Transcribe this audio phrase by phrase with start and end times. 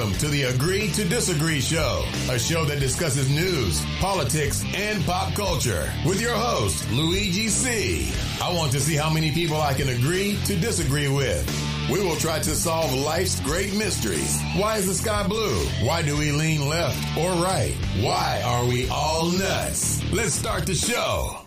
[0.00, 5.34] Welcome to the Agree to Disagree Show, a show that discusses news, politics, and pop
[5.34, 8.10] culture with your host, Luigi C.
[8.40, 11.44] I want to see how many people I can agree to disagree with.
[11.92, 14.40] We will try to solve life's great mysteries.
[14.56, 15.58] Why is the sky blue?
[15.82, 17.74] Why do we lean left or right?
[18.00, 20.02] Why are we all nuts?
[20.14, 21.42] Let's start the show.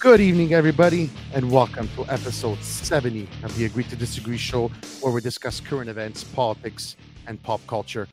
[0.00, 4.68] Good evening, everybody, and welcome to episode 70 of the Agree to Disagree show,
[5.02, 6.96] where we discuss current events, politics,
[7.26, 8.08] and pop culture.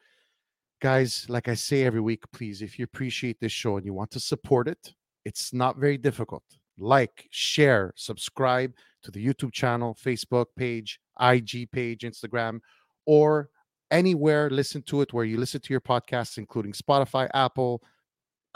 [0.82, 4.12] Guys, like I say every week, please, if you appreciate this show and you want
[4.12, 6.44] to support it, it's not very difficult.
[6.78, 8.74] Like, share, subscribe
[9.04, 12.60] to the YouTube channel, Facebook page, IG page, Instagram,
[13.06, 13.50] or
[13.92, 17.82] anywhere listen to it where you listen to your podcasts, including Spotify, Apple,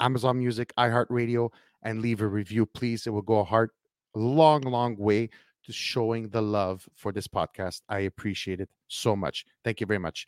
[0.02, 1.50] Amazon Music, iHeartRadio
[1.84, 3.08] and leave a review, please.
[3.08, 3.72] It will go a heart
[4.16, 5.30] a long, long way
[5.64, 7.82] to showing the love for this podcast.
[7.90, 9.46] I appreciate it so much.
[9.64, 10.28] Thank you very much.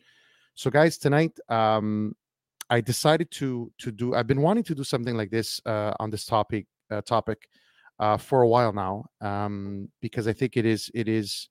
[0.54, 2.14] So, guys, tonight um,
[2.70, 4.14] I decided to to do.
[4.14, 7.48] I've been wanting to do something like this uh, on this topic uh, topic
[7.98, 11.48] uh, for a while now um, because I think it is it is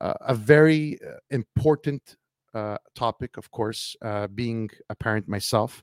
[0.00, 2.16] uh, a very uh, important
[2.54, 3.36] uh, topic.
[3.36, 3.96] Of course,
[4.34, 5.82] being a parent myself,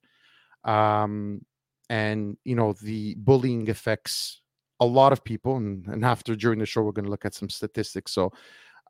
[0.63, 1.41] um,
[1.89, 4.41] and you know the bullying affects
[4.79, 7.33] a lot of people and, and after during the show we're going to look at
[7.33, 8.31] some statistics so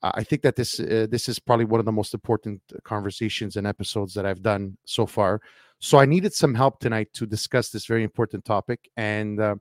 [0.04, 3.56] uh, i think that this uh, this is probably one of the most important conversations
[3.56, 5.40] and episodes that i've done so far
[5.80, 9.56] so i needed some help tonight to discuss this very important topic and uh,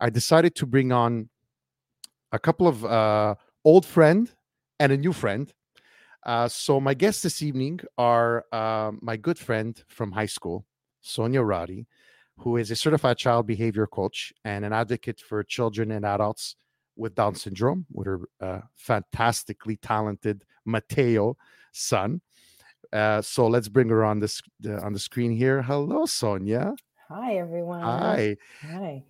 [0.00, 1.28] i decided to bring on
[2.32, 4.32] a couple of uh, old friend
[4.78, 5.52] and a new friend
[6.26, 10.64] uh, so my guests this evening are uh, my good friend from high school
[11.00, 11.86] sonia radi
[12.38, 16.56] who is a certified child behavior coach and an advocate for children and adults
[16.96, 21.36] with Down syndrome, with her uh, fantastically talented Mateo
[21.72, 22.20] son.
[22.92, 25.62] Uh, so let's bring her on this uh, on the screen here.
[25.62, 26.74] Hello, Sonia.
[27.08, 27.80] Hi, everyone.
[27.80, 28.36] Hi.
[28.62, 29.04] Hi.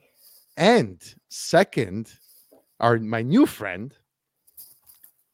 [0.56, 2.12] And second,
[2.80, 3.94] our my new friend,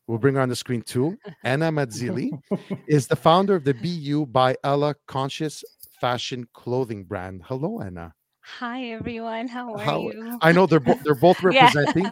[0.07, 1.17] we'll bring her on the screen too.
[1.45, 2.31] Anna Mazzilli
[2.89, 5.63] is the founder of the BU by Ella Conscious
[6.01, 7.43] fashion clothing brand.
[7.47, 8.15] Hello, Anna.
[8.43, 10.39] Hi everyone, how are How- you?
[10.41, 12.11] I know they're both they're both representing.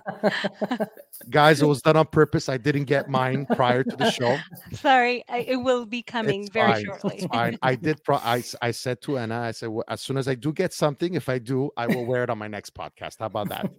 [1.30, 2.48] Guys, it was done on purpose.
[2.50, 4.36] I didn't get mine prior to the show.
[4.72, 6.84] Sorry, I, it will be coming It's very fine.
[6.84, 7.16] shortly.
[7.16, 7.58] It's fine.
[7.62, 8.04] I did.
[8.04, 10.72] Pro- I I said to Anna, I said, well, as soon as I do get
[10.74, 13.16] something, if I do, I will wear it on my next podcast.
[13.20, 13.70] How about that?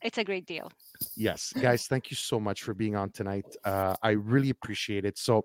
[0.00, 0.70] It's a great deal.
[1.16, 5.16] yes guys thank you so much for being on tonight uh i really appreciate it
[5.18, 5.44] so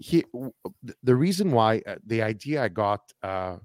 [0.00, 0.24] he
[1.02, 3.56] the reason why uh, the idea i got uh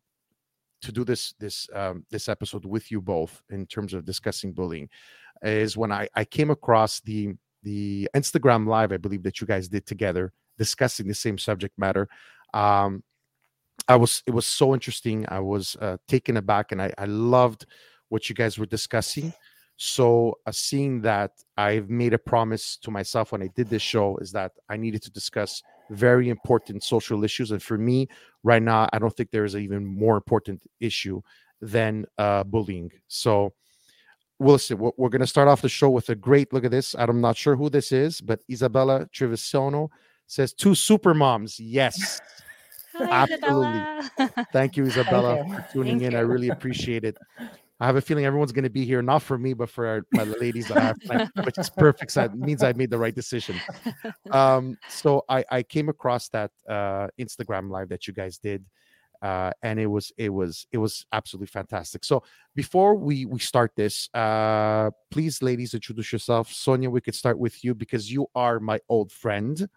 [0.81, 4.89] to do this this um this episode with you both in terms of discussing bullying
[5.41, 9.67] is when i i came across the the instagram live i believe that you guys
[9.67, 12.07] did together discussing the same subject matter.
[12.53, 13.03] Um
[13.87, 15.25] i was it was so interesting.
[15.29, 17.65] I was uh taken aback and i i loved
[18.09, 19.33] what you guys were discussing.
[19.77, 24.15] So uh, seeing that i've made a promise to myself when i did this show
[24.17, 28.07] is that i needed to discuss very important social issues and for me
[28.43, 31.21] right now i don't think there is an even more important issue
[31.61, 32.91] than uh, bullying.
[33.07, 33.53] So
[34.39, 36.71] well, listen we're, we're going to start off the show with a great look at
[36.71, 39.89] this i'm not sure who this is but isabella trevisono
[40.27, 41.59] says two super moms.
[41.59, 42.19] Yes.
[42.97, 44.25] Hi, Absolutely.
[44.51, 45.53] Thank you isabella you.
[45.53, 46.17] for tuning Thank in.
[46.17, 47.17] i really appreciate it
[47.79, 50.05] I have a feeling everyone's going to be here, not for me, but for our,
[50.13, 52.11] my ladies that I have planned, which is perfect.
[52.11, 53.57] So it means I made the right decision.
[54.31, 58.63] Um, so I, I came across that uh, Instagram live that you guys did,
[59.21, 62.05] uh, and it was it was it was absolutely fantastic.
[62.05, 62.23] So
[62.55, 66.51] before we we start this, uh, please, ladies, introduce yourself.
[66.51, 69.67] Sonia, we could start with you because you are my old friend.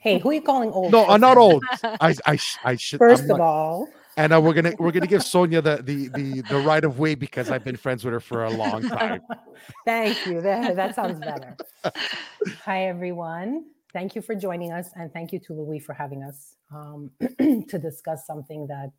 [0.00, 0.92] hey, who are you calling old?
[0.92, 1.64] No, I'm not old.
[1.82, 3.00] I I, I should.
[3.00, 6.08] I'm First not- of all, and uh, we're gonna we're gonna give Sonia the the
[6.08, 9.20] the the right of way because I've been friends with her for a long time.
[9.84, 10.40] thank you.
[10.40, 11.56] That, that sounds better.
[12.64, 13.66] Hi, everyone.
[13.92, 17.78] Thank you for joining us, and thank you to Louis for having us um, to
[17.78, 18.92] discuss something that,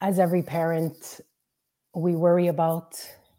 [0.00, 1.20] as every parent,
[1.94, 2.94] we worry about.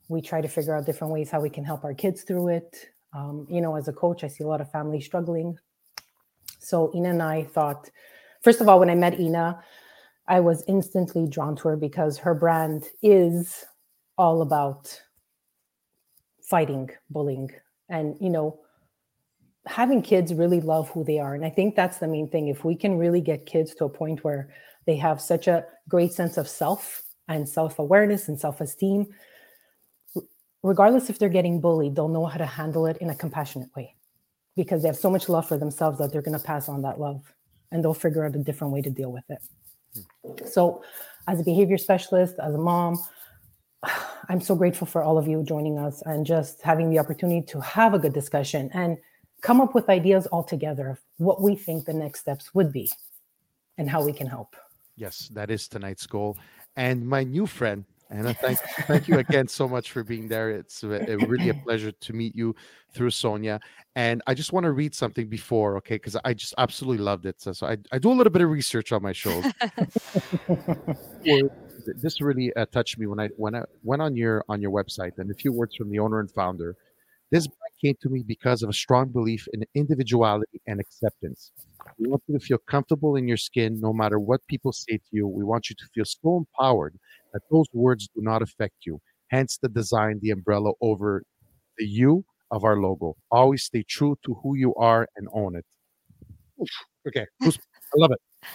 [0.10, 2.90] We try to figure out different ways how we can help our kids through it.
[3.14, 5.58] Um, you know, as a coach, I see a lot of families struggling.
[6.60, 7.90] So Ina and I thought,
[8.42, 9.64] first of all, when I met Ina,
[10.32, 13.66] I was instantly drawn to her because her brand is
[14.18, 14.98] all about
[16.42, 17.50] fighting bullying
[17.90, 18.60] and you know
[19.66, 21.36] having kids really love who they are.
[21.36, 22.48] And i think that's the main thing.
[22.48, 24.50] If we can really get kids to a point where
[24.88, 29.08] they have such a great sense of self and self-awareness and self-esteem
[30.64, 33.96] regardless if they're getting bullied they'll know how to handle it in a compassionate way
[34.56, 37.00] because they have so much love for themselves that they're going to pass on that
[37.00, 37.22] love
[37.72, 39.42] and they'll figure out a different way to deal with it
[40.46, 40.84] so
[41.28, 43.00] as a behavior specialist as a mom
[44.30, 47.60] i'm so grateful for all of you joining us and just having the opportunity to
[47.62, 48.98] have a good discussion and
[49.42, 52.92] come up with ideas all together of what we think the next steps would be
[53.78, 54.56] and how we can help
[55.02, 56.38] Yes, that is tonight's goal.
[56.76, 60.50] And my new friend, Anna, thank thank you again so much for being there.
[60.50, 62.54] It's a, a really a pleasure to meet you
[62.94, 63.60] through Sonia.
[63.96, 65.96] And I just want to read something before, okay?
[65.96, 67.42] Because I just absolutely loved it.
[67.42, 69.46] So, so I, I do a little bit of research on my shows.
[72.02, 75.14] This really uh, touched me when I when I went on your on your website
[75.18, 76.76] and a few words from the owner and founder.
[77.32, 77.48] This
[77.82, 81.52] came to me because of a strong belief in individuality and acceptance.
[81.98, 85.10] We want you to feel comfortable in your skin no matter what people say to
[85.12, 85.28] you.
[85.28, 87.00] We want you to feel so empowered
[87.34, 89.00] that those words do not affect you.
[89.30, 91.24] Hence the design, the umbrella over
[91.78, 93.16] the U of our logo.
[93.32, 95.66] Always stay true to who you are and own it.
[96.62, 96.70] Oof,
[97.08, 97.52] Okay, I
[97.96, 98.48] love it.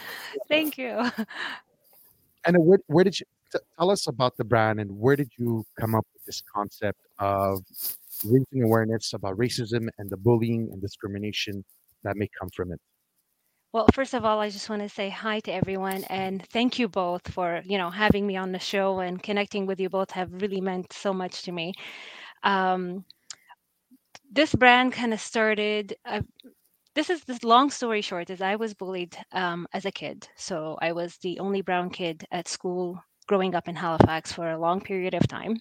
[0.48, 1.10] Thank you.
[2.44, 5.64] And where, where did you t- tell us about the brand and where did you
[5.80, 7.60] come up with this concept of
[8.24, 11.64] raising awareness about racism and the bullying and discrimination
[12.04, 12.80] that may come from it?
[13.76, 16.88] Well, first of all, I just want to say hi to everyone and thank you
[16.88, 20.32] both for, you know, having me on the show and connecting with you both have
[20.32, 21.74] really meant so much to me.
[22.42, 23.04] Um,
[24.32, 25.94] this brand kind of started.
[26.06, 26.22] Uh,
[26.94, 30.78] this is this long story short is I was bullied um, as a kid, so
[30.80, 34.80] I was the only brown kid at school growing up in Halifax for a long
[34.80, 35.56] period of time.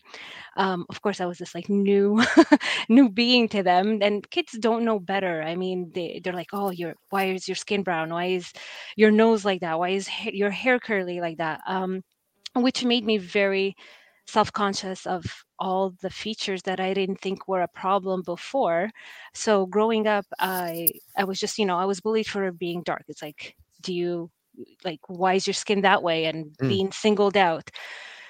[0.58, 2.22] Um, of course, I was this like new,
[2.90, 5.42] new being to them, and kids don't know better.
[5.44, 8.10] I mean, they they're like, "Oh, your why is your skin brown?
[8.12, 8.52] Why is
[8.96, 9.80] your nose like that?
[9.80, 12.04] Why is ha- your hair curly like that?" Um,
[12.56, 13.76] which made me very
[14.28, 15.24] self-conscious of
[15.60, 18.90] all the features that I didn't think were a problem before.
[19.34, 23.04] So growing up, I I was just you know I was bullied for being dark.
[23.08, 24.32] It's like, do you
[24.84, 26.68] like why is your skin that way and Mm.
[26.68, 27.70] being singled out?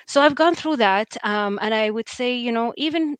[0.07, 3.17] So I've gone through that, um, and I would say you know even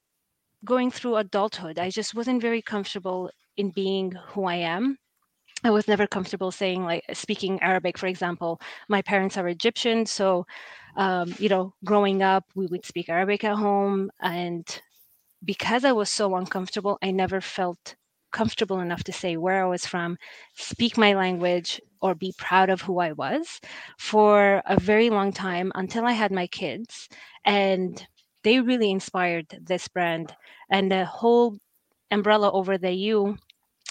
[0.66, 4.98] going through adulthood, I just wasn't very comfortable in being who I am.
[5.64, 8.60] I was never comfortable saying like speaking Arabic, for example.
[8.90, 10.46] My parents are Egyptian, so
[10.98, 14.66] um, you know, growing up, we would speak Arabic at home, and
[15.44, 17.96] because I was so uncomfortable, I never felt
[18.36, 20.18] comfortable enough to say where I was from,
[20.56, 23.62] speak my language, or be proud of who I was
[23.98, 27.08] for a very long time until I had my kids.
[27.46, 28.06] And
[28.44, 30.36] they really inspired this brand.
[30.70, 31.58] And the whole
[32.12, 33.38] umbrella over the U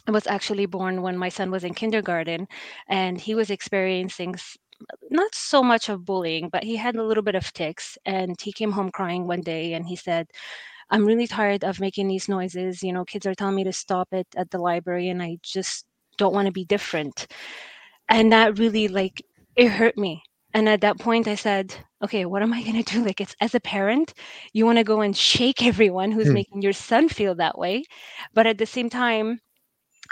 [0.08, 2.47] was actually born when my son was in kindergarten
[2.88, 4.35] and he was experiencing
[5.11, 7.97] not so much of bullying, but he had a little bit of tics.
[8.05, 10.26] And he came home crying one day and he said,
[10.90, 12.82] I'm really tired of making these noises.
[12.82, 15.84] You know, kids are telling me to stop it at the library, and I just
[16.19, 17.26] don't want to be different.
[18.08, 19.22] And that really, like,
[19.56, 20.22] it hurt me.
[20.52, 23.04] And at that point, I said, okay, what am I going to do?
[23.04, 24.14] Like, it's as a parent,
[24.52, 26.34] you want to go and shake everyone who's Hmm.
[26.34, 27.84] making your son feel that way.
[28.34, 29.40] But at the same time,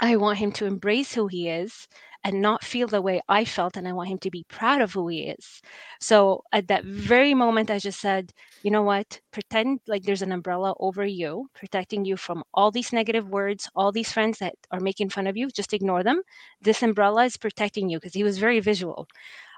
[0.01, 1.87] I want him to embrace who he is
[2.23, 3.75] and not feel the way I felt.
[3.77, 5.61] And I want him to be proud of who he is.
[5.99, 8.31] So at that very moment, I just said,
[8.63, 9.19] you know what?
[9.31, 13.91] Pretend like there's an umbrella over you, protecting you from all these negative words, all
[13.91, 15.49] these friends that are making fun of you.
[15.49, 16.21] Just ignore them.
[16.61, 19.07] This umbrella is protecting you because he was very visual.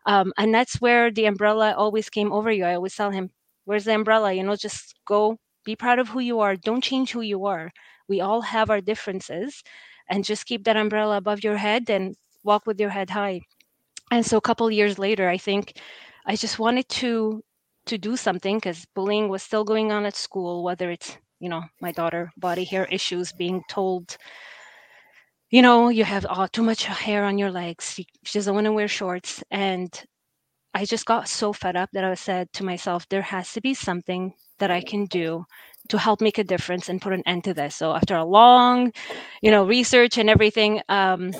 [0.06, 2.66] Um, and that's where the umbrella always came over you.
[2.66, 3.32] I always tell him,
[3.66, 4.34] where's the umbrella?
[4.34, 6.56] You know, just go be proud of who you are.
[6.56, 7.72] Don't change who you are.
[8.08, 9.64] We all have our differences
[10.08, 13.42] and just keep that umbrella above your head and walk with your head high.
[14.12, 15.80] And so a couple years later, I think
[16.25, 17.42] I just wanted to
[17.88, 21.62] to do something because bullying was still going on at school, whether it's, you know,
[21.82, 24.18] my daughter body hair issues being told,
[25.52, 27.94] you know, you have oh, too much hair on your legs.
[27.94, 29.44] She she doesn't want to wear shorts.
[29.52, 29.90] And
[30.74, 33.74] I just got so fed up that I said to myself, there has to be
[33.74, 35.46] something that I can do
[35.90, 37.75] to help make a difference and put an end to this.
[37.75, 38.92] So after a long,
[39.42, 41.32] you know, research and everything, um,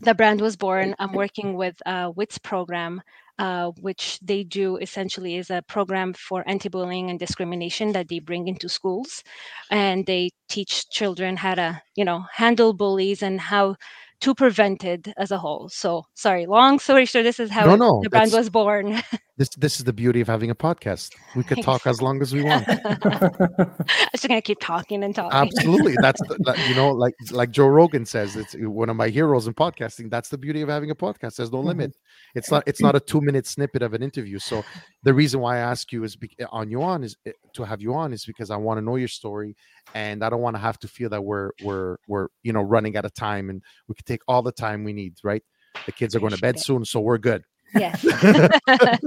[0.00, 0.94] the brand was born.
[0.98, 3.02] I'm working with uh, WITS program,
[3.38, 8.48] uh, which they do essentially is a program for anti-bullying and discrimination that they bring
[8.48, 9.22] into schools,
[9.70, 13.76] and they teach children how to, you know, handle bullies and how
[14.20, 15.68] to prevent it as a whole.
[15.68, 19.02] So sorry, long story short, this is how No, no, the brand was born.
[19.38, 21.14] this this is the beauty of having a podcast.
[21.34, 22.66] We could talk as long as we want.
[22.68, 23.76] I'm
[24.12, 25.38] just gonna keep talking and talking.
[25.38, 29.46] Absolutely, that's the, you know, like like Joe Rogan says, it's one of my heroes
[29.46, 30.10] in podcasting.
[30.10, 31.36] That's the beauty of having a podcast.
[31.36, 31.94] There's no limit.
[32.34, 34.38] It's not it's not a two minute snippet of an interview.
[34.38, 34.64] So
[35.02, 37.82] the reason why I ask you is be, on you on is eh, to have
[37.82, 39.54] you on is because I want to know your story,
[39.94, 42.96] and I don't want to have to feel that we're we're we're you know running
[42.96, 45.16] out of time, and we can take all the time we need.
[45.22, 45.42] Right,
[45.84, 47.44] the kids are going to bed soon, so we're good.
[47.74, 48.02] Yes.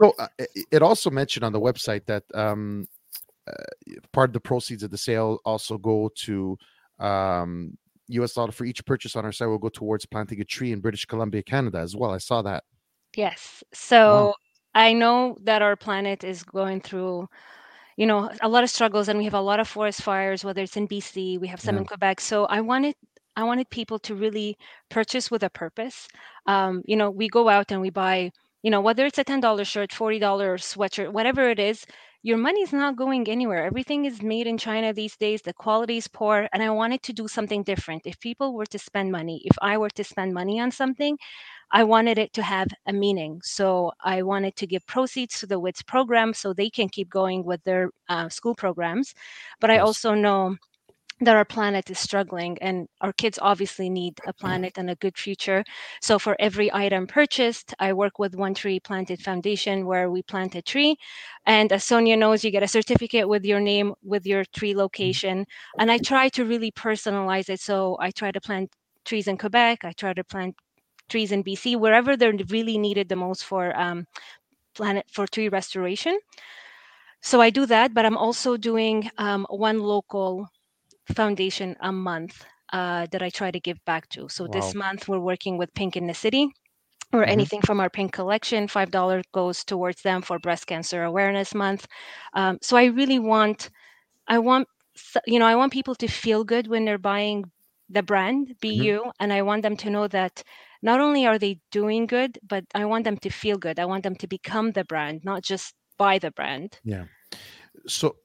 [0.00, 0.26] so uh,
[0.70, 2.86] it- also mentioned on the website that um,
[3.48, 3.52] uh,
[4.12, 6.56] part of the proceeds of the sale also go to
[6.98, 7.76] um,
[8.08, 8.34] U.S.
[8.34, 11.04] dollar for each purchase on our site will go towards planting a tree in British
[11.06, 12.10] Columbia, Canada, as well.
[12.12, 12.64] I saw that.
[13.16, 13.62] Yes.
[13.72, 14.34] So
[14.74, 17.28] I know that our planet is going through,
[17.96, 20.62] you know, a lot of struggles and we have a lot of forest fires, whether
[20.62, 21.80] it's in BC, we have some Yeah.
[21.82, 22.20] in Quebec.
[22.20, 22.94] So I wanted
[23.36, 24.56] I wanted people to really
[24.90, 26.08] purchase with a purpose.
[26.46, 28.32] Um, you know, we go out and we buy,
[28.62, 31.86] you know, whether it's a $10 shirt, $40 sweatshirt, whatever it is,
[32.22, 33.64] your money's not going anywhere.
[33.64, 35.40] Everything is made in China these days.
[35.40, 36.48] The quality is poor.
[36.52, 38.02] And I wanted to do something different.
[38.04, 41.16] If people were to spend money, if I were to spend money on something,
[41.72, 43.40] I wanted it to have a meaning.
[43.42, 47.44] So I wanted to give proceeds to the WITS program so they can keep going
[47.44, 49.14] with their uh, school programs.
[49.60, 50.56] But I also know
[51.20, 55.18] that our planet is struggling and our kids obviously need a planet and a good
[55.18, 55.62] future.
[56.00, 60.54] So for every item purchased, I work with One Tree Planted Foundation where we plant
[60.54, 60.96] a tree.
[61.44, 65.44] And as Sonia knows, you get a certificate with your name, with your tree location.
[65.78, 67.60] And I try to really personalize it.
[67.60, 68.72] So I try to plant
[69.04, 69.84] trees in Quebec.
[69.84, 70.56] I try to plant
[71.10, 74.06] trees in BC, wherever they're really needed the most for um,
[74.74, 76.18] planet for tree restoration.
[77.20, 80.48] So I do that, but I'm also doing um, one local
[81.10, 84.28] foundation a month uh, that I try to give back to.
[84.28, 86.48] So this month we're working with Pink in the City,
[87.12, 87.28] or Mhm.
[87.28, 88.68] anything from our Pink collection.
[88.68, 91.86] Five dollar goes towards them for Breast Cancer Awareness Month.
[92.34, 93.70] Um, so I really want,
[94.28, 94.68] I want,
[95.26, 97.44] you know, I want people to feel good when they're buying
[97.88, 100.42] the brand BU, and I want them to know that
[100.82, 103.78] not only are they doing good, but I want them to feel good.
[103.78, 106.80] I want them to become the brand, not just buy the brand.
[106.82, 107.04] Yeah
[107.86, 108.16] so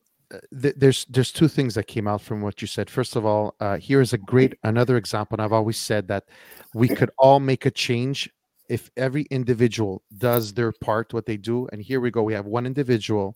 [0.62, 2.90] th- there's there's two things that came out from what you said.
[2.90, 6.26] First of all uh, here is a great another example and i've always said that
[6.74, 8.30] we could all make a change
[8.70, 12.46] if every individual does their part what they do and here we go we have
[12.46, 13.36] one individual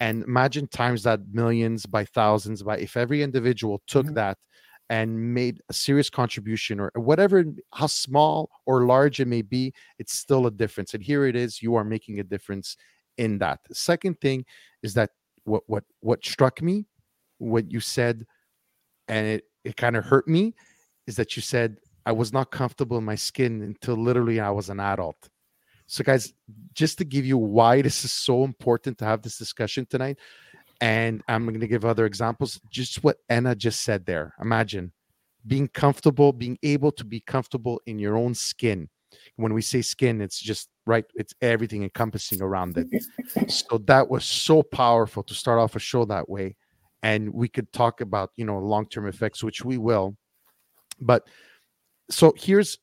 [0.00, 4.14] and imagine times that millions by thousands by if every individual took Mhm.
[4.14, 4.38] that
[4.90, 10.14] and made a serious contribution or whatever how small or large it may be it's
[10.14, 12.76] still a difference and here it is you are making a difference
[13.16, 13.60] in that.
[13.68, 14.44] The second thing
[14.82, 15.10] is that
[15.44, 16.86] what what what struck me
[17.38, 18.24] what you said
[19.08, 20.54] and it it kind of hurt me
[21.06, 24.68] is that you said i was not comfortable in my skin until literally i was
[24.70, 25.28] an adult.
[25.86, 26.32] So guys
[26.72, 30.18] just to give you why this is so important to have this discussion tonight
[30.80, 34.34] and i'm going to give other examples just what anna just said there.
[34.40, 34.92] Imagine
[35.46, 38.88] being comfortable being able to be comfortable in your own skin.
[39.36, 41.04] When we say skin it's just right?
[41.14, 42.88] It's everything encompassing around it.
[43.50, 46.56] So that was so powerful to start off a show that way.
[47.02, 50.16] And we could talk about you know long-term effects which we will.
[51.00, 51.26] But
[52.10, 52.78] so here's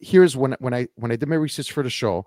[0.00, 2.24] here's when when i when i did my research for the show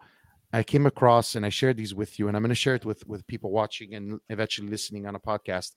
[0.53, 2.86] i came across and i shared these with you and i'm going to share it
[2.86, 5.72] with with people watching and eventually listening on a podcast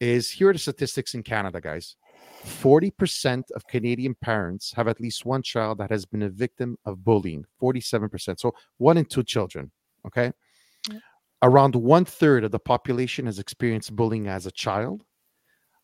[0.00, 1.96] is here are the statistics in canada guys
[2.44, 7.04] 40% of canadian parents have at least one child that has been a victim of
[7.04, 9.70] bullying 47% so one in two children
[10.06, 10.32] okay
[11.42, 15.04] around one third of the population has experienced bullying as a child.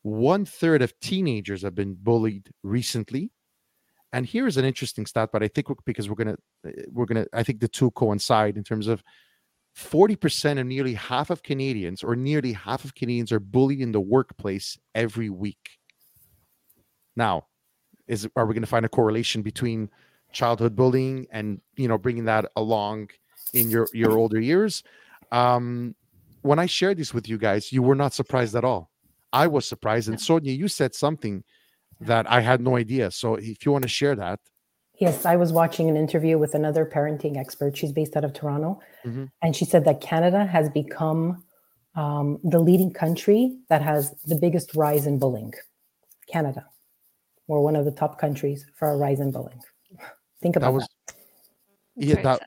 [0.02, 3.30] One third of teenagers have been bullied recently.
[4.12, 6.36] And here's an interesting stat, but I think we're, because we're gonna,
[6.66, 9.02] uh, we're gonna, I think the two coincide in terms of
[9.76, 14.00] 40% of nearly half of Canadians, or nearly half of Canadians, are bullied in the
[14.00, 15.78] workplace every week.
[17.16, 17.46] Now,
[18.06, 19.90] is are we going to find a correlation between
[20.32, 23.08] childhood bullying and you know bringing that along
[23.52, 24.82] in your your older years?
[25.32, 25.94] um
[26.42, 28.90] when i shared this with you guys you were not surprised at all
[29.32, 31.42] i was surprised and sonia you said something
[32.00, 34.38] that i had no idea so if you want to share that
[35.00, 37.76] Yes, I was watching an interview with another parenting expert.
[37.76, 38.80] She's based out of Toronto.
[39.04, 39.28] Mhm.
[39.42, 41.42] And she said that Canada has become
[41.96, 45.52] um, the leading country that has the biggest rise in bullying.
[46.28, 46.66] Canada.
[47.46, 49.60] We're one of the top countries for a rise in bullying.
[50.42, 51.16] Think about that was that.
[51.96, 52.40] Yeah, that-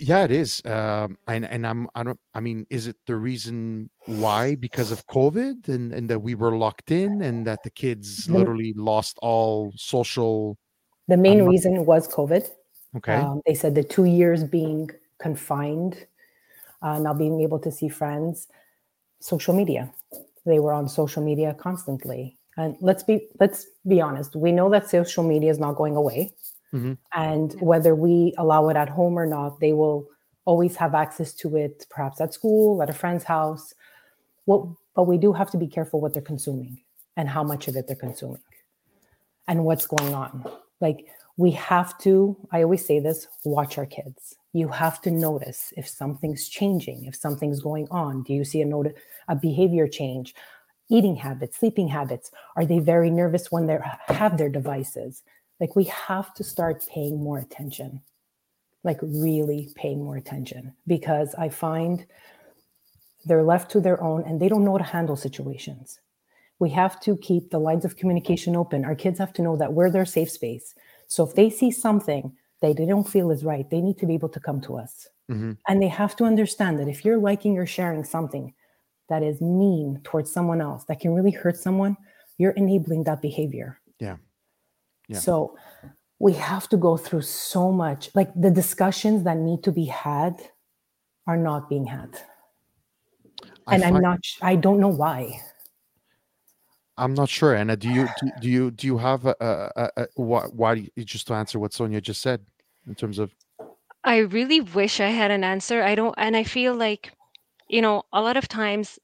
[0.00, 3.88] yeah it is um and and i'm i don't i mean is it the reason
[4.06, 8.26] why because of covid and and that we were locked in and that the kids
[8.26, 10.58] The- literally lost all social
[11.06, 12.44] The main I'm reason was COVID.
[12.96, 16.06] okay Um, they said the two years being confined,
[16.82, 18.48] uh, not being able to see friends,
[19.20, 19.92] social media.
[20.44, 22.37] They were on social media constantly.
[22.58, 24.34] And let's be let's be honest.
[24.36, 26.32] We know that social media is not going away.
[26.74, 26.94] Mm-hmm.
[27.14, 30.06] And whether we allow it at home or not, they will
[30.44, 33.72] always have access to it, perhaps at school, at a friend's house.
[34.44, 36.80] What, but we do have to be careful what they're consuming
[37.16, 38.42] and how much of it they're consuming
[39.46, 40.44] and what's going on.
[40.80, 44.34] Like we have to, I always say this, watch our kids.
[44.52, 48.24] You have to notice if something's changing, if something's going on.
[48.24, 48.94] Do you see a note
[49.28, 50.34] a behavior change?
[50.90, 52.30] Eating habits, sleeping habits.
[52.56, 53.78] Are they very nervous when they
[54.08, 55.22] have their devices?
[55.60, 58.00] Like we have to start paying more attention.
[58.84, 62.06] Like really paying more attention because I find
[63.24, 66.00] they're left to their own and they don't know how to handle situations.
[66.60, 68.84] We have to keep the lines of communication open.
[68.84, 70.74] Our kids have to know that we're their safe space.
[71.06, 74.14] So if they see something that they don't feel is right, they need to be
[74.14, 75.08] able to come to us.
[75.30, 75.52] Mm-hmm.
[75.68, 78.54] And they have to understand that if you're liking or sharing something
[79.08, 81.96] that is mean towards someone else, that can really hurt someone,
[82.38, 83.80] you're enabling that behavior.
[83.98, 84.16] Yeah.
[85.08, 85.18] yeah.
[85.18, 85.56] So
[86.18, 88.10] we have to go through so much.
[88.14, 90.40] Like the discussions that need to be had
[91.26, 92.18] are not being had.
[93.66, 95.40] I and find- I'm not, I don't know why.
[96.96, 97.76] I'm not sure, Anna.
[97.76, 101.34] Do you do, do you do you have a, a, a, why, why just to
[101.34, 102.44] answer what Sonia just said
[102.88, 103.32] in terms of?
[104.02, 105.82] I really wish I had an answer.
[105.82, 107.12] I don't, and I feel like,
[107.68, 108.98] you know, a lot of times,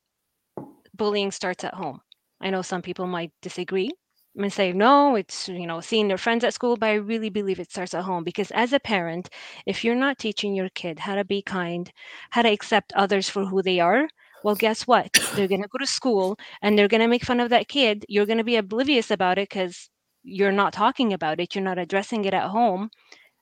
[0.95, 2.01] bullying starts at home.
[2.41, 3.91] I know some people might disagree
[4.37, 7.61] and say no, it's you know seeing their friends at school, but I really believe
[7.61, 9.29] it starts at home because as a parent,
[9.67, 11.91] if you're not teaching your kid how to be kind,
[12.31, 14.09] how to accept others for who they are,
[14.45, 15.13] well, guess what?
[15.35, 18.05] They're going to go to school and they're going to make fun of that kid.
[18.09, 19.89] You're going to be oblivious about it because
[20.23, 22.91] you're not talking about it, you're not addressing it at home,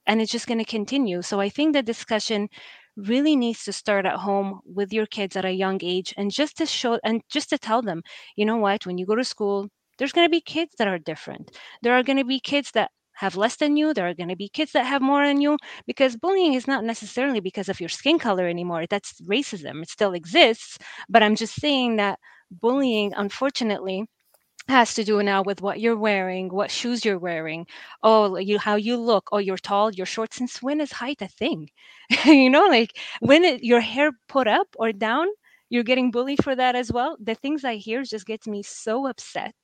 [0.07, 1.23] and it's just going to continue.
[1.23, 2.49] So I think the discussion
[2.97, 6.57] really needs to start at home with your kids at a young age and just
[6.59, 8.03] to show and just to tell them,
[8.37, 9.69] you know what, when you go to school,
[9.99, 11.51] there's going to be kids that are different.
[11.83, 13.95] There are going to be kids that have less than you.
[13.95, 16.85] There are going to be kids that have more than you because bullying is not
[16.85, 18.87] necessarily because of your skin color anymore.
[18.89, 19.83] That's racism.
[19.83, 20.79] It still exists.
[21.09, 22.19] But I'm just saying that
[22.51, 24.07] bullying, unfortunately,
[24.69, 27.67] has to do now with what you're wearing, what shoes you're wearing,
[28.03, 30.33] oh, you how you look, oh, you're tall, you're short.
[30.35, 31.71] Since when is height a thing?
[32.25, 35.27] you know, like when it, your hair put up or down,
[35.71, 37.17] you're getting bullied for that as well.
[37.21, 39.55] The things I hear just gets me so upset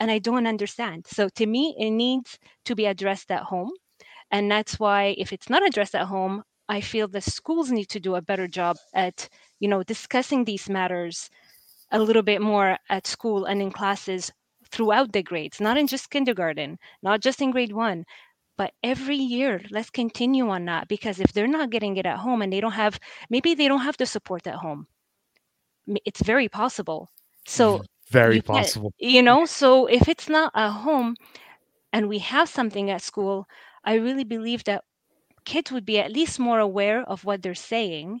[0.00, 1.06] and I don't understand.
[1.06, 3.72] So to me, it needs to be addressed at home.
[4.30, 8.00] And that's why if it's not addressed at home, I feel the schools need to
[8.00, 9.28] do a better job at,
[9.60, 11.30] you know, discussing these matters
[11.90, 14.30] a little bit more at school and in classes
[14.70, 18.04] throughout the grades, not in just kindergarten, not just in grade one,
[18.56, 22.42] but every year let's continue on that because if they're not getting it at home
[22.42, 22.98] and they don't have
[23.30, 24.86] maybe they don't have the support at home.
[26.04, 27.10] It's very possible.
[27.46, 27.84] So mm-hmm.
[28.10, 28.92] Very you possible.
[28.98, 31.14] You know, so if it's not at home
[31.92, 33.46] and we have something at school,
[33.84, 34.84] I really believe that
[35.44, 38.20] kids would be at least more aware of what they're saying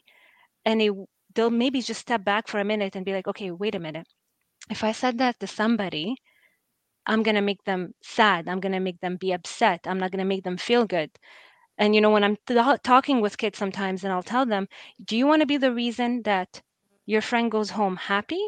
[0.64, 0.92] and it,
[1.38, 4.08] they'll maybe just step back for a minute and be like, okay, wait a minute.
[4.68, 6.16] If I said that to somebody,
[7.06, 8.48] I'm going to make them sad.
[8.48, 9.82] I'm going to make them be upset.
[9.86, 11.10] I'm not going to make them feel good.
[11.78, 14.66] And, you know, when I'm th- uh, talking with kids sometimes and I'll tell them,
[15.04, 16.60] do you want to be the reason that
[17.06, 18.44] your friend goes home happy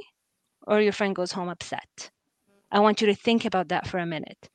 [0.66, 2.10] or your friend goes home upset.
[2.70, 4.50] I want you to think about that for a minute.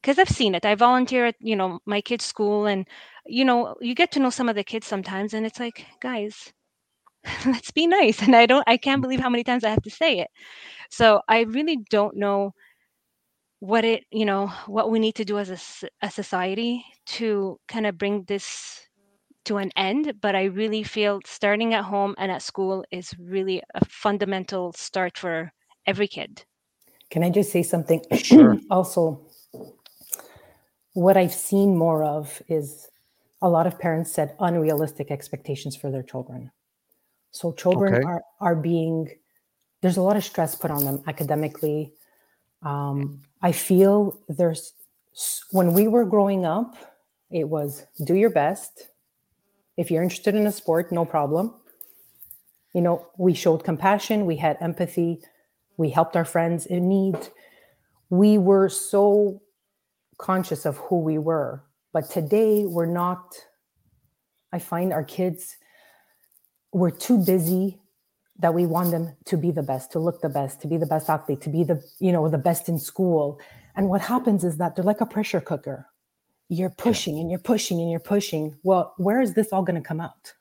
[0.00, 0.64] Because I've seen it.
[0.64, 2.86] I volunteer at, you know, my kids' school and,
[3.26, 6.52] you know, you get to know some of the kids sometimes and it's like, guys,
[7.46, 8.22] let's be nice.
[8.22, 9.02] And I don't, I can't mm-hmm.
[9.02, 10.28] believe how many times I have to say it.
[10.90, 12.52] So I really don't know
[13.60, 17.86] what it, you know, what we need to do as a, a society to kind
[17.86, 18.88] of bring this
[19.46, 23.62] to an end, but I really feel starting at home and at school is really
[23.74, 25.50] a fundamental start for
[25.86, 26.44] every kid.
[27.10, 28.02] Can I just say something?
[28.18, 28.58] Sure.
[28.70, 29.26] also,
[30.92, 32.88] what I've seen more of is
[33.40, 36.50] a lot of parents set unrealistic expectations for their children.
[37.30, 38.04] So children okay.
[38.04, 39.08] are are being
[39.80, 41.92] there's a lot of stress put on them academically.
[42.62, 44.72] Um, I feel there's
[45.50, 46.76] when we were growing up,
[47.30, 48.88] it was do your best,
[49.78, 51.54] if you're interested in a sport, no problem.
[52.74, 55.20] You know, we showed compassion, we had empathy,
[55.76, 57.16] we helped our friends in need.
[58.10, 59.40] We were so
[60.18, 61.62] conscious of who we were.
[61.92, 63.36] But today, we're not,
[64.52, 65.56] I find our kids,
[66.72, 67.78] we're too busy
[68.38, 70.86] that we want them to be the best, to look the best, to be the
[70.86, 73.40] best athlete, to be the, you know, the best in school.
[73.74, 75.86] And what happens is that they're like a pressure cooker
[76.50, 78.56] you're pushing and you're pushing and you're pushing.
[78.62, 80.32] Well, where is this all going to come out?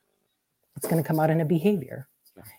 [0.78, 2.08] it's going to come out in a behavior.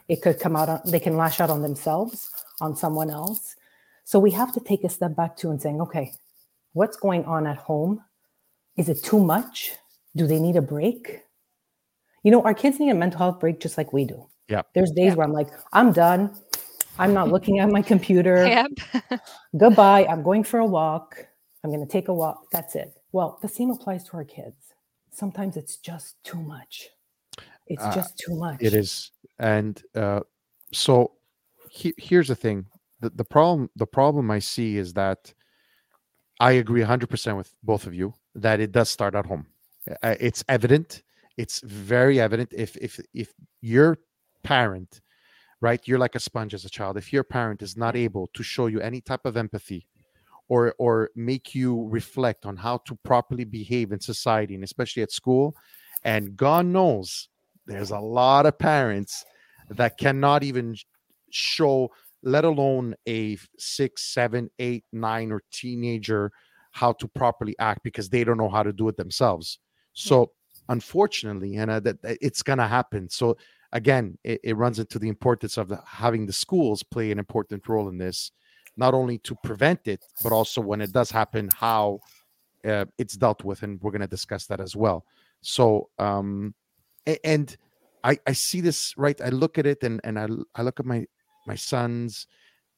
[0.09, 3.55] It could come out on, they can lash out on themselves, on someone else.
[4.05, 6.13] So we have to take a step back too and saying, okay,
[6.73, 8.03] what's going on at home?
[8.77, 9.73] Is it too much?
[10.17, 11.23] Do they need a break?
[12.29, 14.27] You know, our kids need a mental health break just like we do.
[14.49, 14.61] Yeah.
[14.75, 16.31] There's days where I'm like, I'm done.
[16.99, 18.47] I'm not looking at my computer.
[18.47, 19.21] Yep.
[19.57, 20.05] Goodbye.
[20.05, 21.27] I'm going for a walk.
[21.65, 22.51] I'm going to take a walk.
[22.53, 22.93] That's it.
[23.13, 24.75] Well, the same applies to our kids.
[25.11, 26.91] Sometimes it's just too much.
[27.67, 28.59] It's Uh, just too much.
[28.61, 30.21] It is, and uh,
[30.71, 31.13] so
[31.71, 32.67] he, here's the thing:
[33.01, 35.33] the, the problem the problem I see is that
[36.41, 39.47] I agree 100 percent with both of you that it does start at home.
[40.03, 41.03] Uh, it's evident.
[41.39, 42.53] It's very evident.
[42.53, 43.99] If if if your
[44.43, 45.01] parent,
[45.61, 46.99] right, you're like a sponge as a child.
[46.99, 49.87] If your parent is not able to show you any type of empathy,
[50.49, 55.13] or or make you reflect on how to properly behave in society and especially at
[55.13, 55.55] school,
[56.05, 57.29] and God knows
[57.67, 59.25] there's a lot of parents
[59.71, 60.77] that cannot even
[61.31, 61.91] show
[62.25, 66.33] let alone a six seven eight nine or teenager
[66.73, 69.61] how to properly act because they don't know how to do it themselves
[69.93, 70.33] so
[70.69, 73.37] unfortunately and uh, that, that it's gonna happen so
[73.73, 77.67] again it, it runs into the importance of the, having the schools play an important
[77.69, 78.33] role in this
[78.77, 81.99] not only to prevent it but also when it does happen how
[82.65, 85.05] uh, it's dealt with and we're going to discuss that as well
[85.41, 86.55] so um
[87.25, 87.57] and
[88.05, 89.21] I, I see this right.
[89.21, 91.07] I look at it and, and I, I look at my
[91.47, 92.27] my sons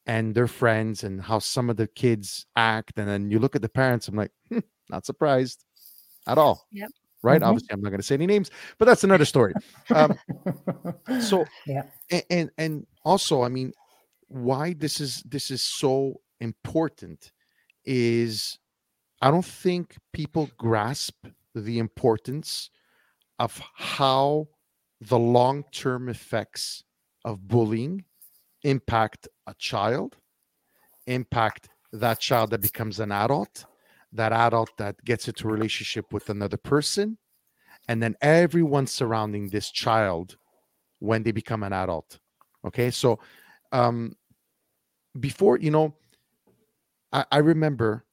[0.05, 3.61] and their friends and how some of the kids act, and then you look at
[3.61, 4.07] the parents.
[4.07, 5.65] I'm like, "Hmm, not surprised
[6.27, 6.67] at all.
[6.71, 6.89] Yep.
[7.23, 7.41] Right.
[7.41, 7.45] Mhm.
[7.47, 9.55] Obviously, I'm not going to say any names, but that's another story.
[9.93, 10.17] Um,
[11.19, 11.83] so Yeah.
[12.11, 13.73] a- and and also, I mean,
[14.27, 17.31] why this is this is so important
[17.85, 18.59] is
[19.21, 21.15] I don't think people grasp
[21.55, 22.69] the importance
[23.39, 24.47] of how
[25.01, 26.83] the long term effects
[27.25, 28.05] of bullying
[28.63, 30.17] impact a child,
[31.07, 33.65] impact that child that becomes an adult,
[34.13, 37.17] that adult that gets into a relationship with another person,
[37.87, 40.37] and then everyone surrounding this child
[40.99, 42.19] when they become an adult.
[42.65, 42.91] Okay.
[42.91, 43.19] So,
[43.71, 44.15] um,
[45.19, 45.93] before, you know,
[47.11, 48.05] I, I remember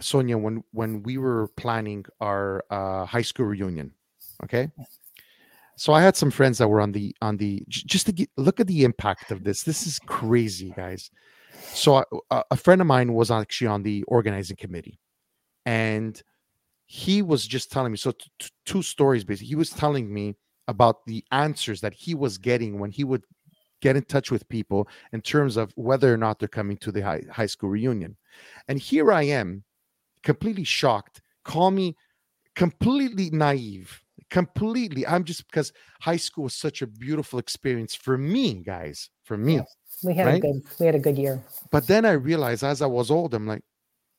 [0.00, 3.92] Sonia when when we were planning our uh, high school reunion.
[4.44, 4.70] Okay,
[5.76, 8.60] so I had some friends that were on the on the just to get, look
[8.60, 9.62] at the impact of this.
[9.62, 11.10] This is crazy, guys.
[11.72, 14.98] So I- a, a friend of mine was actually on the organizing committee,
[15.66, 16.20] and
[16.86, 17.98] he was just telling me.
[17.98, 19.48] So t- t- two stories basically.
[19.48, 20.34] He was telling me
[20.68, 23.24] about the answers that he was getting when he would
[23.80, 27.00] get in touch with people in terms of whether or not they're coming to the
[27.00, 28.16] high, high school reunion.
[28.68, 29.64] And here I am,
[30.22, 31.22] completely shocked.
[31.44, 31.96] Call me
[32.56, 34.02] completely naive.
[34.30, 35.06] Completely.
[35.06, 39.10] I'm just because high school was such a beautiful experience for me, guys.
[39.24, 39.56] For me.
[39.56, 39.62] Yeah.
[40.02, 40.36] We had Right?
[40.36, 41.42] a good we had a good year.
[41.70, 43.62] But then I realized as I was old, I'm like,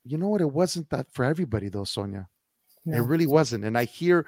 [0.04, 0.42] you know what?
[0.42, 2.28] It wasn't that for everybody though, Sonia.
[2.92, 3.64] It really wasn't.
[3.64, 4.26] And I hear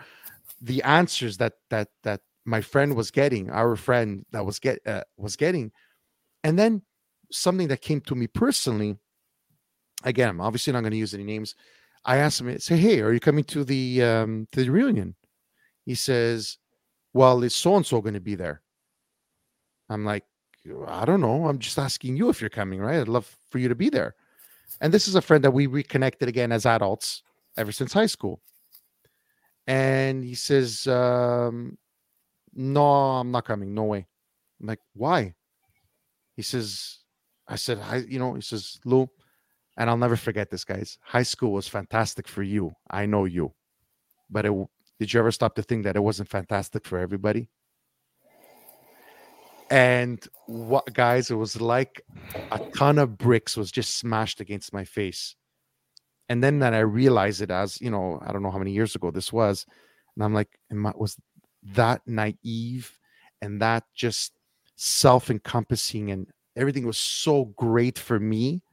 [0.61, 5.03] the answers that that that my friend was getting, our friend that was get uh,
[5.17, 5.71] was getting,
[6.43, 6.81] and then
[7.31, 8.97] something that came to me personally.
[10.03, 11.55] Again, I'm obviously not going to use any names.
[12.05, 15.15] I asked him, I say, "Hey, are you coming to the um, to the reunion?"
[15.85, 16.57] He says,
[17.13, 18.61] "Well, is so and so going to be there?"
[19.89, 20.25] I'm like,
[20.87, 21.47] "I don't know.
[21.47, 22.99] I'm just asking you if you're coming, right?
[22.99, 24.15] I'd love for you to be there."
[24.81, 27.23] And this is a friend that we reconnected again as adults
[27.57, 28.41] ever since high school.
[29.67, 31.77] And he says, um,
[32.53, 33.73] No, I'm not coming.
[33.73, 34.07] No way.
[34.59, 35.33] I'm like, Why?
[36.35, 36.99] He says,
[37.47, 39.07] I said, I, you know, he says, Lou,
[39.77, 40.97] and I'll never forget this, guys.
[41.01, 42.73] High school was fantastic for you.
[42.89, 43.53] I know you.
[44.29, 44.53] But it,
[44.99, 47.49] did you ever stop to think that it wasn't fantastic for everybody?
[49.73, 52.01] And what, guys, it was like
[52.51, 55.35] a ton of bricks was just smashed against my face
[56.29, 58.95] and then that I realized it as you know, I don't know how many years
[58.95, 59.65] ago this was,
[60.15, 61.17] and I'm like, I, was
[61.75, 62.97] that naive
[63.41, 64.33] and that just
[64.75, 68.63] self-encompassing and everything was so great for me,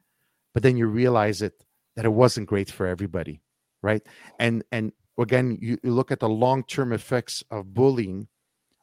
[0.54, 1.52] but then you realize it
[1.96, 3.42] that it wasn't great for everybody,
[3.82, 4.02] right?
[4.38, 8.28] And and again, you, you look at the long-term effects of bullying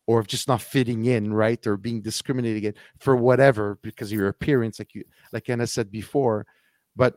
[0.08, 4.18] or of just not fitting in, right, or being discriminated against for whatever because of
[4.18, 6.46] your appearance, like you, like Anna said before,
[6.96, 7.16] but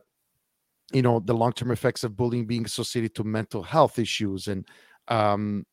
[0.93, 4.67] you know the long-term effects of bullying being associated to mental health issues and
[5.07, 5.65] um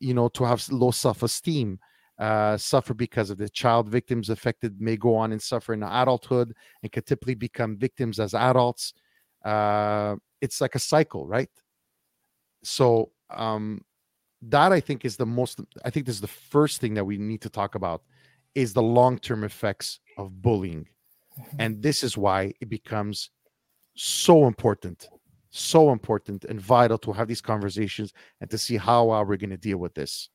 [0.00, 1.78] you know to have low self-esteem
[2.18, 6.54] uh suffer because of the child victims affected may go on and suffer in adulthood
[6.82, 8.92] and could typically become victims as adults.
[9.44, 11.50] Uh it's like a cycle right?
[12.62, 13.82] So um
[14.42, 15.60] that I think is the most.
[15.84, 18.02] I think this is the first thing that we need to talk about
[18.54, 20.86] is the long term effects of bullying,
[21.38, 21.56] mm-hmm.
[21.58, 23.30] and this is why it becomes
[23.94, 25.08] so important,
[25.50, 29.50] so important and vital to have these conversations and to see how uh, we're going
[29.50, 30.30] to deal with this.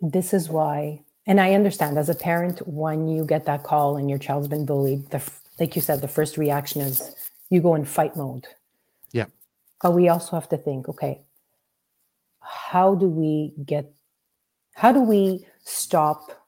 [0.00, 4.08] This is why, and I understand as a parent when you get that call and
[4.08, 5.22] your child's been bullied, the
[5.58, 7.14] like you said, the first reaction is
[7.50, 8.46] you go in fight mode.
[9.12, 9.26] Yeah.
[9.82, 11.20] But we also have to think, okay,
[12.40, 13.92] how do we get
[14.74, 16.46] how do we stop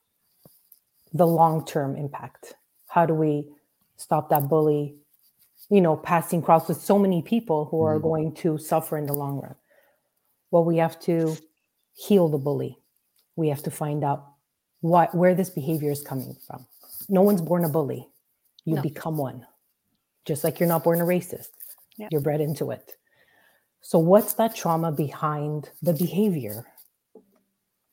[1.13, 2.55] the long-term impact?
[2.89, 3.49] How do we
[3.97, 4.97] stop that bully
[5.69, 8.03] you know passing across with so many people who are mm.
[8.03, 9.55] going to suffer in the long run?
[10.51, 11.37] Well we have to
[11.95, 12.79] heal the bully.
[13.37, 14.27] We have to find out
[14.81, 16.67] what where this behavior is coming from.
[17.09, 18.09] No one's born a bully.
[18.65, 18.83] You no.
[18.83, 19.47] become one.
[20.25, 21.49] Just like you're not born a racist.
[21.99, 22.09] Yep.
[22.11, 22.97] you're bred into it
[23.83, 26.67] so, what's that trauma behind the behavior?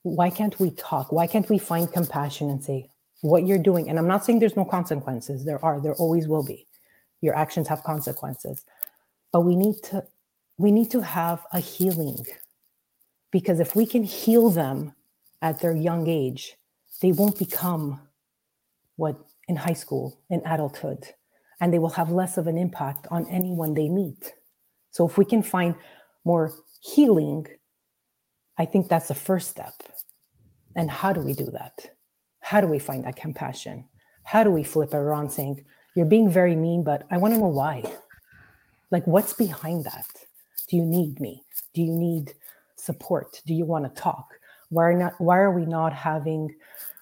[0.04, 1.12] Why can't we talk?
[1.12, 3.89] Why can't we find compassion and say, what you're doing?
[3.89, 5.43] And I'm not saying there's no consequences.
[5.43, 6.67] There are, there always will be.
[7.21, 8.63] Your actions have consequences.
[9.34, 10.06] But we need to
[10.58, 12.23] we need to have a healing.
[13.32, 14.93] Because if we can heal them
[15.41, 16.56] at their young age,
[17.02, 17.99] they won't become
[18.95, 21.08] what in high school, in adulthood,
[21.60, 24.34] and they will have less of an impact on anyone they meet.
[24.91, 25.75] So if we can find
[26.25, 27.47] more healing,
[28.58, 29.73] I think that's the first step.
[30.75, 31.95] And how do we do that?
[32.41, 33.86] How do we find that compassion?
[34.23, 37.47] How do we flip around saying, you're being very mean, but I want to know
[37.47, 37.84] why?
[38.91, 40.08] Like, what's behind that?
[40.69, 41.43] Do you need me?
[41.73, 42.34] Do you need
[42.75, 43.41] support?
[43.45, 44.28] Do you want to talk?
[44.69, 46.56] Why are, not, why are we not having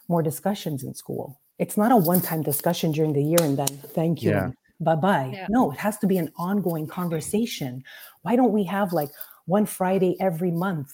[0.08, 1.40] more discussions in school?
[1.60, 4.32] It's not a one time discussion during the year and then thank you.
[4.32, 5.32] Yeah bye bye.
[5.34, 5.48] Yeah.
[5.50, 7.84] No, it has to be an ongoing conversation.
[8.22, 9.10] Why don't we have like
[9.46, 10.94] one Friday every month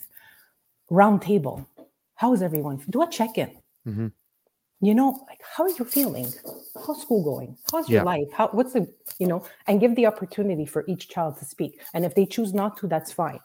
[0.89, 1.67] round table?
[2.15, 2.84] How is everyone?
[2.89, 3.52] Do a check in.
[3.88, 4.08] Mm-hmm.
[4.82, 6.28] You know, like how are you feeling?
[6.76, 7.58] How's school going?
[7.72, 8.28] How's your life?
[8.34, 11.82] How what's the you know, and give the opportunity for each child to speak.
[11.93, 13.39] And if they choose not to, that's fine.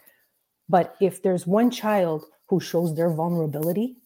[0.69, 3.97] But if there's one child who shows their vulnerability,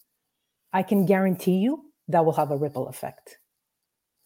[0.73, 3.39] I can guarantee you that will have a ripple effect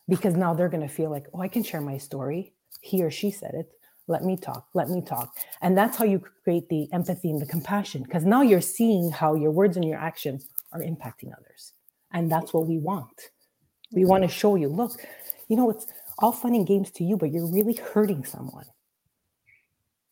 [0.09, 2.55] because now they're going to feel like, oh, I can share my story.
[2.81, 3.71] He or she said it.
[4.09, 4.69] Let me talk.
[4.75, 5.35] Let me talk.
[5.63, 9.35] And that's how you create the empathy and the compassion because now you're seeing how
[9.35, 11.73] your words and your actions are impacting others.
[12.13, 13.31] And that's what we want.
[13.93, 14.93] We want to show you, look,
[15.49, 15.87] you know, it's
[16.19, 18.67] all fun and games to you, but you're really hurting someone.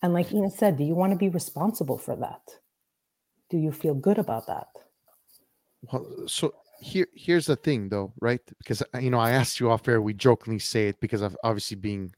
[0.02, 2.42] And like Ina said, do you want to be responsible for that?
[3.48, 4.66] Do you feel good about that?
[5.90, 8.40] Well, so here here's the thing though right?
[8.58, 11.36] Because uh, you know i asked you off air we jokingly say it because of
[11.44, 12.12] obviously being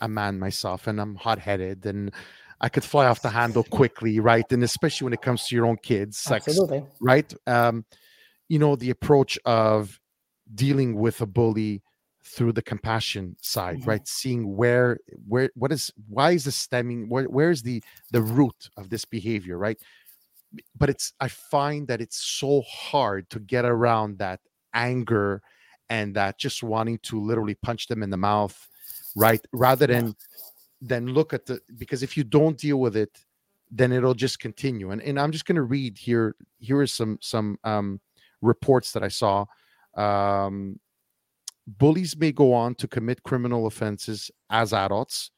[0.00, 2.12] a man myself and i'm hot-headed and
[2.60, 4.50] i could fly off the handle quickly right?
[4.52, 6.84] And especially when it comes to your own kids sex Absolutely.
[7.00, 7.32] right?
[7.46, 7.84] Um
[8.48, 10.00] you know the approach of
[10.54, 11.82] dealing with a bully
[12.24, 13.90] through the compassion side mm-hmm.
[13.90, 14.06] right?
[14.06, 18.70] Seeing where where what is why is this stemming where where is the the root
[18.76, 19.78] of this behavior right
[20.78, 24.40] but it's i find that it's so hard to get around that
[24.74, 25.42] anger
[25.90, 28.68] and that just wanting to literally punch them in the mouth
[29.14, 29.44] right?
[29.52, 30.14] Rather than
[30.80, 33.24] than look at the because if you don't deal with it
[33.70, 34.90] then it'll just continue.
[34.90, 38.00] And, and i'm just going to read here here is some some um
[38.40, 39.44] reports that i saw.
[39.96, 40.78] Um
[41.66, 45.30] bullies may go on to commit criminal offenses as adults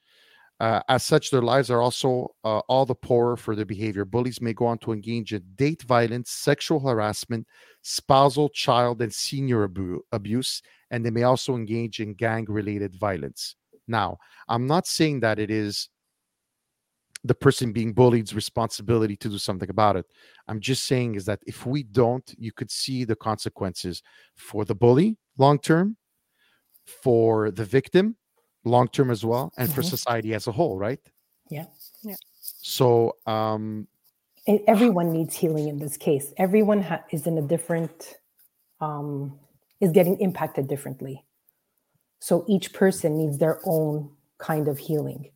[0.61, 4.05] uh, as such, their lives are also uh, all the poorer for their behavior.
[4.05, 7.47] Bullies may go on to engage in date violence, sexual harassment,
[7.83, 13.57] spousal, child, and senior abu- abuse, and they may also engage in gang related violence.
[13.88, 15.88] Now, I'm not saying that it is
[17.25, 20.07] the person being bullied's responsibility to do something about it.
[20.47, 24.03] I'm just saying is that if we don't, you could see the consequences
[24.37, 25.97] for the bully long term,
[26.85, 28.17] for the victim,
[28.64, 29.77] long term as well and mm-hmm.
[29.77, 31.00] for society as a whole right?
[31.50, 31.66] Yeah.
[32.03, 32.16] Yeah.
[32.40, 33.87] So um
[34.46, 36.33] everyone needs healing in this case.
[36.37, 38.14] Everyone ha- is in a different
[38.81, 39.38] um
[39.81, 41.24] is getting impacted differently.
[42.20, 45.31] So each person needs their own kind of healing.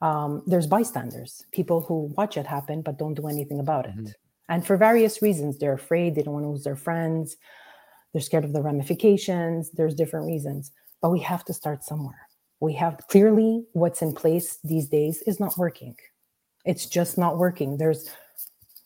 [0.00, 3.96] Um, there's bystanders people who watch it happen but don't do anything about it.
[3.96, 4.10] Mm-hmm.
[4.48, 7.36] and for various reasons they're afraid they don't want to lose their friends
[8.12, 10.72] they're scared of the ramifications there's different reasons.
[11.00, 12.28] But we have to start somewhere
[12.62, 15.96] we have clearly what's in place these days is not working.
[16.64, 17.76] It's just not working.
[17.76, 18.08] There's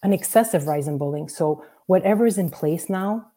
[0.02, 1.28] an excessive rise in bullying.
[1.28, 3.32] So whatever is in place now,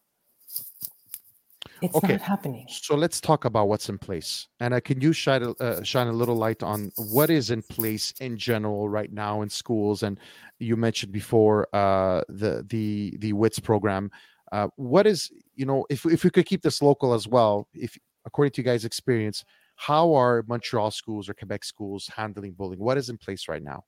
[1.81, 2.13] It's Okay.
[2.13, 2.65] not happening.
[2.69, 4.47] So let's talk about what's in place.
[4.59, 8.13] And can you shine a, uh, shine a little light on what is in place
[8.19, 10.03] in general right now in schools?
[10.03, 10.19] And
[10.59, 14.11] you mentioned before uh, the the the WITS program.
[14.51, 17.67] Uh, what is you know if if we could keep this local as well?
[17.73, 19.45] If according to you guys' experience,
[19.79, 22.81] how are Montreal schools or Quebec schools handling bullying?
[22.81, 23.85] What is in place right now?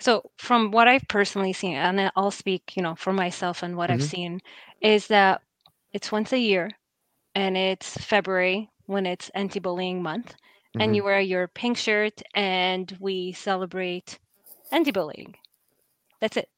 [0.00, 3.90] So from what I've personally seen, and I'll speak, you know, for myself and what
[3.90, 4.02] I've Mhm.
[4.02, 4.40] seen,
[4.80, 5.42] is that
[5.92, 6.70] it's once a year,
[7.34, 10.36] and it's February when it's anti-bullying month,
[10.78, 10.96] and Mhm.
[10.96, 14.18] you wear your pink shirt, and we celebrate
[14.72, 15.36] anti-bullying.
[16.20, 16.50] That's it.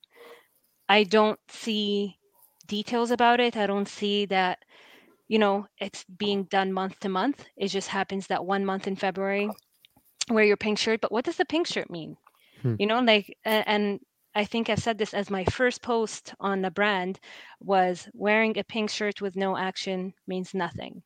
[0.89, 2.19] I don't see
[2.67, 3.57] details about it.
[3.57, 4.65] I don't see that,
[5.29, 7.45] you know, it's being done month to month.
[7.57, 9.51] It just happens that one month in February,
[10.31, 11.01] wear your pink shirt.
[11.01, 12.17] But what does the pink shirt mean?
[12.63, 12.75] Hmm.
[12.79, 14.01] You know, like, and
[14.35, 17.19] I think I've said this as my first post on the brand
[17.61, 21.03] was wearing a pink shirt with no action means nothing.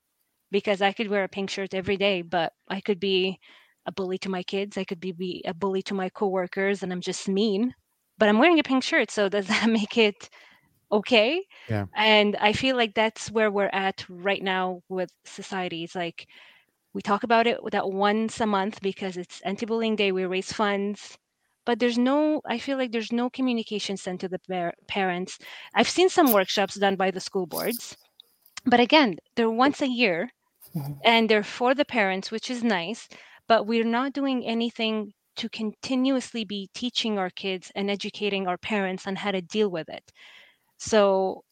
[0.51, 3.39] Because I could wear a pink shirt every day, but I could be
[3.87, 4.77] a bully to my kids.
[4.77, 7.73] I could be, be a bully to my coworkers, and I'm just mean.
[8.19, 10.29] But I'm wearing a pink shirt, so does that make it
[10.93, 11.45] okay?
[11.69, 11.87] Yeah.
[11.95, 15.85] And I feel like that's where we're at right now with society.
[15.85, 16.27] It's like
[16.95, 20.13] we talk about it that once a month because it's anti-bullying day.
[20.13, 21.19] We raise funds,
[21.67, 22.41] but there's no.
[22.47, 25.39] I feel like there's no communication sent to the par- parents.
[25.75, 27.97] I've seen some workshops done by the school boards,
[28.67, 30.31] but again, they're once a year,
[30.75, 31.01] Mhm.
[31.05, 33.09] and they're for the parents, which is nice.
[33.49, 39.07] But we're not doing anything to continuously be teaching our kids and educating our parents
[39.07, 40.13] on how to deal with it.
[40.81, 41.45] So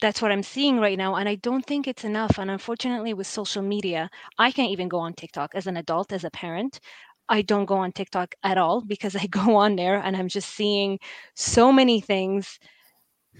[0.00, 1.16] that's what I'm seeing right now.
[1.16, 2.38] And I don't think it's enough.
[2.38, 6.24] And unfortunately, with social media, I can't even go on TikTok as an adult, as
[6.24, 6.80] a parent.
[7.28, 10.50] I don't go on TikTok at all because I go on there and I'm just
[10.50, 10.98] seeing
[11.36, 12.58] so many things.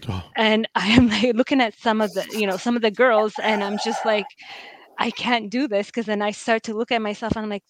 [0.08, 2.90] Oh, And I am like looking at some of the, you know, some of the
[2.90, 4.36] girls, and I'm just like,
[4.98, 7.64] I can't do this because then I start to look at myself and I'm like,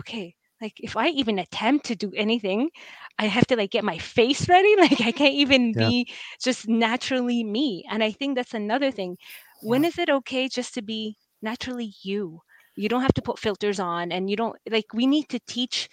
[0.00, 2.70] okay, like if I even attempt to do anything,
[3.18, 4.74] I have to like get my face ready.
[4.78, 5.90] Like I can't even Yeah.
[5.90, 6.08] be
[6.42, 7.84] just naturally me.
[7.90, 9.16] And I think that's another thing.
[9.60, 12.40] When is it okay just to be naturally you?
[12.76, 15.88] You don't have to put filters on and you don't like we need to teach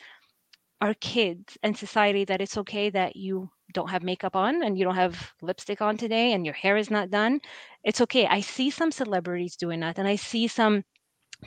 [0.82, 4.84] our kids and society that it's okay that you don't have makeup on and you
[4.86, 7.40] don't have lipstick on today and your hair is not done.
[7.84, 8.26] It's okay.
[8.28, 10.84] I see some celebrities doing that and I see some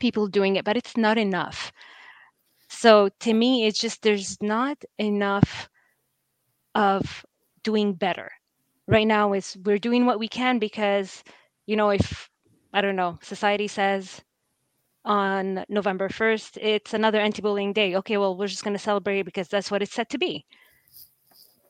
[0.01, 1.73] people doing it, but it's not enough.
[2.69, 5.69] So to me, it's just there's not enough
[6.75, 7.25] of
[7.63, 8.31] doing better.
[8.87, 11.23] Right now is we're doing what we can because,
[11.67, 12.31] you know, if
[12.73, 14.23] I don't know, society says
[15.05, 17.97] on November 1st, it's another anti-bullying day.
[17.97, 20.45] Okay, well, we're just going to celebrate because that's what it's set to be.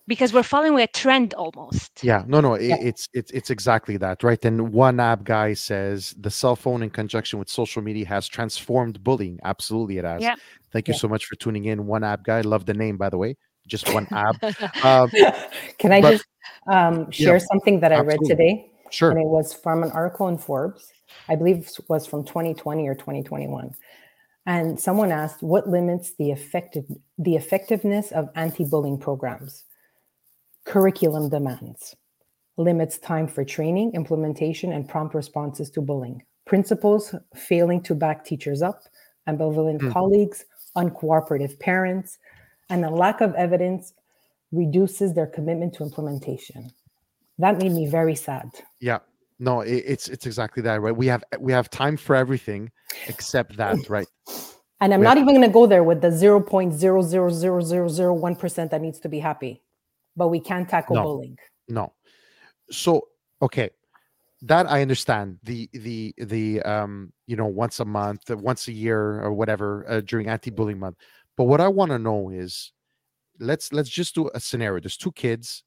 [0.09, 2.03] Because we're following a trend almost.
[2.03, 2.77] Yeah, no, no, it, Yeah.
[2.81, 4.43] it's it's it's exactly that, right?
[4.45, 9.05] And one app guy says the cell phone in conjunction with social media has transformed
[9.05, 9.39] bullying.
[9.45, 10.23] Absolutely, it has.
[10.23, 10.35] Yeah.
[10.73, 11.01] Thank you Yeah.
[11.01, 11.87] so much for tuning in.
[11.87, 13.37] One app guy, love the name, by the way.
[13.67, 14.43] Just one app.
[14.85, 15.11] Um,
[15.79, 16.27] Can I But- just
[16.73, 18.71] um, share something that I read today?
[18.91, 19.11] sure.
[19.11, 20.91] And it was from an article in Forbes.
[21.29, 23.75] I believe it was from 2020 or 2021.
[24.47, 26.85] And someone asked, what limits the effective
[27.19, 29.65] the effectiveness of anti-bullying programs?
[30.69, 31.97] Curriculum demands.
[32.59, 36.23] Limits time for training, implementation, and prompt responses to bullying.
[36.47, 38.83] Principals failing to back teachers up,
[39.27, 39.91] ambivalent Hmm.
[39.93, 40.45] colleagues,
[40.77, 42.19] uncooperative parents,
[42.69, 43.95] and a lack of evidence
[44.53, 46.71] reduces their commitment to implementation.
[47.39, 48.51] That made me very sad.
[48.81, 48.99] Yeah.
[49.39, 50.95] No, it, it's it's exactly that, right?
[50.97, 52.71] We have we have time for everything
[53.07, 54.09] except that, right?
[54.81, 58.99] And I'm We not have- even going to go there with the 0.0000001% that needs
[59.01, 59.63] to be happy,
[60.19, 61.03] but we can't tackle No.
[61.05, 61.39] bullying.
[61.69, 61.95] No.
[62.71, 63.09] So
[63.41, 63.71] okay,
[64.43, 65.39] that I understand.
[65.45, 69.87] The the the um you know once a month, uh, once a year, or whatever
[69.89, 70.97] uh, during anti-bullying month.
[71.37, 72.73] But what I want to know is,
[73.39, 74.81] let's let's just do a scenario.
[74.81, 75.63] There's two kids.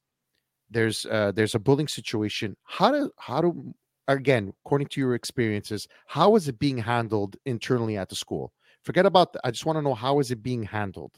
[0.69, 2.55] There's uh there's a bullying situation.
[2.63, 3.73] How do how do
[4.07, 8.53] again according to your experiences, how is it being handled internally at the school?
[8.83, 9.35] Forget about.
[9.43, 11.17] I just want to know how is it being handled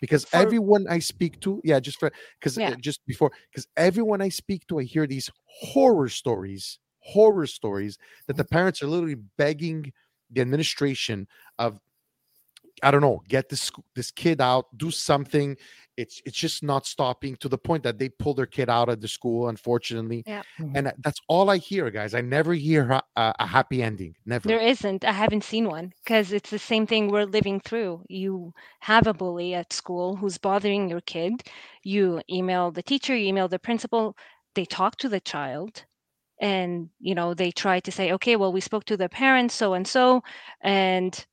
[0.00, 2.76] because For- everyone I speak to, yeah, just for because uh, Yeah.
[2.80, 8.36] just before, because everyone I speak to, I hear these horror stories, horror stories that
[8.36, 8.54] the mm-hmm.
[8.54, 9.92] parents are literally begging
[10.30, 11.26] the administration
[11.58, 11.80] of,
[12.82, 15.56] I don't know, get this this kid out, do something.
[16.00, 19.00] It's it's just not stopping to the point that they pull their kid out of
[19.00, 20.24] the school, unfortunately.
[20.26, 20.42] Yeah.
[20.58, 20.72] Mhm.
[20.76, 22.14] And that's all I hear, guys.
[22.14, 24.14] I never hear a, a a happy ending.
[24.24, 24.48] Never.
[24.48, 25.04] There isn't.
[25.04, 28.04] I haven't seen one because it's the same thing we're living through.
[28.08, 31.42] You have a bully at school who's bothering your kid.
[31.84, 34.16] You email the teacher, you email the principal.
[34.54, 35.84] They talk to the child
[36.40, 39.74] and you know they try to say okay well we spoke to the parents so
[39.74, 40.22] and so
[40.62, 41.26] and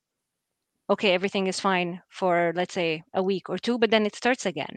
[0.90, 4.46] okay everything is fine for let's say a week or two but then it starts
[4.46, 4.76] again.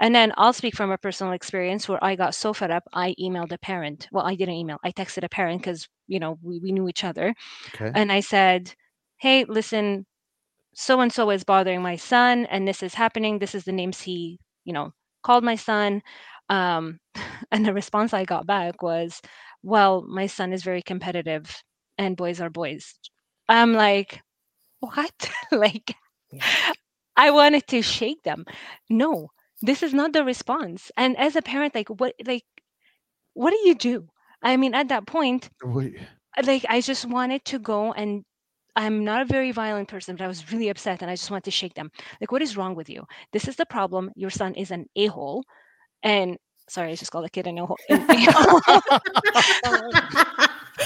[0.00, 3.14] And then i'll speak from a personal experience where i got so fed up i
[3.20, 4.08] emailed a parent.
[4.12, 7.04] Well i didn't email i texted a parent because you know we, we knew each
[7.04, 7.34] other.
[7.74, 7.90] Okay.
[7.94, 8.72] and i said
[9.18, 10.06] hey listen
[10.74, 13.38] so and so is bothering my son and this is happening.
[13.38, 14.92] This is the names he you know
[15.22, 16.02] called my son.
[16.50, 16.98] Um,
[17.52, 19.20] and the response i got back was
[19.62, 21.62] well my son is very competitive
[21.98, 22.94] and boys are boys.
[23.48, 24.20] I'm like
[24.80, 25.94] what like
[26.30, 26.72] Yeah.
[27.16, 28.44] i wanted to shake them
[28.88, 29.30] no
[29.62, 32.44] this is not the response and as a parent like what like
[33.34, 34.06] what do you do
[34.42, 35.96] i mean at that point Wait,
[36.44, 38.24] like I just wanted to go and
[38.76, 41.44] I'm not a very violent person, but I was really upset and I just wanted
[41.44, 41.90] to shake them.
[42.20, 43.04] Like, what is wrong with you?
[43.32, 44.12] This is the problem.
[44.14, 45.42] Your son is an a-hole.
[46.04, 46.36] And
[46.68, 47.76] sorry, I just called a kid an a-hole.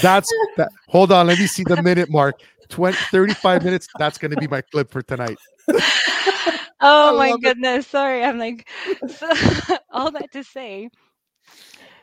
[0.01, 0.27] That's
[0.57, 0.69] that.
[0.89, 1.27] Hold on.
[1.27, 2.41] Let me see the minute mark.
[2.69, 3.87] 20, 35 minutes.
[3.97, 5.37] That's going to be my clip for tonight.
[6.81, 7.55] oh my love it.
[7.55, 7.87] goodness.
[7.87, 8.23] Sorry.
[8.23, 8.67] I'm like,
[9.07, 9.29] so,
[9.91, 10.89] all that to say,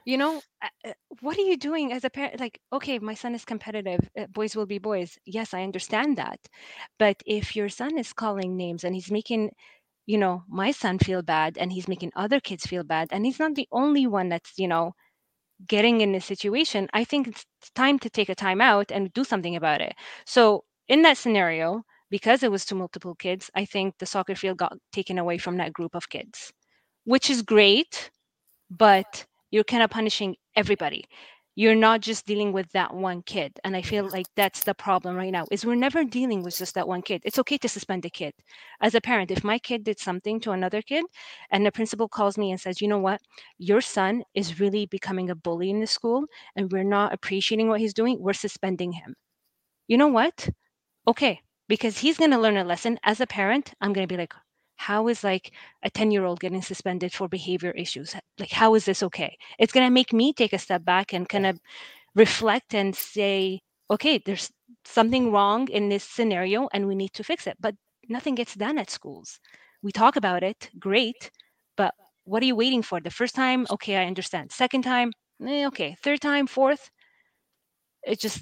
[0.05, 0.43] you know,
[1.21, 2.41] what are you doing as a parent?
[2.41, 4.01] Like, okay, my son is competitive.
[4.19, 5.19] uh, Boys will be boys.
[5.27, 6.41] Yes, I understand that.
[6.99, 9.51] But if your son is calling names and he's making,
[10.07, 13.39] you know, my son feel bad and he's making other kids feel bad, and he's
[13.39, 14.93] not the only one that's, you know,
[15.67, 17.45] getting in a situation, I think it's
[17.75, 19.95] time to take a time out and do something about it.
[20.27, 24.59] So in that scenario, because it was to multiple kids, I think the soccer field
[24.59, 26.53] got taken away from that group of kids,
[27.05, 28.11] which is great,
[28.71, 31.05] but you're kind of punishing everybody.
[31.57, 33.59] You're not just dealing with that one kid.
[33.65, 34.15] And I feel mm-hmm.
[34.15, 37.23] like that's the problem right now is we're never dealing with just that one kid.
[37.25, 38.35] It's okay to suspend a kid.
[38.81, 41.05] As a parent, if my kid did something to another kid
[41.51, 43.21] and the principal calls me and says, you know what,
[43.59, 46.25] your son is really becoming a bully in the school
[46.57, 49.15] and we're not appreciating what he's doing, we're suspending him.
[49.89, 50.49] You know what?
[51.09, 52.99] Okay, because he's going to learn a lesson.
[53.03, 54.35] As a parent, I'm going to be like,
[54.81, 55.53] how is like
[55.83, 58.17] a 10 year old getting suspended for behavior issues?
[58.39, 59.37] Like, how is this okay?
[59.59, 61.61] It's going to make me take a step back and kind of
[62.15, 63.61] reflect and say,
[63.91, 64.51] okay, there's
[64.87, 67.57] something wrong in this scenario and we need to fix it.
[67.61, 67.75] But
[68.09, 69.39] nothing gets done at schools.
[69.83, 71.31] We talk about it, great,
[71.77, 71.93] but
[72.25, 73.01] what are you waiting for?
[73.01, 74.51] The first time, okay, I understand.
[74.51, 75.13] Second time,
[75.47, 75.95] eh, okay.
[76.03, 76.91] Third time, fourth,
[78.03, 78.39] it just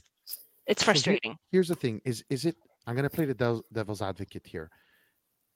[0.66, 1.34] it's So here- frustrating.
[1.50, 2.56] Here's the thing: is is it?
[2.86, 4.70] I'm going to play the devil's advocate here.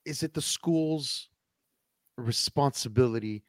[0.05, 1.29] Is it the school's
[2.17, 3.43] responsibility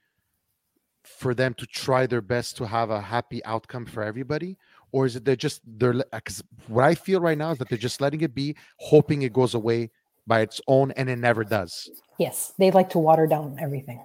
[1.03, 4.57] for them to try their best to have a happy outcome for everybody,
[4.91, 7.77] or is it they're just they're because what I feel right now is that they're
[7.77, 9.91] just letting it be, hoping it goes away
[10.25, 11.89] by its own, and it never does.
[12.17, 14.01] Yes, they like to water down everything.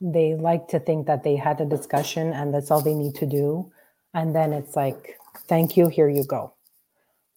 [0.00, 3.26] They like to think that they had a discussion and that's all they need to
[3.26, 3.72] do.
[4.12, 6.52] And then it's like, thank you, here you go.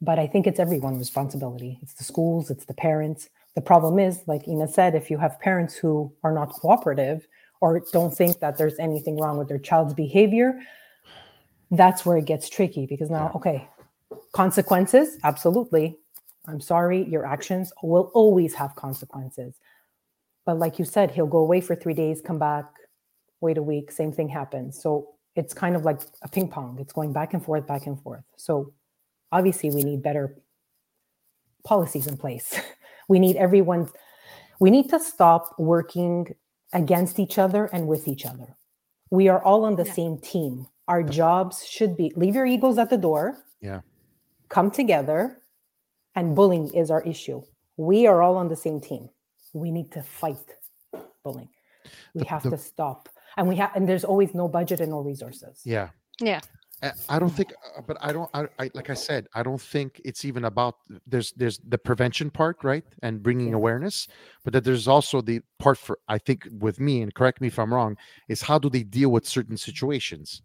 [0.01, 1.79] But I think it's everyone's responsibility.
[1.81, 3.29] It's the schools, it's the parents.
[3.59, 7.27] The problem is, like Ina said, if you have parents who are not cooperative
[7.59, 10.61] or don't think that there's anything wrong with their child's behavior,
[11.69, 13.67] that's where it gets tricky because now, okay,
[14.31, 15.97] consequences, absolutely.
[16.47, 19.55] I'm sorry, your actions will always have consequences.
[20.45, 22.63] But like you said, he'll go away for three days, come back,
[23.41, 24.81] wait a week, same thing happens.
[24.81, 26.77] So it's kind of like a ping pong.
[26.79, 28.23] It's going back and forth, back and forth.
[28.37, 28.71] So
[29.33, 30.37] obviously, we need better
[31.65, 32.57] policies in place.
[33.09, 33.89] we need everyone,
[34.59, 36.33] we need to stop working
[36.71, 38.55] against each other and with each other.
[39.11, 39.93] We are all on the Yeah.
[39.93, 40.67] same team.
[40.87, 43.23] Our jobs should be leave your egos at the door.
[43.59, 43.81] Yeah.
[44.49, 45.41] Come together
[46.15, 47.41] and bullying is our issue.
[47.77, 49.09] We are all on the same team.
[49.53, 50.45] We need to fight
[51.23, 51.49] bullying.
[52.13, 53.09] We The- have the- to stop.
[53.37, 55.61] And we have and there's always no budget and no resources.
[55.65, 55.89] Yeah.
[56.21, 56.41] Yeah.
[57.09, 58.29] I don't think, uh, but I don't.
[58.33, 60.75] I, I like I said, I don't think it's even about.
[61.05, 64.07] There's there's the prevention part, right, and bringing awareness,
[64.45, 67.59] but that there's also the part for I think with me, and correct me if
[67.59, 67.97] I'm wrong,
[68.29, 70.41] is how do they deal with certain situations.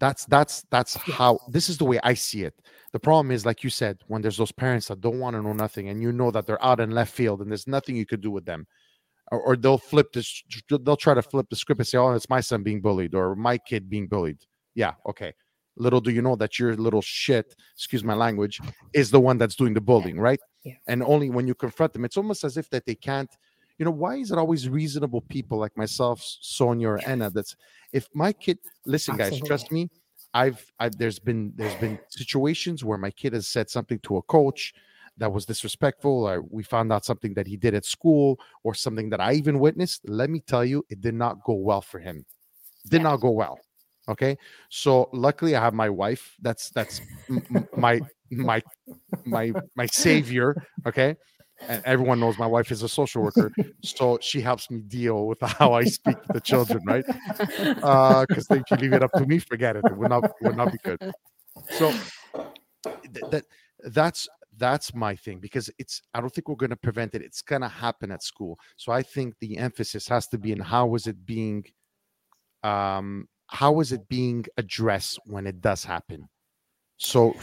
[0.00, 2.54] That's that's that's how this is the way I see it.
[2.92, 5.52] The problem is, like you said, when there's those parents that don't want to know
[5.52, 8.22] nothing, and you know that they're out in left field, and there's nothing you could
[8.22, 8.66] do with them,
[9.32, 12.30] or, or they'll flip this, they'll try to flip the script and say, "Oh, it's
[12.30, 14.38] my son being bullied or my kid being bullied."
[14.76, 15.32] Yeah, okay.
[15.76, 18.60] Little do you know that your little shit, excuse my language,
[18.92, 20.40] is the one that's doing the bullying, right?
[20.64, 20.74] Yeah.
[20.86, 23.30] And only when you confront them, it's almost as if that they can't.
[23.78, 27.28] You know, why is it always reasonable people like myself, Sonia or Anna?
[27.30, 27.56] That's
[27.92, 28.58] if my kid.
[28.86, 29.90] Listen, guys, trust me.
[30.32, 34.22] I've, I've there's been there's been situations where my kid has said something to a
[34.22, 34.72] coach
[35.18, 39.08] that was disrespectful or we found out something that he did at school or something
[39.08, 42.26] that i even witnessed let me tell you it did not go well for him
[42.90, 43.04] did Yeah.
[43.04, 43.58] not go well
[44.08, 44.36] Okay,
[44.70, 46.36] so luckily I have my wife.
[46.40, 47.42] That's that's m-
[47.74, 48.62] my my
[49.24, 50.56] my my savior.
[50.86, 51.16] Okay,
[51.68, 55.40] and everyone knows my wife is a social worker, so she helps me deal with
[55.42, 57.06] how I speak to the children, right?
[57.82, 59.86] uh Because if you leave it up to me, forget it.
[59.88, 61.00] It would not would not be good.
[61.70, 61.96] So
[63.12, 63.44] th- that
[63.84, 67.42] that's that's my thing because it's i don't think we're going to prevent it it's
[67.42, 70.94] going to happen at school so i think the emphasis has to be in how
[70.94, 71.64] is it being
[72.62, 76.28] um how is it being addressed when it does happen?
[76.98, 77.34] So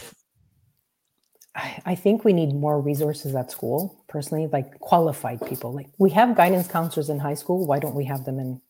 [1.56, 5.74] I, I think we need more resources at school personally like qualified people.
[5.74, 7.66] Like we have guidance counselors in high school.
[7.66, 8.62] Why don't we have them in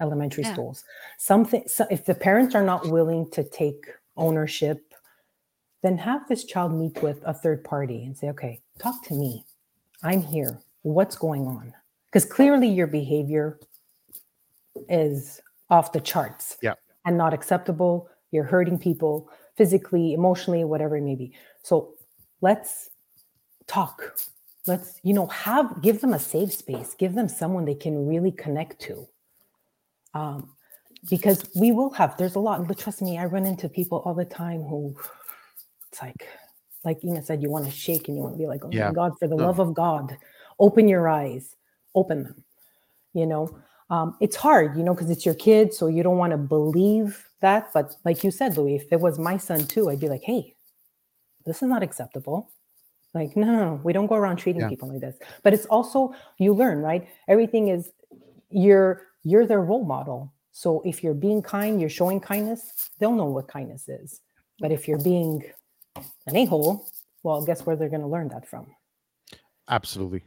[0.00, 0.52] elementary Yeah.
[0.52, 0.84] schools?
[1.18, 3.86] Something so if the parents are not willing to take
[4.16, 4.82] ownership
[5.82, 9.44] then have this child meet with a third party and say okay talk to me.
[10.02, 10.58] I'm here.
[10.82, 11.74] What's going on?
[12.06, 13.58] Because clearly your behavior
[14.88, 15.40] is
[15.70, 16.74] off the charts Yeah.
[17.04, 18.08] and not acceptable.
[18.30, 21.32] You're hurting people physically emotionally whatever it may be.
[21.62, 21.94] So
[22.40, 22.90] let's
[23.66, 24.18] talk.
[24.66, 26.94] Let's you know have give them a safe space.
[26.94, 29.06] Give them someone they can really connect to.
[30.14, 30.50] Um
[31.10, 34.14] because we will have there's a lot but trust me i run into people all
[34.14, 34.96] the time who
[35.92, 36.26] it's like
[36.84, 38.88] like Ina said you want to shake and you want to be like oh Yeah.
[38.88, 40.16] my god for the love of god
[40.58, 41.54] open your eyes
[41.94, 42.44] open them
[43.12, 43.56] you know
[43.90, 47.24] um, it's hard you know because it's your kid so you don't want to believe
[47.40, 50.22] that but like you said louis if it was my son too i'd be like
[50.22, 50.56] hey
[51.46, 52.50] this is not acceptable.
[53.14, 54.68] Like no no, no we don't go around treating Yeah.
[54.68, 55.16] people like this.
[55.42, 57.08] But it's also you learn right?
[57.28, 57.90] Everything is
[58.50, 60.34] you're you're their role model.
[60.52, 64.20] So if you're being kind you're showing kindness they'll know what kindness is.
[64.58, 65.44] But if you're being
[66.26, 66.86] an a-hole
[67.22, 68.66] well guess where they're going to learn that from?
[69.68, 70.22] Absolutely.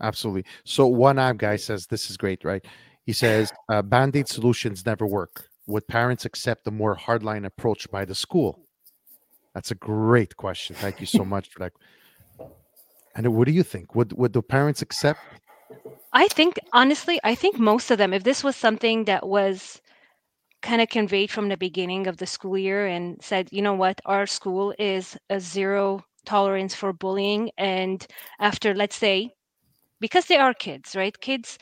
[0.00, 0.44] Absolutely.
[0.64, 2.64] So one app guy says this is great, right?
[3.04, 5.48] He says uh, band-aid solutions never work.
[5.66, 8.60] Would parents accept a more hardline approach by the school?
[9.54, 10.76] That's a great question.
[10.76, 11.72] Thank you so much for that.
[13.14, 13.94] And what do you think?
[13.94, 15.20] Would would the parents accept?
[16.12, 19.80] I think honestly, I think most of them, if this was something that was
[20.62, 24.00] kind of conveyed from the beginning of the school year and said, you know what,
[24.04, 27.50] our school is a zero tolerance for bullying.
[27.56, 28.06] And
[28.38, 29.30] after, let's say,
[30.00, 31.18] because they are kids, right?
[31.20, 31.58] Kids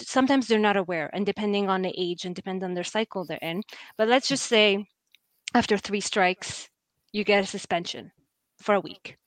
[0.00, 3.38] sometimes they're not aware, and depending on the age and depending on their cycle they're
[3.42, 3.62] in.
[3.98, 4.34] But let's hmm.
[4.34, 4.86] just say
[5.54, 6.68] after three strikes,
[7.12, 8.12] you get a suspension
[8.58, 9.18] for a week.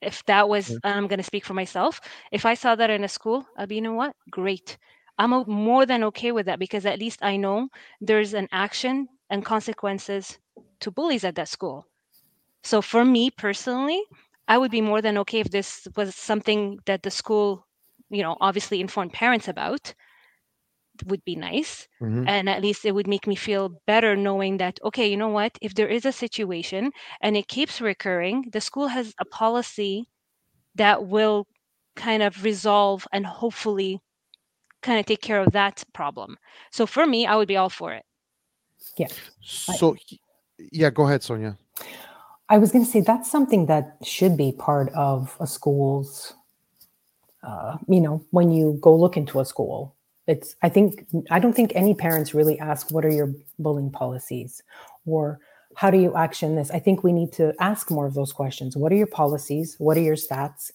[0.00, 0.78] If that was, Yeah.
[0.84, 2.00] I'm going to speak for myself.
[2.32, 4.14] If I saw that in a school, I'd be, you know what?
[4.30, 4.78] Great.
[5.18, 7.68] I'm more than okay with that because at least I know
[8.00, 10.38] there's an action and consequences
[10.80, 11.86] to bullies at that school.
[12.62, 14.02] So for me personally,
[14.48, 17.66] I would be more than okay if this was something that the school,
[18.10, 19.94] you know, obviously inform parents about.
[21.06, 22.28] Would be nice Mhm.
[22.28, 25.56] and at least it would make me feel better knowing that okay you know what
[25.62, 26.90] if there is a situation
[27.20, 30.08] and it keeps recurring the school has a policy
[30.74, 31.46] that will
[31.94, 34.00] kind of resolve and hopefully
[34.82, 36.36] kind of take care of that problem
[36.72, 38.04] so for me i would be all for it
[38.96, 39.30] Yes.
[39.40, 39.96] So
[40.58, 41.56] yeah, go ahead, Sonia.
[42.48, 46.34] I was going to say that's something that should be part of a school's.
[47.42, 49.94] Uh, you know, when you go look into a school,
[50.26, 50.56] it's.
[50.62, 54.62] I think I don't think any parents really ask, "What are your bullying policies?"
[55.06, 55.40] or
[55.76, 58.76] "How do you action this?" I think we need to ask more of those questions.
[58.76, 59.76] What are your policies?
[59.78, 60.70] What are your stats?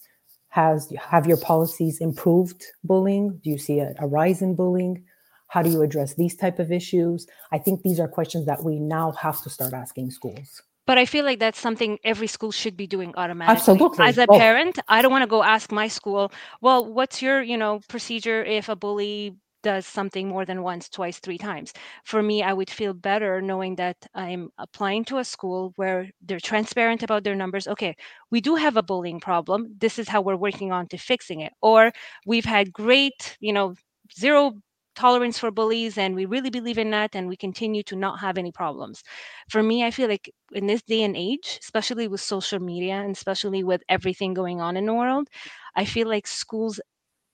[0.48, 3.40] Has have your policies improved bullying?
[3.42, 5.04] Do you see a, a rise in bullying?
[5.48, 7.26] How do you address these type of issues?
[7.52, 10.62] I think these are questions that we now have to start asking schools.
[10.86, 13.98] But i feel like that's something every school should be doing automatically Absolutely.
[14.00, 14.38] as a Oh.
[14.38, 18.44] parent i don't want to go ask my school well what's your you know procedure
[18.44, 21.72] if a bully does something more than once twice three times
[22.04, 26.40] for me i would feel better knowing that i'm applying to a school where they're
[26.40, 27.96] transparent about their numbers okay
[28.30, 31.52] we do have a bullying problem this is how we're working on to fixing it
[31.62, 31.92] or
[32.26, 33.74] we've had great you know
[34.18, 34.52] zero
[34.94, 38.38] tolerance for bullies and we really believe in that and we continue to not have
[38.38, 39.02] any problems.
[39.50, 43.14] For me i feel like in this day and age especially with social media and
[43.16, 45.28] especially with everything going on in the world
[45.76, 46.80] i feel like schools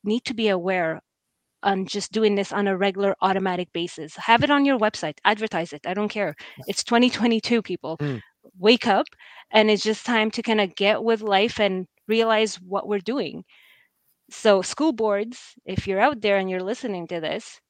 [0.04, 1.00] need to be aware
[1.62, 4.16] on just doing this on a regular automatic basis.
[4.16, 6.34] Have it on your website advertise it i don't care.
[6.66, 7.96] It's 2022 people.
[7.98, 8.20] Mm.
[8.58, 9.06] wake up
[9.50, 13.44] and it's just time to kind of get with life and realize what we're doing
[14.30, 17.60] so school boards if you're out there and you're listening to this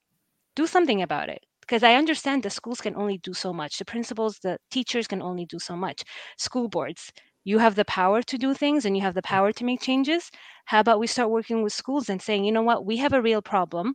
[0.57, 1.45] do something about it.
[1.61, 3.79] Because i understand the schools can only do so much.
[3.79, 6.03] The principals the teachers can only do so much.
[6.39, 7.13] School boards
[7.45, 10.31] you have the power to do things and you have the power to make changes.
[10.67, 12.85] How about we start working with schools and saying you know what?
[12.87, 13.95] We have a real problem.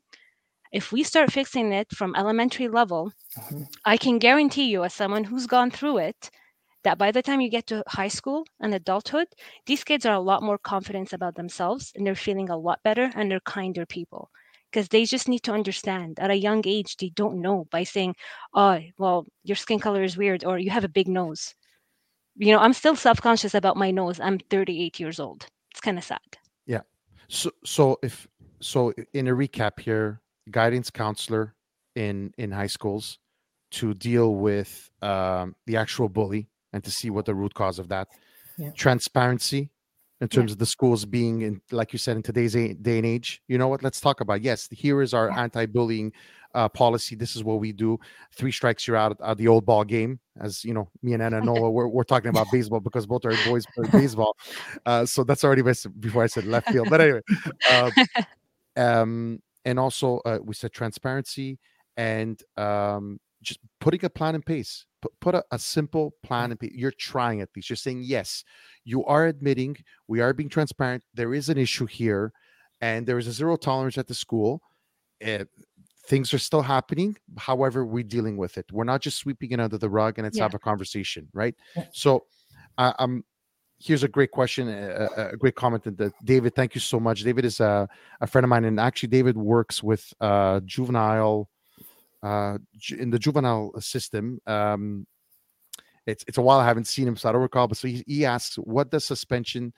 [0.72, 3.66] If we start fixing it from elementary level, Mhm.
[3.86, 6.30] I can guarantee you, as someone who's gone through it,
[6.86, 9.28] that by the time you get to high school and adulthood,
[9.66, 13.12] these kids are a lot more confident about themselves and they're feeling a lot better
[13.16, 14.30] and they're kinder people.
[14.72, 18.16] Because they just need to understand at a young age they don't know by saying
[18.54, 21.56] oh well your skin color is weird or you have a big nose.
[22.36, 24.20] You know i'm still self-conscious about my nose.
[24.20, 25.48] I'm 38 years old.
[25.72, 26.20] It's kind of sad.
[26.66, 26.82] Yeah.
[27.30, 28.28] So, so if
[28.60, 30.22] so, in a recap here,
[30.52, 31.56] guidance counselor
[31.96, 33.18] in in high schools
[33.72, 37.88] to deal with um, the actual bully and to see what the root cause of
[37.88, 38.10] that.
[38.58, 38.72] Yeah.
[38.72, 39.72] Transparency
[40.22, 43.06] in terms of the schools being in, like you said, in today's a- day and
[43.06, 43.42] age.
[43.48, 43.82] You know what?
[43.82, 44.42] Let's talk about.
[44.42, 45.40] Yes, here is our Yeah.
[45.44, 46.12] anti-bullying
[46.54, 47.16] uh, policy.
[47.16, 47.98] This is what we do.
[48.34, 50.20] Three strikes, you're out at the old ball game.
[50.40, 53.34] As you know, me and Anna Noah, we're, we're talking about baseball because both our
[53.46, 54.36] boys play baseball.
[54.86, 55.62] Uh, so that's already
[56.00, 56.90] before I said left field.
[56.90, 57.22] But anyway,
[57.72, 57.92] uh,
[58.78, 61.58] um, and also uh, we said transparency
[61.98, 64.86] and um, just putting a plan in place.
[65.06, 66.58] Put, put a, a simple plan in.
[66.62, 67.70] You're trying at least.
[67.70, 68.44] You're saying yes.
[68.86, 69.78] You are admitting
[70.08, 71.04] we are being transparent.
[71.14, 72.34] There is an issue here,
[72.82, 74.62] and there is a zero tolerance at the school.
[75.26, 75.46] Uh,
[76.08, 77.16] things are still happening.
[77.38, 78.66] However, we're dealing with it.
[78.72, 80.44] We're not just sweeping it under the rug and let's Yeah.
[80.44, 81.56] have a conversation, right?
[81.76, 81.86] Yeah.
[81.94, 82.26] So,
[82.78, 83.24] uh, um,
[83.80, 85.84] here's a great question, a, a- a great comment.
[85.98, 87.24] That David, thank you so much.
[87.24, 87.88] David is a,
[88.22, 91.50] a friend of mine, and actually, David works with uh, juvenile
[92.26, 92.58] uh,
[92.98, 94.40] in the juvenile system.
[94.48, 95.06] Um,
[96.08, 97.68] it's it's a while I haven't seen him, so I don't recall.
[97.68, 99.74] But so he, he asks, what does suspension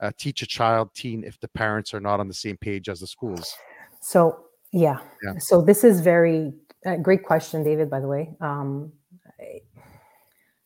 [0.00, 3.00] uh, teach a child, teen, if the parents are not on the same page as
[3.00, 3.54] the schools?
[4.00, 4.98] So yeah.
[5.22, 5.34] Yeah.
[5.38, 6.52] So this is very
[6.86, 7.88] uh, great question, David.
[7.88, 8.92] By the way, um,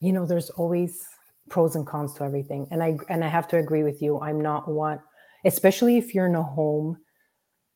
[0.01, 1.05] you know, there's always
[1.49, 4.21] pros and cons to everything, and I and I have to agree with you.
[4.21, 5.01] I'm not one,
[5.45, 6.97] especially if you're in a home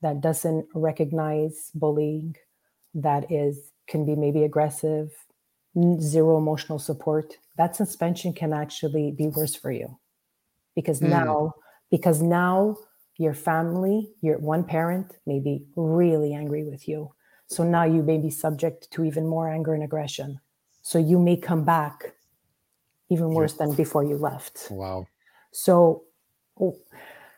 [0.03, 2.35] that doesn't recognize bullying,
[2.95, 5.11] that is can be maybe aggressive,
[6.01, 7.37] zero emotional support.
[7.57, 9.99] That suspension can actually be worse for you
[10.75, 11.11] because Mm.
[11.11, 11.55] now
[11.91, 12.77] because now
[13.17, 17.13] your family, your one parent may be really angry with you.
[17.49, 20.41] So now you may be subject to even more anger and aggression.
[20.83, 22.15] So you may come back
[23.11, 23.35] even Yeah.
[23.35, 24.69] worse than before you left.
[24.71, 25.07] Wow.
[25.53, 26.05] So
[26.61, 26.77] oh,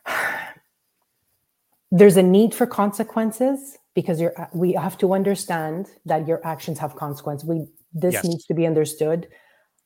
[1.91, 6.97] there's a need for consequences because you're we have to understand that your actions have
[6.97, 7.45] consequence.
[7.45, 8.25] We this Yes.
[8.25, 9.29] needs to be understood.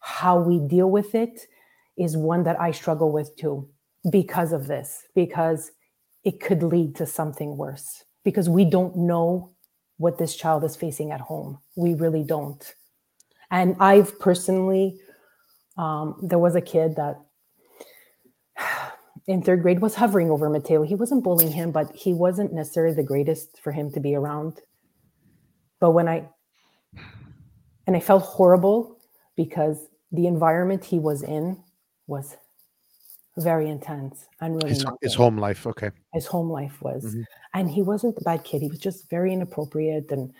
[0.00, 1.46] How we deal with it
[1.96, 3.68] is one that I struggle with too
[4.10, 5.72] because of this because
[6.24, 9.52] it could lead to something worse because we don't know
[9.98, 11.58] what this child is facing at home.
[11.74, 12.74] We really don't.
[13.50, 15.00] And I've personally
[15.76, 17.16] um, there was a kid that
[19.26, 20.82] in third grade was hovering over Mateo.
[20.82, 24.60] He wasn't bullying him, but he wasn't necessarily the greatest for him to be around.
[25.80, 26.28] But when I
[27.86, 28.98] and I felt horrible
[29.36, 31.62] because the environment he was in
[32.06, 32.36] was
[33.36, 35.66] very intense and really His, his home life.
[35.66, 35.90] Okay.
[36.14, 37.24] his home life was Mhm.
[37.52, 40.32] and he wasn't the bad kid he was just very inappropriate and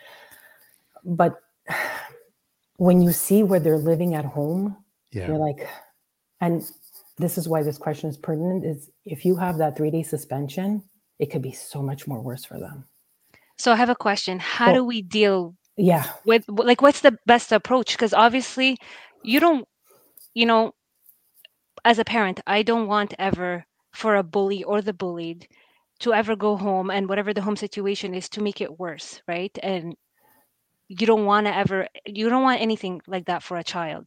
[1.05, 1.39] but
[2.78, 4.76] when you see where they're living at home
[5.12, 5.26] Yeah.
[5.26, 5.68] you're like
[6.41, 6.62] and
[7.18, 10.82] this is why this question is pertinent is if you have that three day suspension
[11.18, 12.84] it could be so much more worse for them.
[13.58, 14.38] So i have a question.
[14.38, 14.74] How Oh.
[14.74, 16.04] do we deal yeah.
[16.26, 17.92] with like what's the best approach?
[17.94, 18.76] Because obviously
[19.22, 19.66] you don't
[20.34, 20.72] you know
[21.84, 23.64] as a parent i don't want ever
[23.94, 25.48] for a bully or the bullied
[26.00, 29.56] to ever go home and whatever the home situation is to make it worse right?
[29.62, 29.96] And
[30.88, 34.06] you don't want to ever you don't want anything like that for a child.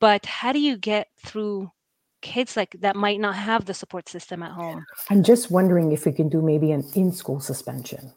[0.00, 1.70] But how do you get through
[2.26, 4.84] kids like that might not have the support system at home.
[5.10, 8.12] I'm just wondering if we can do maybe an in-school suspension.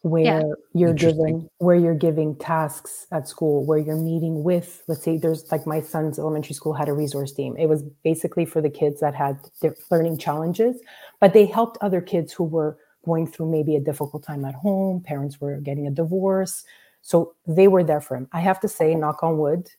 [0.00, 0.42] Where
[0.74, 1.26] you're Interesting.
[1.26, 5.66] giving where you're giving tasks at school where you're meeting with let's say there's like
[5.66, 7.56] my son's elementary school had a resource team.
[7.56, 10.76] It was basically for the kids that had their learning challenges
[11.20, 15.00] but they helped other kids who were going through maybe a difficult time at home
[15.00, 16.64] parents were getting a divorce.
[17.00, 18.28] So they were there for him.
[18.32, 19.70] I have to say knock on wood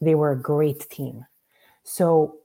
[0.00, 1.26] they were a great team
[1.84, 2.38] so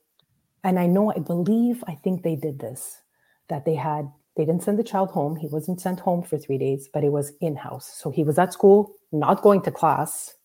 [0.63, 3.01] and i know i believe i think they did this
[3.49, 5.35] that they had they didn't send the child home.
[5.35, 7.91] He wasn't sent home for three days but it was in-house.
[7.97, 10.35] So he was at school not going to class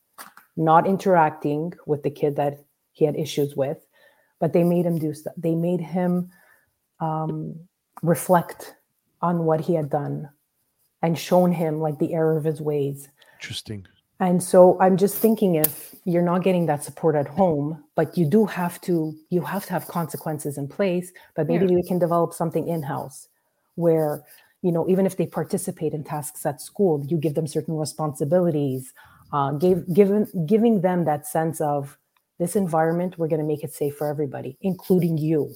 [0.57, 2.59] not interacting with the kid that
[2.93, 3.79] he had issues with
[4.41, 6.31] but they made him do stuff they made him
[7.01, 7.55] um,
[8.03, 8.75] reflect
[9.21, 10.29] on what he had done
[11.03, 13.09] and shown him like the error of his ways.
[13.41, 13.87] Interesting.
[14.23, 18.25] And so I'm just thinking if you're not getting that support at home, but you
[18.25, 22.33] do have to you have to have consequences in place, but maybe we can develop
[22.33, 23.27] something in-house
[23.75, 24.23] where
[24.63, 28.93] you know even if they participate in tasks at school you give them certain responsibilities
[29.33, 31.99] uh, gave, given, giving them that sense of
[32.39, 35.53] this environment we're going to make it safe for everybody including you.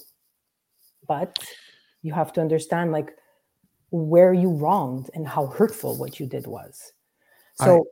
[1.07, 1.37] But
[2.01, 3.11] you have to understand like
[3.91, 6.91] where you wronged and how hurtful what you did was.
[7.55, 7.87] So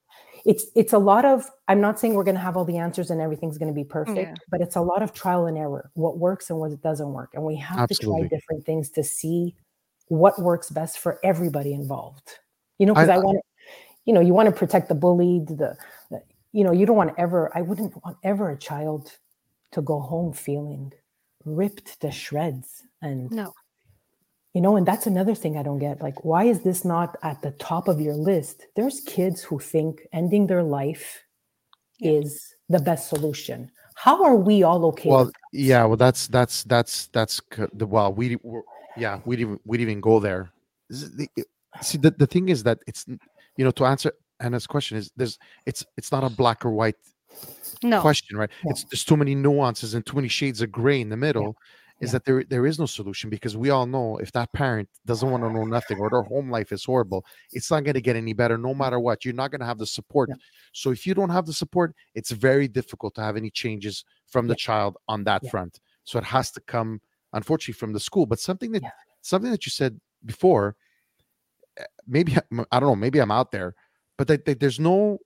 [0.45, 3.09] it's it's a lot of i'm not saying we're going to have all the answers
[3.09, 4.33] and everything's going to be perfect yeah.
[4.49, 7.43] but it's a lot of trial and error what works and what doesn't work and
[7.43, 8.23] we have absolutely.
[8.23, 9.55] to try different things to see
[10.07, 12.39] what works best for everybody involved
[12.77, 13.39] you know because I, I want
[14.05, 15.75] you know you want to protect the bullied the,
[16.11, 16.21] the
[16.51, 19.17] you know you don't want ever i wouldn't want ever a child
[19.71, 20.93] to go home feeling
[21.43, 23.51] ripped to shreds and no
[24.55, 27.41] you know and that's another thing i don't get like why is this not at
[27.41, 31.23] the top of your list there's kids who think ending their life
[31.99, 32.13] yeah.
[32.13, 37.07] is the best solution how are we all okay well yeah well that's that's that's
[37.07, 37.41] that's
[37.73, 38.37] the well we
[38.97, 40.49] yeah we'd even we'd even go there
[41.81, 43.05] see the, the thing is that it's
[43.57, 46.95] you know to answer anna's question is there's it's it's not a black or white
[47.83, 47.99] no.
[47.99, 48.71] question right yeah.
[48.71, 51.57] it's there's too many nuances and too many shades of gray in the middle
[52.01, 52.13] is yeah.
[52.13, 55.43] that there there is no solution because we all know if that parent doesn't want
[55.43, 58.33] to know nothing or their home life is horrible, it's not going to get any
[58.33, 59.23] better no matter what.
[59.23, 60.29] You're not going to have the support.
[60.29, 60.35] Yeah.
[60.73, 64.47] So if you don't have the support, it's very difficult to have any changes from
[64.47, 64.65] the yeah.
[64.65, 65.79] child on that front.
[66.03, 67.01] So it has to come,
[67.33, 68.25] unfortunately, from the school.
[68.25, 68.83] But something that
[69.21, 70.75] something that you said before,
[71.77, 72.35] eh, maybe
[72.71, 73.73] I don't know, maybe I'm out there,
[74.17, 75.19] but that, that there's no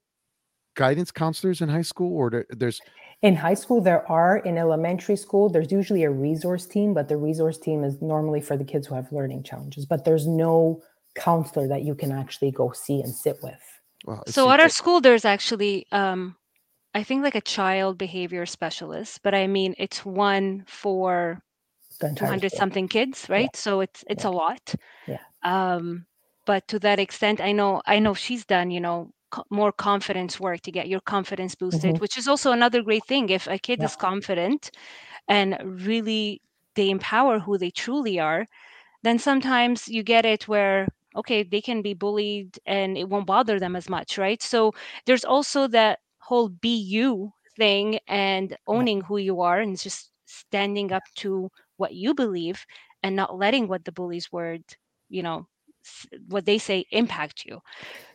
[0.79, 2.79] guidance counselors in high school or there, there's
[3.21, 4.37] in high school, there are.
[4.37, 8.55] In elementary school, there's usually a resource team, but the resource team is normally for
[8.55, 9.85] the kids who have learning challenges.
[9.85, 10.81] But there's no
[11.15, 13.59] counselor that you can actually go see and sit with.
[14.05, 16.37] Well, so at our school, there's actually, um,
[16.93, 21.41] I think, like a child behavior specialist, but I mean, it's one for
[21.99, 23.51] 200 something kids, right?
[23.53, 23.59] Yeah.
[23.59, 24.29] So it's it's yeah.
[24.29, 24.75] a lot.
[25.07, 25.23] Yeah.
[25.43, 26.05] Um,
[26.45, 29.11] but to that extent, I know I know she's done, you know,
[29.49, 32.01] more confidence work to get your confidence boosted mm-hmm.
[32.01, 33.85] which is also another great thing if a kid yeah.
[33.85, 34.71] is confident
[35.27, 36.41] and really
[36.75, 38.45] they empower who they truly are
[39.03, 43.59] then sometimes you get it where okay they can be bullied and it won't bother
[43.59, 44.73] them as much right so
[45.05, 50.91] there's also that whole be you thing and owning who you are and just standing
[50.91, 52.65] up to what you believe
[53.03, 54.63] and not letting what the bully's word
[55.09, 55.47] you know
[56.27, 57.59] what they say impact you.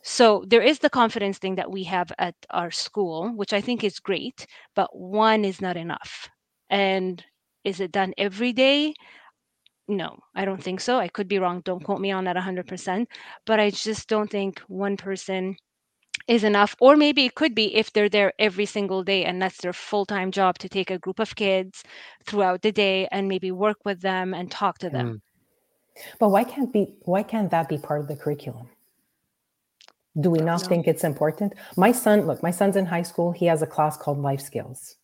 [0.02, 3.84] So there is the confidence thing that we have at our school which i think
[3.84, 6.28] is great but one is not enough.
[6.70, 7.24] And
[7.64, 8.94] is it done every day?
[9.88, 10.98] No i don't think so.
[10.98, 11.62] I could be wrong.
[11.64, 13.08] Don't quote me on that 100%
[13.46, 15.56] but i just don't think one person
[16.28, 16.74] is enough.
[16.80, 20.30] Or maybe it could be if they're there every single day and that's their full-time
[20.30, 21.82] job to take a group of kids
[22.26, 25.08] throughout the day and maybe work with them and talk to them.
[25.08, 25.20] Mm.
[26.18, 28.68] But why can't be why can't that be part of the curriculum?
[30.20, 31.54] Do we not think it's important?
[31.76, 33.32] My son, look, my son's in high school.
[33.32, 34.96] He has a class called life skills.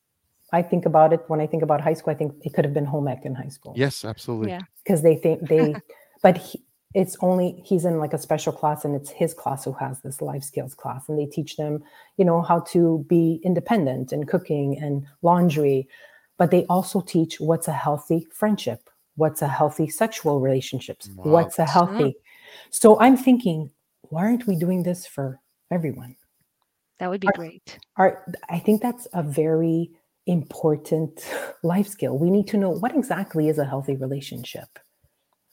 [0.53, 2.13] I think about it when I think about high school.
[2.13, 3.73] I think it could have been home ec in high school.
[3.77, 4.51] Yes, absolutely.
[4.51, 5.75] Yeah, because they think they,
[6.23, 6.63] but he,
[6.95, 10.21] it's only he's in like a special class, and it's his class who has this
[10.21, 11.83] life skills class, and they teach them,
[12.17, 15.89] you know, how to be independent and cooking and laundry,
[16.37, 18.90] but they also teach what's a healthy friendship,
[19.21, 21.09] what's a healthy sexual relationships?
[21.15, 21.33] Wow.
[21.35, 22.15] what's a healthy
[22.71, 23.71] so i'm thinking
[24.11, 25.39] why aren't we doing this for
[25.71, 26.17] everyone?
[26.99, 27.79] That would be our, great.
[27.97, 29.91] our, i think that's a very
[30.27, 31.27] important
[31.63, 32.19] life skill.
[32.19, 34.79] We need to know what exactly is a healthy relationship?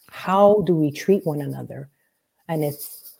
[0.09, 1.89] How do we treat one another?
[2.47, 3.15] And it's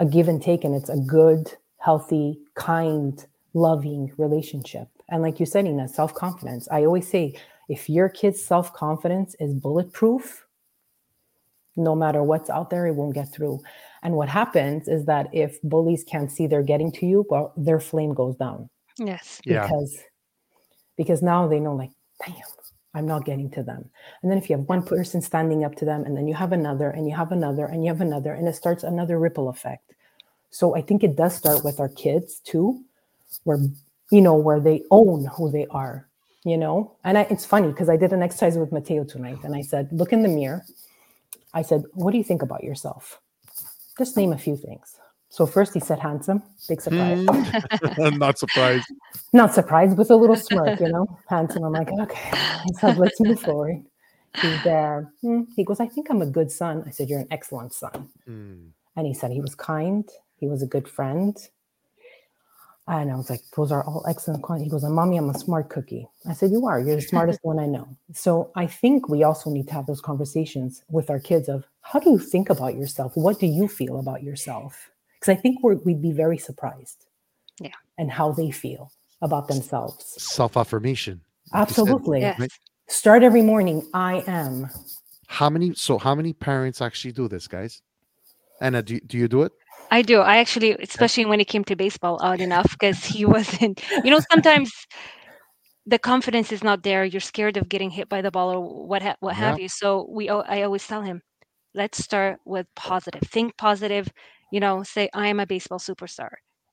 [0.00, 3.24] a give and take and it's a good healthy kind
[3.54, 4.88] loving relationship.
[5.08, 6.68] And like you said Ina, self-confidence.
[6.70, 7.36] I always say
[7.70, 10.44] if your kid's self confidence is bulletproof,
[11.76, 13.60] no matter what's out there, it won't get through.
[14.02, 17.78] And what happens is that if bullies can't see they're getting to you, well, their
[17.78, 18.68] flame goes down.
[18.98, 19.40] Yes.
[19.44, 20.02] Because yeah.
[20.96, 21.92] because now they know, like,
[22.26, 22.34] damn,
[22.92, 23.88] I'm not getting to them.
[24.22, 26.50] And then if you have one person standing up to them, and then you have
[26.50, 29.94] another, and you have another, and you have another, and it starts another ripple effect.
[30.50, 32.82] So I think it does start with our kids too,
[33.44, 33.58] where
[34.10, 36.09] you know, where they own who they are
[36.44, 36.96] you know?
[37.04, 39.88] And I, it's funny because i did an exercise with mateo tonight and i said
[39.92, 40.64] look in the mirror.
[41.52, 43.20] I said what do you think about yourself?
[43.98, 44.96] Just name a few things.
[45.28, 46.42] So first he said handsome.
[46.68, 47.18] Big surprise.
[47.18, 48.18] Mm.
[48.18, 48.86] not surprised.
[49.32, 51.06] Not surprised with a little smirk you know?
[51.28, 51.64] Handsome.
[51.64, 52.30] I'm like okay
[52.78, 53.82] said let's move forward.
[54.40, 55.12] He's there.
[55.24, 55.46] Mm.
[55.56, 56.84] he goes i think i'm a good son.
[56.86, 58.08] I said you're an excellent son.
[58.28, 58.70] Mm.
[58.96, 60.08] and he said he was kind.
[60.36, 61.36] He was a good friend
[62.90, 64.66] And I was like, those are all excellent qualities.
[64.66, 66.08] He goes, and mommy, I'm a smart cookie.
[66.28, 66.80] I said, you are.
[66.80, 67.86] You're the smartest one I know.
[68.12, 72.00] So I think we also need to have those conversations with our kids of how
[72.00, 73.12] do you think about yourself?
[73.14, 74.90] What do you feel about yourself?
[75.14, 77.06] Because I think we're, we'd be very surprised.
[77.60, 77.70] Yeah.
[77.96, 78.90] And how they feel
[79.22, 80.20] about themselves.
[80.20, 81.20] Self affirmation.
[81.54, 82.22] Absolutely.
[82.22, 82.40] Yes.
[82.40, 82.50] right?
[82.88, 83.86] Start every morning.
[83.94, 84.68] I am.
[85.28, 85.74] How many?
[85.74, 87.82] So how many parents actually do this, guys?
[88.60, 89.52] Anna, do, do you do it?
[89.90, 90.20] I do.
[90.20, 93.82] I actually, especially when it came to baseball, odd enough, because he wasn't.
[94.04, 94.72] You know, sometimes
[95.86, 97.04] the confidence is not there.
[97.04, 99.68] You're scared of getting hit by the ball or what ha- what have you.
[99.68, 101.22] So we, I always tell him,
[101.74, 103.22] let's start with positive.
[103.22, 104.08] Think positive.
[104.50, 106.30] You know, say I am a baseball superstar,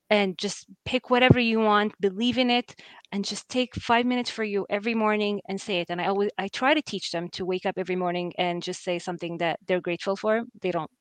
[0.10, 1.94] and just pick whatever you want.
[2.02, 2.76] Believe in it,
[3.12, 5.88] and just take five minutes for you every morning and say it.
[5.90, 8.84] And I always, I try to teach them to wake up every morning and just
[8.84, 10.44] say something that they're grateful for.
[10.62, 10.92] They don't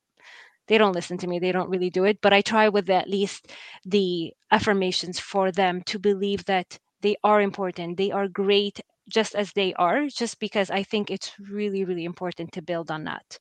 [0.69, 3.09] they don't listen to me they don't really do it but i try with at
[3.09, 3.53] least
[3.85, 9.53] the affirmations for them to believe that they are important they are great just as
[9.53, 13.39] they are just because i think it's really really important to build on that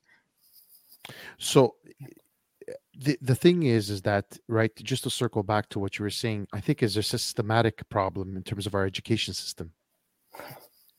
[1.38, 1.76] So
[2.98, 4.74] the the thing is, is that right?
[4.76, 8.36] Just to circle back to what you were saying, I think is a systematic problem
[8.36, 9.72] in terms of our education system.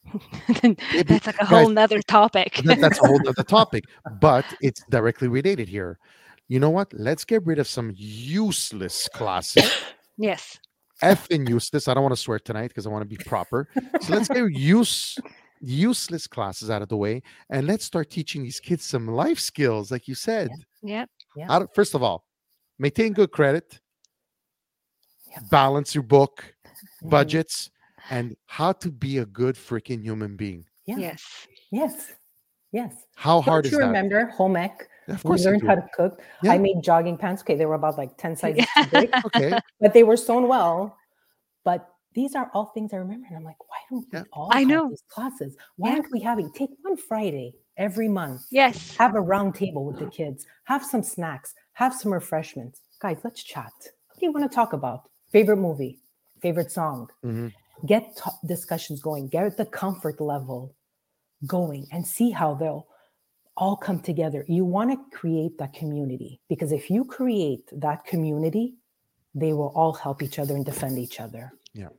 [0.63, 3.83] that's like a guys, whole nother topic that's a whole other topic,
[4.21, 5.99] but it's directly related here.
[6.47, 6.91] You know what?
[6.93, 9.69] Let's get rid of some useless classes.
[10.17, 10.57] yes
[11.01, 11.87] F effing useless.
[11.87, 13.67] I don't want to swear tonight because I want to be proper.
[14.01, 15.17] So let's get use
[15.61, 19.91] useless classes out of the way and let's start teaching these kids some life skills,
[19.91, 20.49] like you said.
[20.81, 21.47] yep Yeah.
[21.51, 22.23] Out of- first of all,
[22.79, 23.79] maintain good credit,
[25.29, 25.39] Yeah.
[25.51, 26.53] balance your book,
[27.03, 27.09] Mhm.
[27.09, 27.69] budgets,
[28.09, 30.65] and how to be a good freaking human being.
[30.85, 30.97] Yeah.
[30.97, 31.23] yes
[31.71, 32.11] Yes.
[32.71, 32.93] Yes.
[33.15, 33.87] How hard Don't is you that?
[33.87, 34.87] remember home ec?
[35.07, 36.21] Of course, I learned how to cook.
[36.43, 36.51] Yeah.
[36.51, 37.41] I made jogging pants.
[37.41, 40.97] Okay, they were about like 10 sizes too big, Okay, but they were sewn well.
[41.63, 43.25] But these are all things I remember.
[43.29, 44.23] And I'm like, why don't we Yeah.
[44.33, 44.89] all I have know.
[44.89, 45.55] these classes?
[45.77, 45.95] Why Yeah.
[45.95, 48.41] aren't we having take one Friday every month?
[48.51, 52.81] yes Have a round table with the kids, have some snacks, have some refreshments.
[52.99, 53.71] Guys, let's chat.
[54.07, 55.09] What do you want to talk about?
[55.31, 55.99] Favorite movie,
[56.41, 57.09] favorite song.
[57.23, 57.53] Mhm.
[57.86, 60.75] Get t- discussions going, get the comfort level
[61.45, 62.88] going, and see how they'll
[63.55, 64.45] all come together.
[64.47, 68.75] You want to create that community because if you create that community,
[69.36, 71.53] they will all help each other and defend each other.
[71.73, 71.89] Yeah.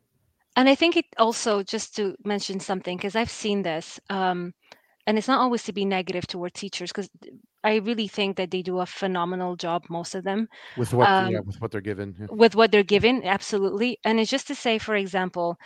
[0.57, 4.53] And i think it also just to mention something because i've seen this um,
[5.07, 7.09] and it's not always to be negative toward teachers because
[7.64, 11.38] i really think that they do a phenomenal job most of them with what yeah,
[11.38, 12.14] Um, with what they're given.
[12.18, 12.26] yeah.
[12.30, 15.59] with what they're given absolutely and it's just to say for example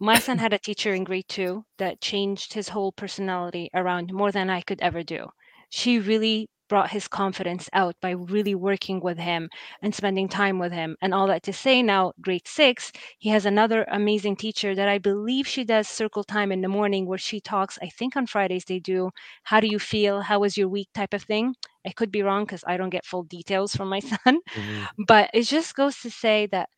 [0.00, 4.32] my son had a teacher in grade two that changed his whole personality around more
[4.32, 5.26] than i could ever do
[5.70, 9.48] she really brought his confidence out by really working with him
[9.82, 10.96] and spending time with him.
[11.02, 14.98] And all that to say now grade six he has another amazing teacher that i
[14.98, 18.64] believe she does circle time in the morning where she talks i think on fridays
[18.66, 19.10] they do
[19.44, 20.20] how do you feel?
[20.22, 20.88] How was your week?
[20.94, 21.54] type of thing.
[21.86, 24.88] I could be wrong because i don't get full details from my son Mhm.
[25.06, 26.68] but it just goes to say that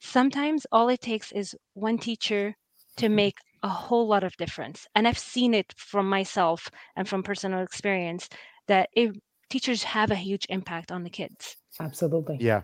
[0.00, 2.54] sometimes all it takes is one teacher
[2.96, 4.86] to make a whole lot of difference.
[4.94, 8.28] And i've seen it from myself and from personal experience
[8.68, 9.10] that it,
[9.52, 12.38] teachers have a huge impact on the kids Absolutely.
[12.40, 12.62] Yeah.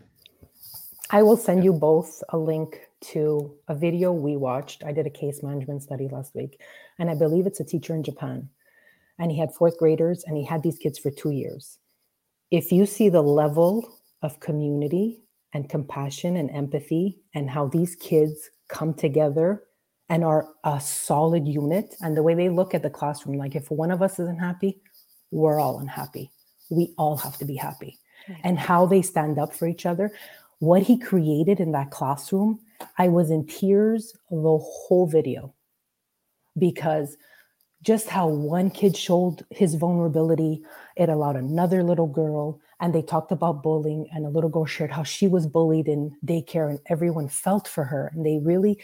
[1.11, 2.80] I will send you both a link
[3.12, 4.84] to a video we watched.
[4.84, 6.61] I did a case management study last week,
[6.99, 8.51] and I believe it's a teacher in Japan.
[9.18, 11.78] And he had fourth graders, and he had these kids for two years.
[12.51, 13.89] If you see the level
[14.22, 15.22] of community
[15.55, 19.62] and compassion and empathy, and how these kids come together
[20.11, 23.70] and are a solid unit, and the way they look at the classroom, like if
[23.70, 24.82] one of us isn't happy,
[25.30, 26.30] we're all unhappy.
[26.71, 27.99] We all have to be happy
[28.45, 30.12] and how they stand up for each other.
[30.59, 32.61] What he created in that classroom,
[32.97, 35.55] I was in tears the whole video
[36.59, 37.16] because
[37.83, 40.62] just how one kid showed his vulnerability,
[40.97, 44.09] it allowed another little girl, and they talked about bullying.
[44.12, 47.85] And a little girl shared how she was bullied in daycare, and everyone felt for
[47.85, 48.11] her.
[48.12, 48.79] And they really,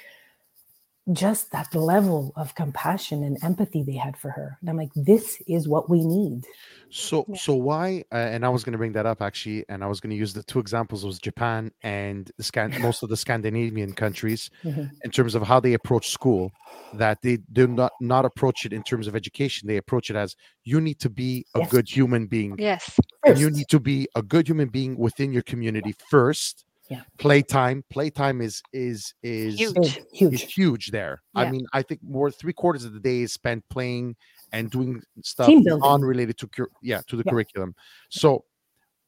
[1.13, 4.57] just that level of compassion and empathy they had for her.
[4.61, 6.45] And I'm like, this is what we need.
[6.91, 7.37] So Yeah.
[7.37, 8.05] so why?
[8.13, 10.17] Uh, and I was going to bring that up actually, and I was going to
[10.17, 14.91] use the two examples was Japan and the Scan- most of the Scandinavian countries Mhm.
[15.05, 16.53] in terms of how they approach school.
[16.93, 19.67] That they do not not approach it in terms of education.
[19.67, 21.71] They approach it as you need to be a Yes.
[21.71, 25.43] good human being, yes and you need to be a good human being within your
[25.43, 26.65] community first.
[26.91, 27.01] Yeah.
[27.19, 27.83] Playtime.
[27.91, 29.75] Playtime is is is Huge.
[29.75, 30.53] Big, is huge.
[30.53, 31.23] huge there.
[31.35, 34.17] I mean, I think more three quarters of the day is spent playing
[34.53, 35.49] and doing stuff
[35.83, 37.33] unrelated to cur- yeah to the Yeah.
[37.33, 37.75] curriculum.
[38.11, 38.45] So,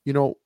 [0.07, 0.39] you know,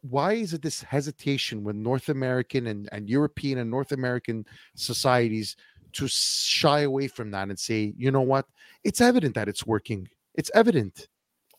[0.00, 5.54] why is it this hesitation with North American and, and European and North American societies
[5.92, 8.46] to shy away from that and say, you know what,
[8.84, 10.08] it's evident that it's working.
[10.34, 11.08] It's evident.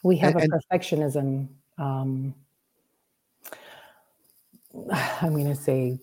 [0.03, 1.47] We have And- a perfectionism.
[1.77, 2.33] Um,
[5.21, 5.99] I'm going to say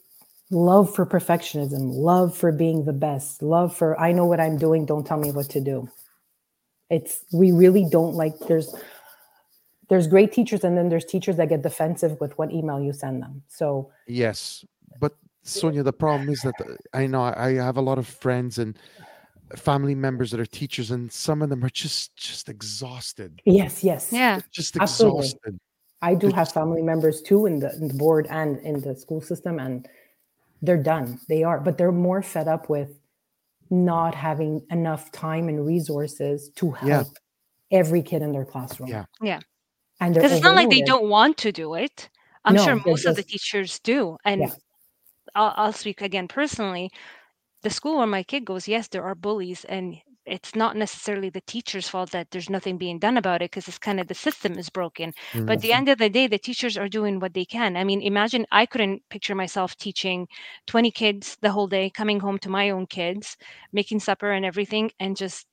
[0.51, 4.87] love for perfectionism, love for being the best, love for I know what I'm doing,
[4.87, 5.89] don't tell me what to do.
[6.89, 8.75] It's we really don't like there's
[9.89, 13.23] there's great teachers and then there's teachers that get defensive with what email you send
[13.23, 13.43] them.
[13.49, 14.65] So Yes,
[15.01, 18.59] but Sonia, the problem is that uh, I know I have a lot of friends
[18.59, 18.79] and
[19.55, 24.13] family members that are teachers, and some of them are just just exhausted, yes, yes.
[24.13, 24.41] Yeah.
[24.51, 25.33] just Absolutely.
[26.03, 26.27] Exhausted.
[26.27, 29.21] I do have family members too in the, in the board and in the school
[29.21, 29.87] system, and
[30.63, 31.19] they're done.
[31.29, 32.99] They are, but they're more fed up with
[33.71, 36.97] not having enough time and resources to Yeah.
[37.03, 37.09] help
[37.73, 38.89] every kid in their classroom.
[38.91, 39.05] Yeah.
[39.21, 39.41] Yeah.
[40.01, 42.11] and because it's not like they don't want to do it
[42.45, 44.51] i'm No, sure they're most of the teachers do and Yeah.
[45.35, 46.91] I'll, I'll speak again personally
[47.63, 49.97] the school where my kid goes yes there are bullies and
[50.27, 53.79] it's not necessarily the teacher's fault that there's nothing being done about it because it's
[53.79, 55.13] kind of the system is broken
[55.47, 57.77] but at the end of the day the teachers are doing what they can.
[57.77, 60.29] I mean imagine i couldn't picture myself teaching
[60.67, 63.37] 20 kids the whole day coming home to my own kids
[63.73, 65.47] making supper and everything and just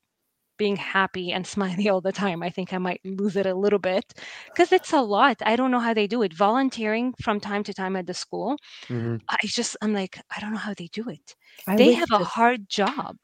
[0.58, 2.42] being happy and smiley all the time.
[2.42, 4.04] I think i might lose it a little bit
[4.52, 5.36] because it's a lot.
[5.44, 6.34] I don't know how they do it.
[6.34, 8.56] Volunteering from time to time at the school
[8.88, 9.18] Mhm.
[9.30, 11.34] i just i'm like i don't know how they do it.
[11.66, 13.16] I they have a hard job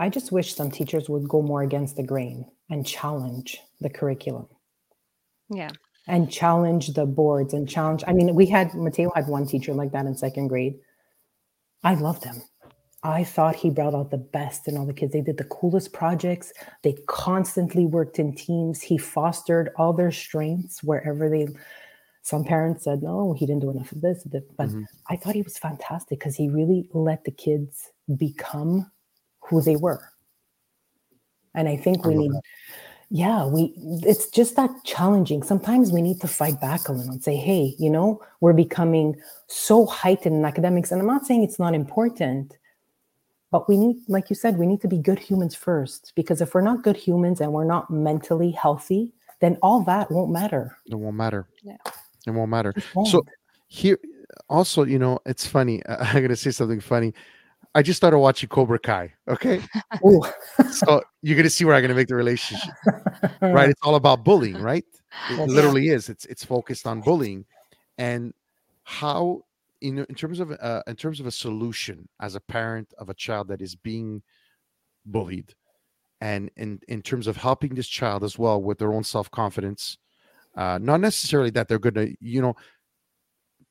[0.00, 4.48] I just wish some teachers would go more against the grain and challenge the curriculum.
[5.50, 5.70] yeah
[6.08, 8.02] and challenge the boards and challenge.
[8.06, 10.74] I mean, we had Mateo had one teacher like that in second grade.
[11.84, 12.42] I loved him.
[13.04, 15.12] I thought he brought out the best in all the kids.
[15.12, 16.52] They did the coolest projects.
[16.82, 18.80] They constantly worked in teams.
[18.82, 21.46] He fostered all their strengths wherever they.
[22.22, 24.24] Some parents said, no, he didn't do enough of this.
[24.24, 24.86] But Mhm.
[25.08, 28.90] I thought he was fantastic because he really let the kids become
[29.42, 30.12] who they were.
[31.54, 32.42] And I think we love need that.
[33.10, 33.72] yeah we
[34.06, 37.74] it's just that challenging sometimes we need to fight back a little and say hey
[37.76, 39.16] you know we're becoming
[39.48, 42.56] so heightened in academics and i'm not saying it's not important
[43.50, 46.54] but we need like you said we need to be good humans first because if
[46.54, 50.94] we're not good humans and we're not mentally healthy then all that won't matter It
[50.94, 51.48] won't matter.
[51.64, 51.78] Yeah.
[52.26, 52.70] It won't matter.
[52.76, 53.08] It won't.
[53.08, 53.22] So
[53.66, 53.98] here,
[54.48, 55.82] also, you know, it's funny.
[55.88, 57.12] I'm gonna say something funny.
[57.74, 59.12] I just started watching Cobra Kai.
[59.28, 59.62] Okay,
[60.70, 62.74] so you're gonna see where I'm gonna make the relationship.
[63.40, 63.70] Right?
[63.70, 64.84] It's all about bullying, right?
[65.30, 66.08] It literally is.
[66.08, 67.44] It's it's focused on bullying,
[67.98, 68.34] and
[68.82, 69.42] how
[69.80, 73.14] in in terms of uh, in terms of a solution as a parent of a
[73.14, 74.22] child that is being
[75.06, 75.54] bullied,
[76.20, 79.96] and in in terms of helping this child as well with their own self confidence,
[80.56, 82.56] uh, not necessarily that they're gonna you know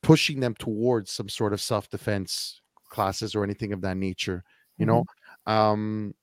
[0.02, 4.44] pushing them towards some sort of self defense classes or anything of that nature.
[4.78, 5.06] You know,
[5.46, 6.14] um,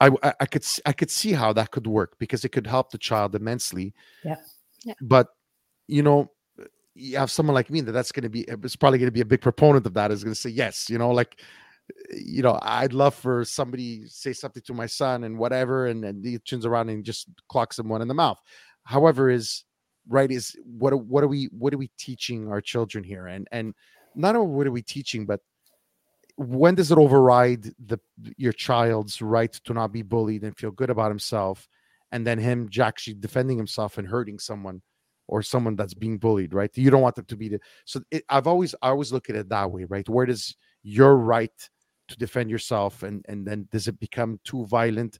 [0.00, 2.66] I, I I could s- I could see how that could work because it could
[2.66, 3.94] help the child immensely.
[4.24, 4.36] Yeah.
[4.84, 4.94] Yeah.
[5.00, 5.28] But
[5.88, 6.30] you know,
[6.94, 9.22] you have someone like me that that's going to be it's probably going to be
[9.22, 10.88] a big proponent of that is going to say yes.
[10.88, 11.40] You know, like
[12.10, 16.22] you know, I'd love for somebody say something to my son and whatever, and then
[16.22, 18.38] he turns around and just clocks him one in the mouth.
[18.84, 19.64] However, is
[20.08, 23.46] right is what are- what are we what are we teaching our children here and
[23.52, 23.74] and
[24.14, 25.40] not only what are we teaching but
[26.38, 28.00] when does it override the
[28.38, 31.68] your child's right to not be bullied and feel good about himself?
[32.12, 34.82] And then him actually defending himself and hurting someone
[35.28, 36.70] or someone that's being bullied right?
[36.76, 39.36] You don't want them to be the so it, i've always i always look at
[39.36, 40.08] it that way right?
[40.08, 41.52] Where does your right
[42.08, 45.18] to defend yourself and and then does it become too violent?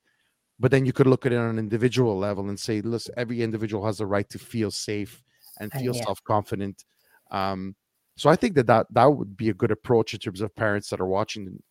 [0.61, 3.43] But then you could look at it on an individual level and say listen every
[3.43, 5.23] individual has the right to feel safe
[5.61, 6.05] and Uh, feel yeah.
[6.07, 6.85] self-confident.
[7.31, 7.77] Um
[8.19, 10.91] so i think that, that that would be a good approach in terms of parents
[10.91, 11.63] that are watching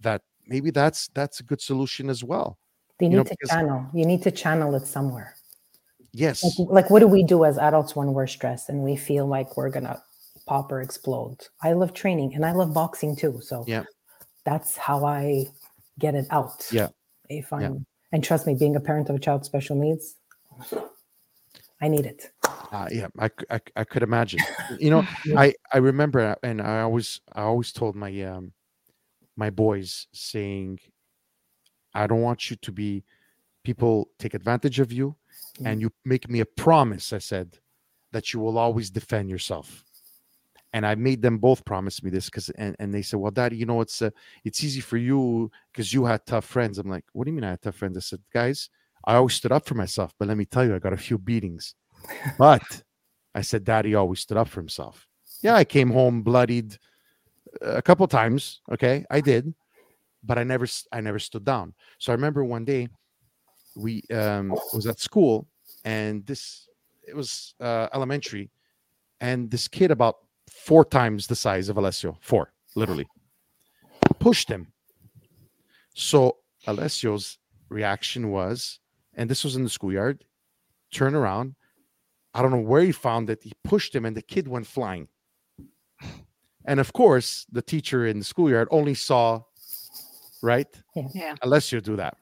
[0.00, 2.58] that maybe that's that's a good solution as well
[2.98, 5.34] they you need know, to channel you need to channel it somewhere
[6.12, 9.26] yes like, like what do we do as adults when we're stressed and we feel
[9.26, 10.00] like we're gonna
[10.46, 13.84] pop or explode i love training and i love boxing too so Yeah.
[14.44, 15.46] that's how i
[15.98, 16.88] get it out Yeah.
[17.28, 17.78] if i'm Yeah.
[18.12, 20.14] and trust me being a parent of a child with special needs
[21.82, 22.30] i need it
[22.72, 24.40] uh, yeah I, I I could imagine.
[24.78, 25.06] You know
[25.36, 28.52] i i remember uh, and i always i always told my um
[29.36, 30.78] my boys saying
[31.94, 33.04] i don't want you to be
[33.64, 35.14] people take advantage of you
[35.64, 37.58] and you make me a promise i said
[38.12, 39.84] that you will always defend yourself.
[40.72, 43.56] And i made them both promise me this because and, and they said well daddy
[43.56, 44.10] you know it's uh,
[44.44, 46.78] it's easy for you because you had tough friends.
[46.78, 47.96] I'm like what do you mean i had tough friends?
[47.96, 48.68] I said guys
[49.04, 51.16] i always stood up for myself but let me tell you i got a few
[51.18, 51.74] beatings
[52.38, 52.82] but
[53.34, 55.06] I said, Daddy always stood up for himself.
[55.42, 56.76] Yeah, I came home bloodied
[57.60, 58.60] a couple times.
[58.72, 59.54] Okay, I did,
[60.24, 61.74] but I never, I never stood down.
[61.98, 62.88] So I remember one day
[63.76, 65.46] we um, was at school,
[65.84, 66.68] and this
[67.06, 68.50] it was uh, elementary,
[69.20, 70.16] and this kid about
[70.50, 73.06] four times the size of Alessio, four literally,
[74.18, 74.72] pushed him.
[75.94, 77.38] So Alessio's
[77.68, 78.80] reaction was,
[79.14, 80.24] and this was in the schoolyard,
[80.92, 81.54] turn around.
[82.36, 83.42] I don't know where he found it.
[83.42, 85.08] He pushed him, and the kid went flying.
[86.66, 89.40] And of course, the teacher in the schoolyard only saw,
[90.42, 90.66] right?
[90.94, 91.08] Yeah.
[91.14, 91.34] Yeah.
[91.40, 92.18] Alessio do that.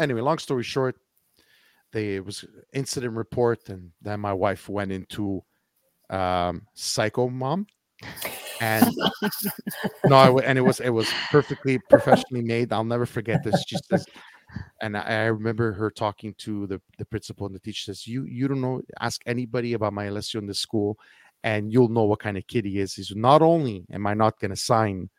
[0.00, 0.96] Anyway, long story short,
[1.92, 5.44] they it was incident report, and then my wife went into
[6.10, 7.68] um, psycho mom,
[8.60, 8.84] and
[10.06, 12.72] no, I w- and it was it was perfectly professionally made.
[12.72, 13.62] I'll never forget this.
[13.64, 14.06] She says,
[14.82, 18.48] and I, remember her talking to the the principal and the teacher says, "You you
[18.48, 18.82] don't know.
[19.00, 20.98] Ask anybody about my Alessio in the school,
[21.42, 22.94] and you'll know what kind of kid he is.
[22.94, 25.10] He's not only am I not going to sign."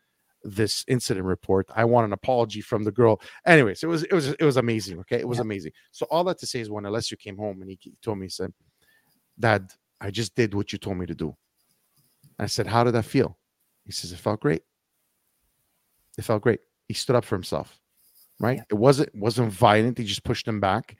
[0.46, 4.30] this incident report i want an apology from the girl anyways it was it was
[4.30, 5.42] it was amazing okay it was Yeah.
[5.42, 8.20] amazing so all that to say is when alessio came home and he he told
[8.20, 8.54] me he said
[9.38, 9.70] dad
[10.00, 11.36] i just did what you told me to do
[12.40, 13.38] i said how did that feel
[13.84, 14.62] he says it felt great
[16.18, 17.79] it felt great he stood up for himself
[18.40, 18.58] right?
[18.58, 18.64] Yeah.
[18.70, 20.96] it wasn't wasn't violent he just pushed him back.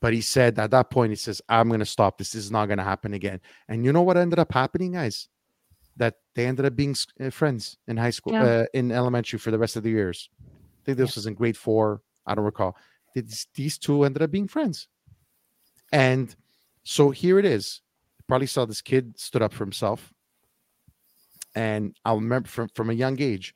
[0.00, 2.52] But he said at that point he says i'm going to stop this this is
[2.52, 3.40] not going to happen again.
[3.68, 5.28] And you know what ended up happening guys?
[5.96, 8.44] That they ended up being uh, friends in high school Yeah.
[8.44, 10.30] uh, in elementary for the rest of the years.
[10.40, 12.76] I think this was in grade four i don't recall.
[13.14, 14.86] These, these two ended up being friends.
[15.90, 16.34] And
[16.84, 17.80] so here it is.
[18.28, 20.12] Probably saw this kid stood up for himself.
[21.54, 23.54] And i'll remember from, from a young age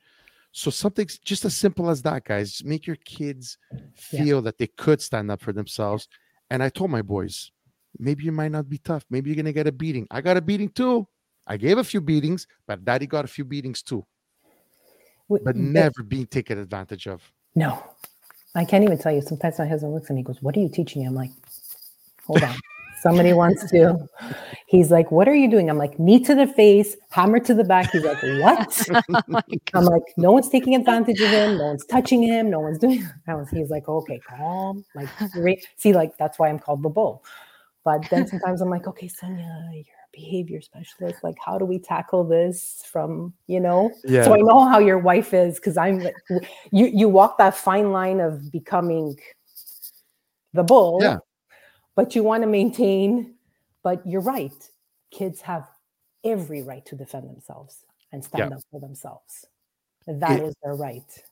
[0.55, 3.79] so something just as simple as that guys make your kids Yeah.
[4.23, 6.07] feel that they could stand up for themselves
[6.51, 7.51] and i told my boys
[7.97, 10.41] maybe you might not be tough maybe you're gonna get a beating i got a
[10.41, 11.07] beating too
[11.47, 14.05] i gave a few beatings but daddy got a few beatings too
[15.29, 17.21] but but- never being taken advantage of
[17.55, 17.71] No,
[18.55, 19.21] I can't even tell you.
[19.21, 21.07] Sometimes my husband looks at me and goes, What are you teaching me?
[21.07, 21.31] I'm like,
[22.27, 22.55] Hold on.
[23.03, 24.07] Somebody wants to.
[24.67, 25.69] He's like, What are you doing?
[25.69, 27.91] I'm like, Knee to the face, hammer to the back.
[27.91, 28.89] He's like, What?
[29.35, 31.57] Oh I'm like, No one's taking advantage of him.
[31.57, 32.49] No one's touching him.
[32.49, 33.05] No one's doing.
[33.27, 34.85] I was, he's like, Okay, calm.
[34.95, 37.23] Like, re- see, like, that's why I'm called the bull.
[37.83, 41.23] But then sometimes I'm like, Okay, Sonia, you're a behavior specialist.
[41.23, 43.91] Like, how do we tackle this from, you know?
[44.05, 46.15] yeah So I know how your wife is because I'm like,
[46.71, 49.17] you you walk that fine line of becoming
[50.53, 51.17] the bull, Yeah.
[51.95, 53.35] But you want to maintain.
[53.83, 54.69] But you're right.
[55.11, 55.67] Kids have
[56.23, 59.45] every right to defend themselves and stand up for themselves.
[60.07, 61.23] That is It- their right.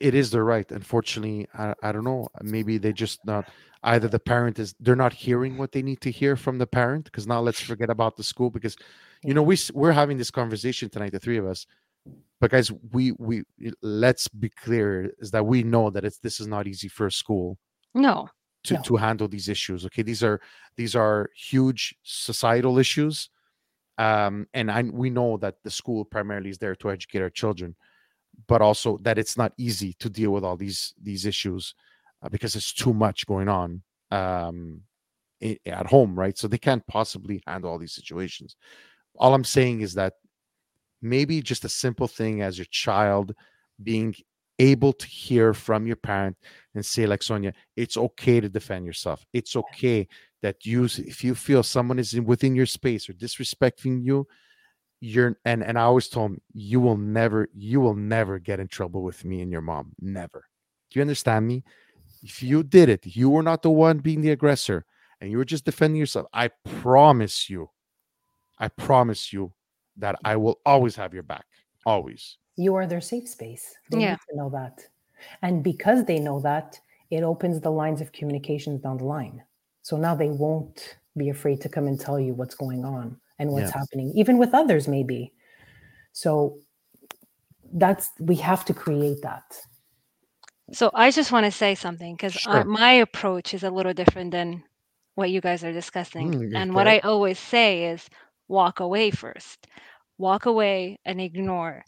[0.00, 3.50] it is their right unfortunately I, I don't know maybe they just not
[3.82, 7.04] either the parent is they're not hearing what they need to hear from the parent
[7.04, 8.76] because now let's forget about the school because
[9.22, 11.66] you know we we're having this conversation tonight the three of us
[12.40, 13.42] but guys we we
[13.82, 17.12] let's be clear is that we know that it's this is not easy for a
[17.12, 17.58] school
[17.94, 18.26] No.
[18.64, 18.80] To No.
[18.82, 20.02] to handle these issues okay?
[20.02, 20.40] These are
[20.76, 23.30] these are huge societal issues
[23.98, 27.76] um and i we know that the school primarily is there to educate our children
[28.48, 31.74] but also that it's not easy to deal with all these these issues
[32.22, 34.80] uh, because it's too much going on um
[35.42, 36.36] i- at home right?
[36.38, 38.56] So they can't possibly handle all these situations.
[39.16, 40.14] All i'm saying is that
[41.02, 43.34] maybe just a simple thing as your child
[43.82, 44.14] being
[44.58, 46.36] able to hear from your parent
[46.74, 49.24] and say like sonia it's okay to defend yourself.
[49.32, 50.08] It's okay
[50.42, 54.26] that you if you feel someone is in, within your space or disrespecting you
[55.00, 58.68] you're and and i always told him you will never you will never get in
[58.68, 59.92] trouble with me and your mom.
[60.00, 60.44] Never.
[60.90, 61.64] Do you understand me?
[62.22, 64.84] If you did it you were not the one being the aggressor
[65.20, 67.70] and you were just defending yourself i promise you
[68.58, 69.52] i promise you
[69.96, 71.44] that i will always have your back.
[71.86, 73.74] Always You are their safe space.
[73.90, 74.12] They Yeah.
[74.12, 74.86] need to know that.
[75.42, 76.78] And because they know that,
[77.10, 79.42] it opens the lines of communications down the line.
[79.82, 83.50] So now they won't be afraid to come and tell you what's going on and
[83.50, 83.78] what's Yeah.
[83.80, 85.32] happening, even with others, maybe.
[86.12, 86.58] So
[87.72, 89.44] that's, we have to create that.
[90.72, 92.64] So I just want to say something because Sure.
[92.64, 94.64] my approach is a little different than
[95.14, 96.32] what you guys are discussing.
[96.32, 96.88] Mm, and what.
[96.88, 98.08] I always say is
[98.48, 99.66] walk away first.
[100.18, 101.84] Walk away and ignore.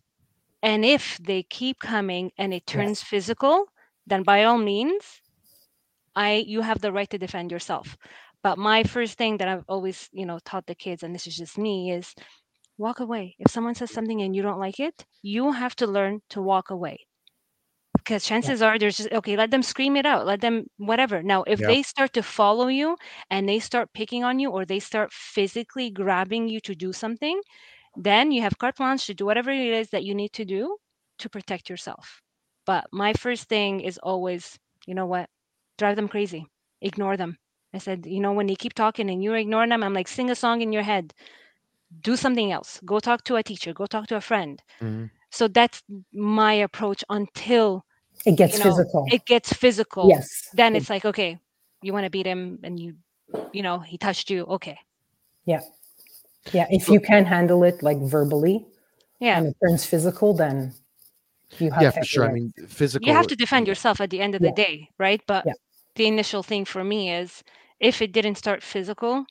[0.66, 3.66] And if they keep coming and it turns physical,
[4.06, 5.22] then by all means,
[6.16, 7.96] I you have the right to defend yourself.
[8.42, 11.36] But my first thing that I've always, you know, taught the kids, and this is
[11.36, 12.14] just me, is
[12.78, 13.36] walk away.
[13.38, 16.70] If someone says something and you don't like it, you have to learn to walk
[16.70, 17.06] away.
[17.96, 21.42] because chances are there's just okay let them scream it out let them whatever now
[21.46, 21.66] if Yep.
[21.66, 22.96] they start to follow you
[23.30, 27.40] and they start picking on you or they start physically grabbing you to do something
[27.96, 30.76] then you have carte blanche to do whatever it is that you need to do
[31.18, 32.22] to protect yourself.
[32.66, 35.28] But my first thing is always you know what?
[35.78, 36.46] Drive them crazy.
[36.82, 37.38] Ignore them.
[37.74, 40.30] I said you know when they keep talking and you're ignoring them i'm like sing
[40.30, 41.14] a song in your head.
[42.00, 42.80] Do something else.
[42.84, 43.72] Go talk to a teacher.
[43.72, 44.62] Go talk to a friend.
[44.80, 45.10] Mhm.
[45.30, 45.82] so that's
[46.12, 47.84] my approach until
[48.24, 49.04] It gets you know, physical.
[49.12, 50.08] it gets physical.
[50.08, 50.48] Yes.
[50.54, 51.38] then it's like okay
[51.82, 52.96] you want to beat him and you
[53.52, 54.44] you know he touched you.
[54.44, 54.78] Okay.
[55.46, 55.60] Yeah.
[56.52, 58.66] Yeah, if you can't handle it like verbally
[59.20, 60.72] yeah and it turns physical, then
[61.58, 62.24] you have Yeah, to for sure.
[62.24, 63.06] I mean, physical.
[63.08, 65.54] you have to defend yourself at the end of the day right but Yeah.
[65.96, 67.42] the initial thing for me is
[67.80, 69.24] if it didn't start physical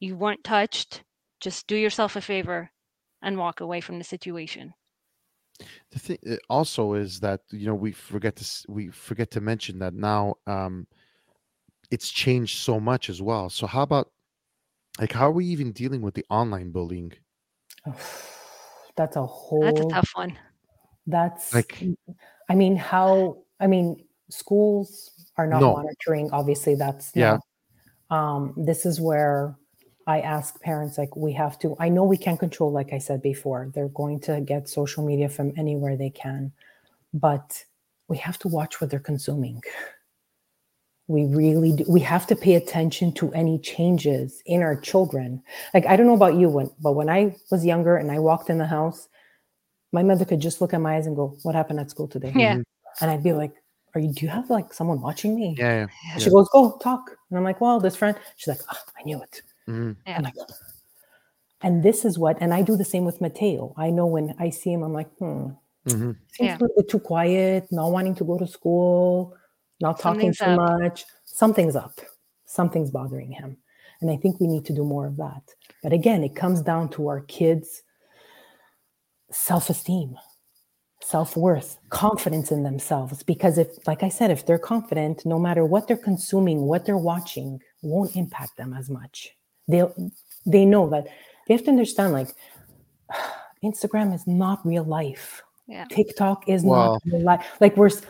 [0.00, 1.02] you weren't touched
[1.40, 2.70] just do yourself a favor
[3.22, 4.72] and walk away from the situation
[5.90, 9.78] The thing uh, also is that you know we forget to we forget to mention
[9.80, 10.86] that now um,
[11.90, 13.48] it's changed so much as well.
[13.50, 14.10] So how about
[15.00, 17.12] like how are we even dealing with the online bullying?
[18.96, 19.60] That's a whole.
[19.62, 20.38] that's a tough one
[21.06, 21.84] That's Like-
[22.48, 25.72] I mean, how I mean, schools are not No.
[25.76, 26.30] monitoring.
[26.32, 27.38] Obviously, that's Yeah.
[28.10, 29.56] not- Um, this is where
[30.06, 31.74] I ask parents, like, we have to.
[31.80, 35.28] I know we can't control, like I said before, they're going to get social media
[35.28, 36.52] from anywhere they can,
[37.12, 37.64] but
[38.08, 39.60] we have to watch what they're consuming.
[41.08, 41.84] We really do.
[41.88, 45.42] We have to pay attention to any changes in our children.
[45.72, 48.50] Like I don't know about you, when but when I was younger and I walked
[48.50, 49.08] in the house,
[49.92, 52.32] my mother could just look at my eyes and go, "What happened at school today?"
[52.34, 52.64] yeah Mhm.
[53.00, 53.54] And I'd be like,
[53.94, 54.12] "Are you?
[54.12, 57.44] Do you have like someone watching me?" Yeah, And She goes, "Go talk." And I'm
[57.44, 59.72] like, "Well, this friend." She's like, oh, "I knew it." yeah.
[59.74, 59.96] Mhm.
[60.06, 60.18] Yeah.
[60.18, 60.34] I'm like,
[61.62, 63.74] and this is what, and I do the same with Mateo.
[63.78, 65.50] I know when I see him, I'm like, hmm,
[65.86, 66.16] Mhm.
[66.32, 66.58] seems Yeah.
[66.58, 69.34] a little bit too quiet, not wanting to go to school,
[69.80, 70.80] not talking Something's too up.
[70.80, 71.04] much.
[71.24, 72.00] Something's up.
[72.46, 73.56] Something's bothering him.
[74.00, 75.42] And I think we need to do more of that.
[75.82, 77.82] But again, it comes down to our kids'
[79.30, 80.16] self esteem,
[81.02, 83.22] self worth, confidence in themselves.
[83.22, 86.96] Because if, like I said, if they're confident, no matter what they're consuming, what they're
[86.98, 89.30] watching won't impact them as much.
[89.68, 89.94] They'll,
[90.44, 91.06] they know that
[91.48, 92.28] they have to understand like
[93.64, 95.42] Instagram is not real life.
[95.66, 95.84] Yeah.
[95.90, 97.46] TikTok is Well- not real life.
[97.60, 98.02] Like we're s-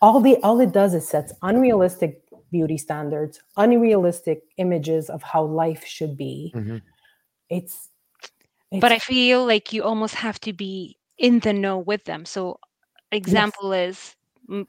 [0.00, 5.84] all the all it does is sets unrealistic beauty standards, unrealistic images of how life
[5.84, 6.52] should be.
[6.54, 6.82] Mhm.
[7.50, 7.90] It's,
[8.80, 12.24] but I feel like you almost have to be in the know with them.
[12.24, 12.58] So,
[13.12, 14.14] example is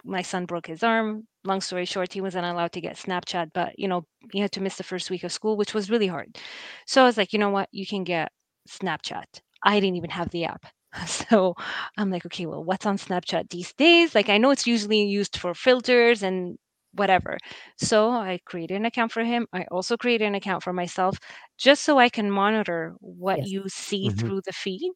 [0.04, 1.28] my son broke his arm.
[1.46, 4.62] Long story short, he wasn't allowed to get Snapchat, but you know he had to
[4.62, 6.38] miss the first week of school, which was really hard.
[6.86, 8.32] So I was like, you know what, you can get
[8.70, 9.42] Snapchat.
[9.64, 10.66] I didn't even have the app.
[11.08, 11.56] So
[11.98, 14.16] I'm like, okay, well, what's on Snapchat these days?
[14.16, 16.58] Like, I know it's usually used for filters and
[16.94, 17.38] whatever.
[17.78, 19.48] So I created an account for him.
[19.54, 21.18] I also created an account for myself
[21.58, 23.44] just so I can monitor what Yes.
[23.44, 24.14] you see Mhm.
[24.18, 24.92] through the feed.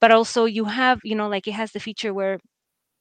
[0.00, 2.38] But also, you have, you know, like it has the feature where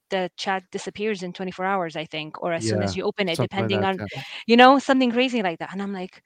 [0.10, 3.40] the chat disappears in 24 hours, I think, or as soon as you open it,
[3.40, 4.22] Something like depending that, on, yeah.
[4.48, 5.74] you know, something crazy like that.
[5.74, 6.24] And I'm like,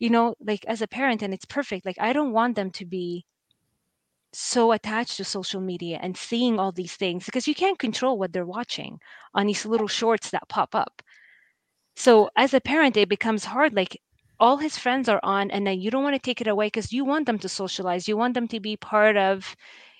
[0.00, 1.86] you know, like as a parent, and it's perfect.
[1.86, 3.24] Like, I don't want them to be
[4.32, 8.32] so attached to social media and seeing all these things because you can't control what
[8.32, 9.00] they're watching
[9.34, 11.02] on these little shorts that pop up.
[11.96, 13.74] So as a parent, it becomes hard.
[13.74, 14.00] Like
[14.40, 16.92] all his friends are on, and then you don't want to take it away because
[16.92, 18.08] you want them to socialize.
[18.08, 19.54] You want them to be part of,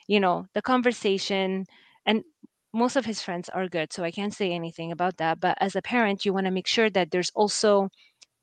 [0.08, 1.66] you know, the conversation.
[2.06, 2.24] And
[2.72, 5.40] most of his friends are good, so I can't say anything about that.
[5.40, 7.90] But as a parent, you want to make sure that there's also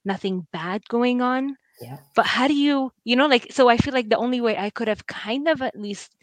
[0.06, 1.98] nothing bad going on yeah.
[2.16, 4.70] but how do you you know like so i feel like the only way i
[4.70, 6.16] could have kind of at least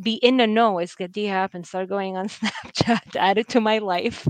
[0.00, 3.48] be in the know is get the app and start going on snapchat add it
[3.48, 4.26] to my life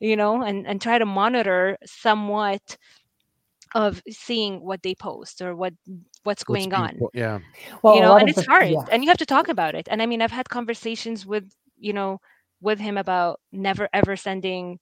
[0.00, 2.76] you know and and try to monitor somewhat
[3.74, 5.72] of seeing what they post or what
[6.24, 7.40] what's going on Yeah.
[7.82, 8.84] Well, you know and it's the- hard yeah.
[8.90, 11.44] and you have to talk about it and i mean i've had conversations with
[11.78, 12.20] you know
[12.60, 14.78] with him about never ever sending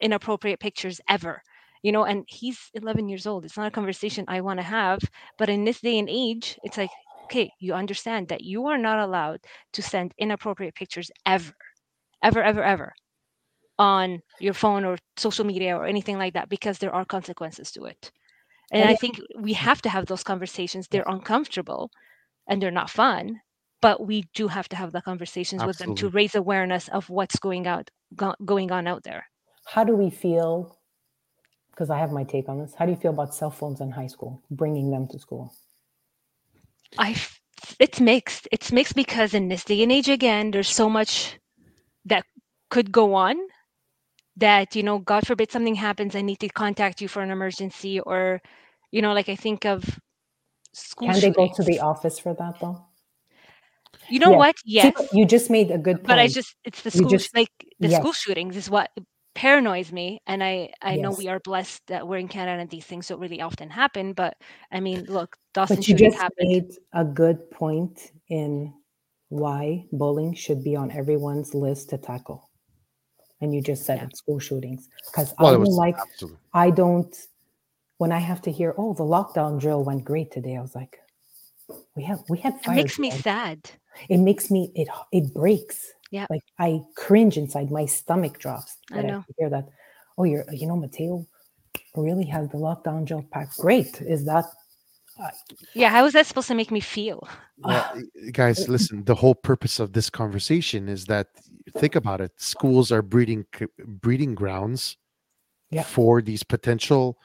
[0.00, 1.42] inappropriate pictures ever
[1.84, 4.98] you know and he's 11 years old it's not a conversation i want to have
[5.38, 6.90] but in this day and age it's like
[7.24, 9.40] okay you understand that you are not allowed
[9.72, 11.54] to send inappropriate pictures ever
[12.22, 12.94] ever ever ever
[13.78, 17.84] on your phone or social media or anything like that because there are consequences to
[17.84, 18.10] it.
[18.72, 21.90] And And i think we have to have those conversations they're uncomfortable
[22.48, 23.40] and they're not fun
[23.84, 27.38] but we do have to have the conversations with them to raise awareness of what's
[27.38, 29.26] going out go, going on out there.
[29.66, 30.73] How do we feel?
[31.74, 32.72] Because I have my take on this.
[32.74, 35.52] How do you feel about cell phones in high school, bringing them to school?
[36.98, 37.16] I,
[37.80, 38.46] it's mixed.
[38.52, 41.38] It's mixed because in this day and age again, there's so much
[42.04, 42.24] that
[42.70, 43.36] could go on
[44.36, 48.00] that you know god forbid something happens i need to contact you for an emergency
[48.00, 48.42] or
[48.90, 49.84] you know like i think of
[50.72, 52.84] school Can they go to the office for that though?
[54.08, 54.38] you know Yes.
[54.38, 56.08] what See, yes you just made a good point.
[56.08, 58.00] but i just it's the school just- like the yes.
[58.00, 58.90] school shootings is what
[59.34, 62.84] paranoids me and i i know we are blessed that we're in canada and these
[62.84, 64.36] things don't really often happen but
[64.70, 68.72] i mean look dawson but you shooting just happened made a good point in
[69.34, 72.48] why bullying should be on everyone's list to tackle.
[73.40, 74.04] And you just said Yeah.
[74.06, 74.88] it, school shootings.
[75.06, 76.38] Because Well, I don't was like absolutely.
[76.52, 77.16] I don't
[77.98, 80.56] when I have to hear, oh, the lockdown drill went great today.
[80.56, 81.00] I was like,
[81.96, 82.76] we have we had it fire.
[82.76, 83.70] makes me sad
[84.08, 85.93] It makes me it it breaks.
[86.10, 86.26] Yeah.
[86.30, 87.70] Like I cringe inside.
[87.70, 88.76] My stomach drops.
[88.92, 89.14] I know.
[89.14, 89.68] have to hear that.
[90.18, 91.26] Oh, you're you know, Mateo
[91.96, 93.54] really has the lockdown drill pack.
[93.56, 94.00] Great.
[94.02, 94.44] Is that
[95.20, 95.30] uh,
[95.74, 97.28] yeah how is that supposed to make me feel
[97.58, 98.02] Well,
[98.32, 99.04] guys, listen.
[99.04, 101.28] The whole purpose of this conversation is that
[101.78, 102.32] think about it.
[102.36, 103.44] Schools are breeding
[103.78, 104.96] breeding grounds
[105.70, 105.82] Yeah.
[105.84, 107.18] for these potential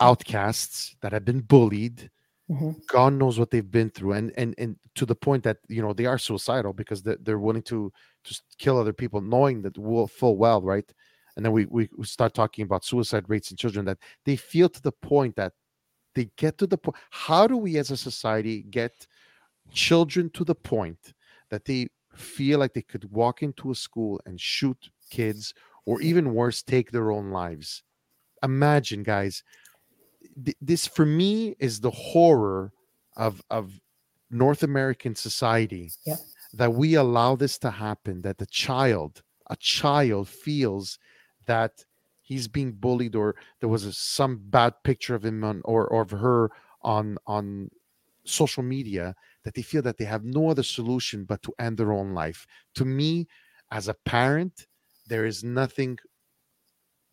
[0.00, 2.10] outcasts that have been bullied.
[2.50, 2.86] Mhm.
[2.86, 5.92] God knows what they've been through, and and and to the point that you know
[5.92, 7.92] they are suicidal because they're, they're willing to
[8.22, 10.88] just kill other people, knowing that will full well, right?
[11.36, 14.80] And then we we start talking about suicide rates in children that they feel to
[14.82, 15.54] the point that
[16.14, 16.96] they get to the point.
[17.10, 19.06] How do we as a society get
[19.72, 21.12] children to the point
[21.50, 25.54] that they feel like they could walk into a school and shoot kids,
[25.86, 27.82] or even worse, take their own lives?
[28.42, 29.42] Imagine, guys,
[30.44, 32.72] th- this for me is the horror
[33.16, 33.80] of of
[34.30, 36.16] North American society Yeah.
[36.54, 40.98] that we allow this to happen that the child a child feels
[41.46, 41.84] that
[42.22, 46.02] he's being bullied or there was a, some bad picture of him on, or, or
[46.02, 46.50] of her
[46.82, 47.70] on on
[48.24, 49.14] social media
[49.44, 52.44] that they feel that they have no other solution but to end their own life
[52.74, 53.26] to me
[53.70, 54.66] as a parent
[55.06, 55.96] there is nothing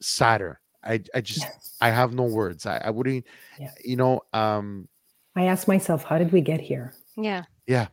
[0.01, 1.45] sadder i i just
[1.81, 2.65] I have no words.
[2.65, 3.25] I, I wouldn't,
[3.59, 3.71] Yeah.
[3.83, 4.87] you know, um,
[5.35, 6.93] I ask myself, how did we get here?
[7.17, 7.87] yeah yeah,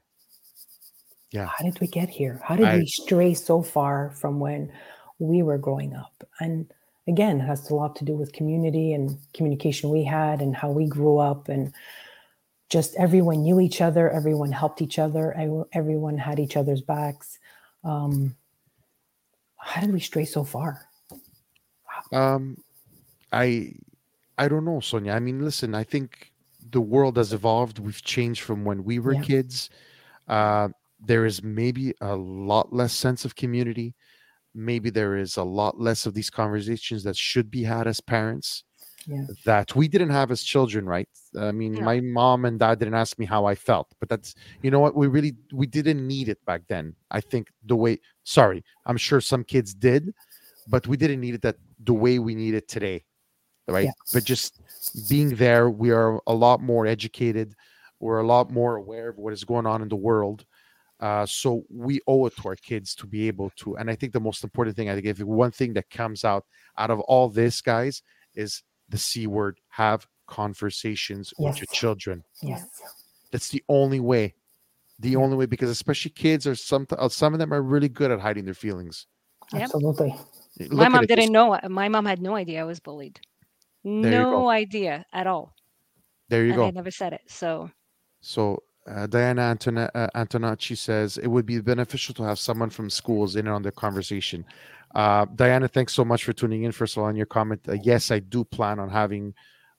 [1.31, 1.47] Yeah.
[1.47, 2.41] How did we get here?
[2.45, 4.73] How did I- we stray so far from when
[5.19, 6.25] we were growing up?
[6.41, 6.73] And
[7.07, 10.71] again, it has a lot to do with community and communication we had and how
[10.71, 11.73] we grew up and
[12.69, 17.39] just everyone knew each other, everyone helped each other, ev- everyone had each other's backs.
[17.85, 18.37] Um,
[19.57, 20.87] how did we stray so far?
[22.13, 22.57] Um,
[23.33, 23.73] I,
[24.39, 25.13] I don't know, Sonia.
[25.13, 26.33] I mean, listen, I think
[26.71, 27.79] the world has evolved.
[27.79, 29.23] We've changed from when we were Yeah.
[29.23, 29.71] kids.
[30.29, 30.69] Uh,
[31.05, 33.95] there is maybe a lot less sense of community.
[34.55, 38.65] Maybe there is a lot less of these conversations that should be had as parents
[39.07, 39.27] Yeah.
[39.45, 41.09] that we didn't have as children, right?
[41.39, 41.81] I mean, No.
[41.83, 44.95] my mom and dad didn't ask me how I felt, but that's you know what
[44.95, 46.95] we really we didn't need it back then.
[47.11, 50.13] I think the way sorry, I'm sure some kids did,
[50.69, 53.05] but we didn't need it that the way we need it today.
[53.71, 53.87] Right.
[53.87, 53.93] Yeah.
[54.13, 54.61] But just
[55.09, 57.55] being there, we are a lot more educated.
[58.01, 60.45] We're a lot more aware of what is going on in the world.
[61.01, 63.77] Uh, so we owe it to our kids to be able to.
[63.77, 66.45] And I think the most important thing, I think, if one thing that comes out
[66.77, 68.03] out of all this, guys,
[68.35, 69.61] is the C word.
[69.69, 72.23] Have conversations with your children.
[72.43, 72.67] Yes.
[73.33, 74.35] That's the only way.
[74.99, 78.21] The only way, because especially kids are some some of them are really good at
[78.21, 79.07] hiding their feelings.
[79.55, 79.63] Yep.
[79.63, 80.15] Absolutely.
[80.59, 81.59] Look my mom didn't know.
[81.69, 83.21] My mom had no idea I was bullied.
[83.85, 85.55] No idea at all.
[86.29, 86.67] There you and go.
[86.67, 87.23] I never said it.
[87.27, 87.71] So
[88.21, 92.91] So uh, Diana Antona- uh, Antonacci says it would be beneficial to have someone from
[92.91, 94.45] schools in on the conversation.
[94.95, 96.73] Uh, Diana, thanks so much for tuning in.
[96.73, 99.35] First of all, on your comment, uh, yes, I do plan on having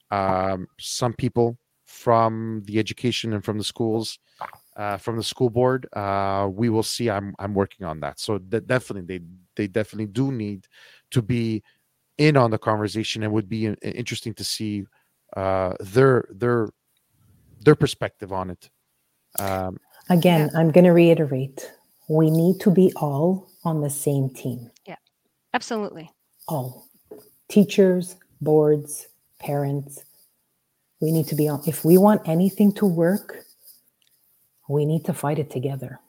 [0.09, 4.19] um, some people from the education and from the schools,
[4.77, 5.87] uh, from the school board.
[5.93, 7.09] Uh, we will see.
[7.09, 8.19] I'm I'm working on that.
[8.19, 9.25] So that definitely they
[9.55, 10.67] they definitely do need
[11.11, 11.63] to be
[12.21, 13.23] in on the conversation.
[13.23, 14.85] and would be interesting to see
[15.35, 16.69] uh, their their
[17.61, 18.69] their perspective on it.
[19.39, 19.77] Um,
[20.09, 21.71] Again, I'm going to reiterate
[22.09, 24.69] we need to be all on the same team.
[24.85, 24.97] Yeah,
[25.53, 26.11] absolutely.
[26.47, 26.87] all
[27.47, 29.07] teachers, boards,
[29.39, 30.03] parents.
[30.99, 31.61] We need to be on.
[31.65, 33.45] If we want anything to work,
[34.67, 35.99] we need to fight it together.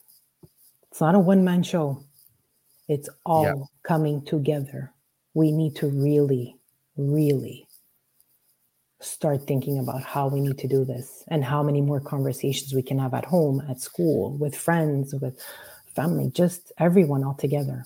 [0.90, 2.04] It's not a one man show,
[2.88, 4.92] it's all coming together.
[5.34, 6.56] We need to really,
[6.96, 7.66] really
[9.00, 12.82] start thinking about how we need to do this and how many more conversations we
[12.82, 15.40] can have at home, at school, with friends, with
[15.94, 17.84] family, just everyone all together.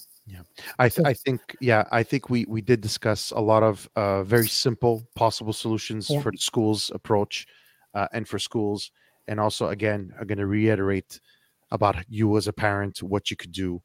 [0.78, 4.24] I, th- I think yeah I think we we did discuss a lot of uh,
[4.24, 6.20] very simple possible solutions Yeah.
[6.20, 7.46] for the schools approach
[7.94, 8.90] uh, and for schools
[9.28, 11.20] and also again I'm going to reiterate
[11.70, 13.82] about you as a parent what you could do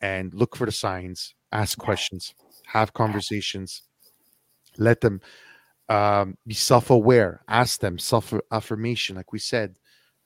[0.00, 2.34] and look for the signs, ask questions,
[2.68, 3.82] have conversations,
[4.76, 5.20] let them
[5.88, 9.74] um, be self-aware ask them self-affirmation like we said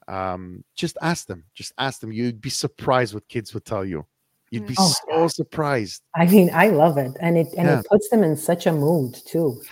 [0.09, 2.13] um, just ask them just ask them.
[2.13, 4.07] You'd be surprised what kids would tell you.
[4.51, 6.03] You'd be oh, so surprised.
[6.15, 7.79] I mean i love it and it and yeah.
[7.81, 9.61] it puts them in such a mood too.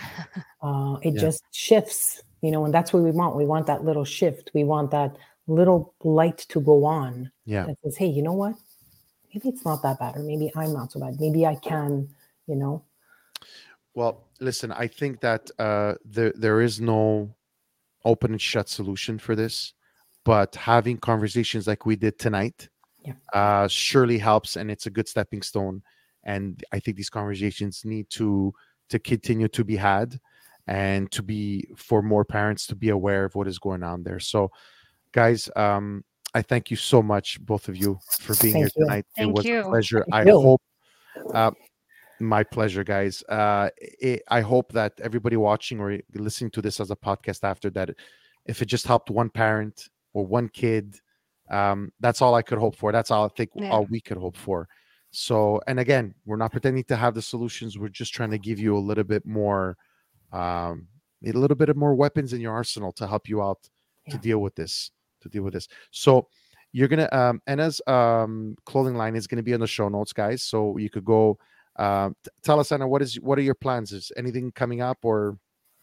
[0.63, 1.21] Uh, it yeah.
[1.21, 3.35] just shifts you know and that's what we want.
[3.35, 4.51] We want that little shift.
[4.53, 5.17] We want that
[5.47, 7.65] little light to go on yeah.
[7.65, 8.53] that says hey you know what?
[9.33, 11.19] Maybe it's not that bad or maybe i'm not so bad.
[11.19, 12.09] Maybe i can
[12.51, 12.83] you know
[13.93, 17.35] well, listen, I think that uh, there there is no
[18.05, 19.73] open and shut solution for this,
[20.23, 22.69] but having conversations like we did tonight
[23.05, 23.13] yeah.
[23.33, 25.81] uh, surely helps, and it's a good stepping stone.
[26.23, 28.53] And I think these conversations need to
[28.89, 30.19] to continue to be had,
[30.67, 34.19] and to be for more parents to be aware of what is going on there.
[34.21, 34.51] So,
[35.11, 38.85] guys, um, I thank you so much, both of you, for being thank here you.
[38.85, 39.05] tonight.
[39.17, 39.59] Thank it was you.
[39.59, 40.05] a pleasure.
[40.09, 40.39] Thank I you.
[40.39, 40.61] hope.
[41.33, 41.51] Uh,
[42.23, 43.23] my pleasure, guys.
[43.29, 47.69] Uh, it, I hope that everybody watching or listening to this as a podcast after
[47.71, 47.91] that,
[48.45, 50.97] if it just helped one parent or one kid,
[51.49, 52.91] um, that's all I could hope for.
[52.91, 53.69] That's all I think yeah.
[53.69, 54.67] all we could hope for.
[55.11, 57.77] So, and again, we're not pretending to have the solutions.
[57.77, 59.77] We're just trying to give you a little bit more,
[60.31, 60.87] um,
[61.25, 63.59] a little bit of more weapons in your arsenal to help you out
[64.07, 64.13] yeah.
[64.13, 64.91] to deal with this.
[65.21, 65.67] To deal with this.
[65.91, 66.27] So,
[66.73, 70.43] you're gonna um Anna's um clothing line is gonna be on the show notes, guys.
[70.43, 71.37] So you could go
[71.81, 72.11] uh,
[72.43, 73.91] tell us, Anna, what is what are your plans?
[73.91, 75.37] Is anything coming up or?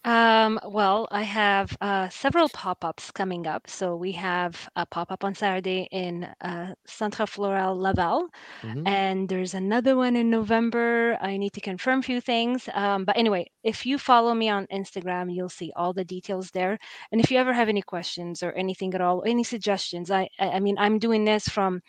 [0.05, 3.69] Um, well, I have uh, several pop-ups coming up.
[3.69, 8.29] So we have a pop-up on Saturday in uh, Centre Floral Laval,
[8.63, 8.87] mm-hmm.
[8.87, 11.19] and there's another one in November.
[11.21, 12.69] I need to confirm a few things.
[12.75, 16.79] Um, but anyway, if you follow me on Instagram, you'll see all the details there.
[17.11, 20.61] And if you ever have any questions or anything at all, any suggestions, I I
[20.61, 21.83] mean, I'm doing this from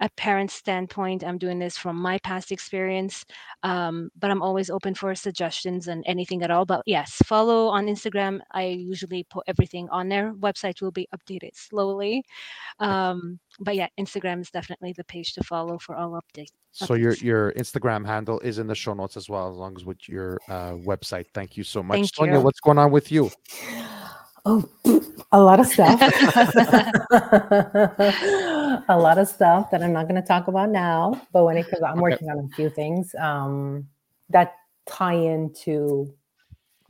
[0.00, 1.24] a parent standpoint.
[1.24, 3.24] I'm doing this from my past experience,
[3.62, 6.64] um, but I'm always open for suggestions and anything at all.
[6.64, 8.40] But yes, follow on Instagram.
[8.52, 10.32] I usually put everything on there.
[10.34, 12.24] Website will be updated slowly,
[12.80, 16.52] um, but yeah, Instagram is definitely the page to follow for all updates.
[16.72, 19.84] So your your Instagram handle is in the show notes as well, as long as
[19.84, 21.26] with your uh, website.
[21.32, 22.34] Thank you so much, Thank Sonia.
[22.34, 22.40] You.
[22.40, 23.30] What's going on with you?
[24.44, 24.68] Oh,
[25.32, 26.00] a lot of stuff.
[28.88, 31.20] a lot of stuff that I'm not going to talk about now.
[31.32, 32.00] But when it comes, I'm okay.
[32.00, 33.88] working on a few things um,
[34.30, 34.54] that
[34.86, 36.12] tie into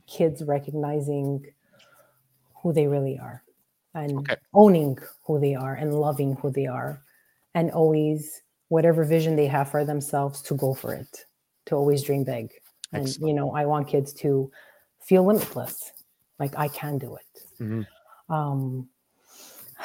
[0.07, 1.45] kids recognizing
[2.61, 3.43] who they really are
[3.93, 4.35] and okay.
[4.53, 7.01] owning who they are and loving who they are
[7.53, 11.25] and always whatever vision they have for themselves to go for it
[11.65, 12.51] to always dream big
[12.91, 13.29] and Excellent.
[13.29, 14.51] you know i want kids to
[15.01, 15.91] feel limitless
[16.39, 18.33] like i can do it Mm-hmm.
[18.33, 18.89] Um,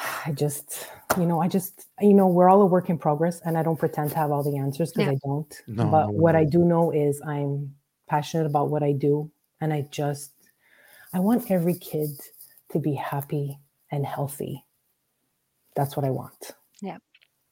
[0.25, 0.87] I just,
[1.17, 3.77] you know, I just, you know, we're all a work in progress, and I don't
[3.77, 5.13] pretend to have all the answers because yeah.
[5.13, 5.61] I don't.
[5.67, 6.39] No, but no, what no.
[6.39, 7.75] I do know is I'm
[8.09, 10.31] passionate about what I do, and I just,
[11.13, 12.09] I want every kid
[12.71, 13.59] to be happy
[13.91, 14.65] and healthy.
[15.75, 16.51] That's what I want.
[16.81, 16.97] Yeah.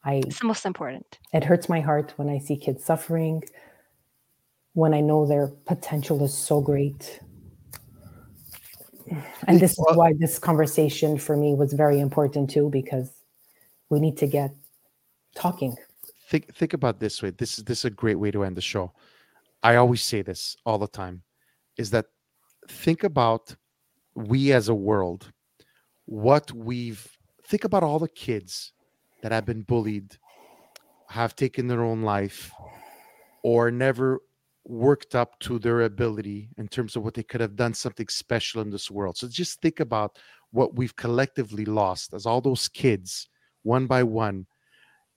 [0.04, 1.20] I it's the most important.
[1.34, 3.44] It hurts my heart when I see kids suffering,
[4.74, 7.20] when I know their potential is so great
[9.48, 13.12] and this is why this conversation for me was very important too because
[13.90, 14.52] we need to get
[15.36, 15.76] talking.
[16.28, 17.32] Think think about this way.
[17.32, 18.94] This is this is a great way to end the show.
[19.64, 21.24] I always say this all the time
[21.78, 22.06] is that
[22.68, 23.56] think about
[24.16, 25.32] we as a world
[26.06, 27.08] what we've
[27.46, 28.74] think about all the kids
[29.22, 30.18] that have been bullied
[31.08, 32.52] have taken their own life
[33.44, 34.20] or never
[34.70, 38.62] worked up to their ability in terms of what they could have done something special
[38.62, 39.18] in this world.
[39.18, 40.20] So just think about
[40.52, 43.28] what we've collectively lost as all those kids,
[43.64, 44.46] one by one.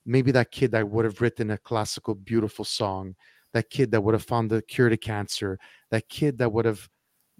[0.06, 3.14] Maybe that kid that would have written a classical, beautiful song,
[3.52, 5.58] that kid that would have found the cure to cancer,
[5.90, 6.88] that kid that would have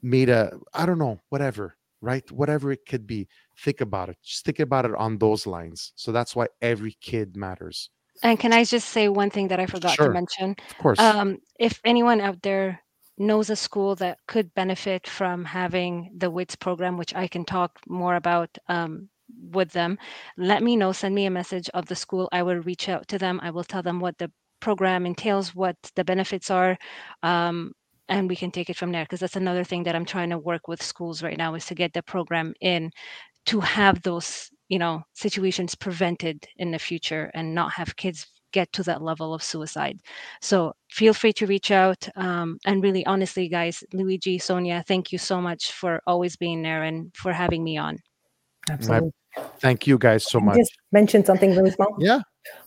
[0.03, 2.31] made a, I don't know, whatever, right?
[2.31, 3.27] Whatever it could be.
[3.57, 4.19] Think about it.
[4.23, 5.93] Just think about it on those lines.
[5.97, 7.89] So that's why every kid matters.
[8.23, 10.09] And can I just say one thing that I forgot Sure.
[10.09, 10.57] to mention?
[10.71, 10.99] Of course.
[10.99, 12.81] Um, if anyone out there
[13.19, 17.79] knows a school that could benefit from having the WITS program, which I can talk
[17.87, 19.09] more about um,
[19.51, 19.99] with them,
[20.37, 20.93] let me know.
[20.93, 22.29] Send me a message of the school.
[22.33, 23.41] I will reach out to them.
[23.43, 24.31] I will tell them what the
[24.61, 26.79] program entails, what the benefits are,
[27.23, 27.73] um,
[28.09, 29.05] and we can take it from there.
[29.05, 31.75] Because that's another thing that I'm trying to work with schools right now is to
[31.75, 32.91] get the program in
[33.47, 38.71] to have those you know situations prevented in the future and not have kids get
[38.73, 39.99] to that level of suicide
[40.41, 45.19] so feel free to reach out um, and really honestly guys luigi sonia thank you
[45.19, 47.99] so much for always being there and for having me on
[48.71, 49.13] absolutely
[49.59, 52.21] thank you guys so much just mention something really small yeah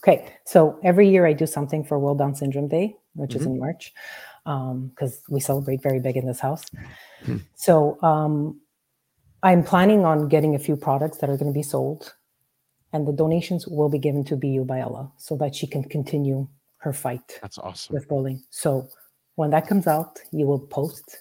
[0.04, 3.40] Okay, so every year I do something for World Down Syndrome Day, which mm-hmm.
[3.40, 3.94] is in March,
[4.44, 6.64] because um, we celebrate very big in this house.
[7.24, 7.38] Mm-hmm.
[7.56, 8.60] So um,
[9.46, 12.16] I'm planning on getting a few products that are going to be sold,
[12.94, 16.48] and the donations will be given to BU by Ella so that she can continue
[16.78, 17.38] her fight.
[17.44, 18.44] That's awesome with bowling.
[18.50, 18.90] So
[19.36, 21.20] when that comes out, you will post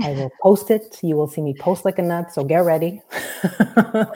[0.00, 0.98] I will post it.
[1.02, 2.32] You will see me post like a nut.
[2.32, 3.00] So get ready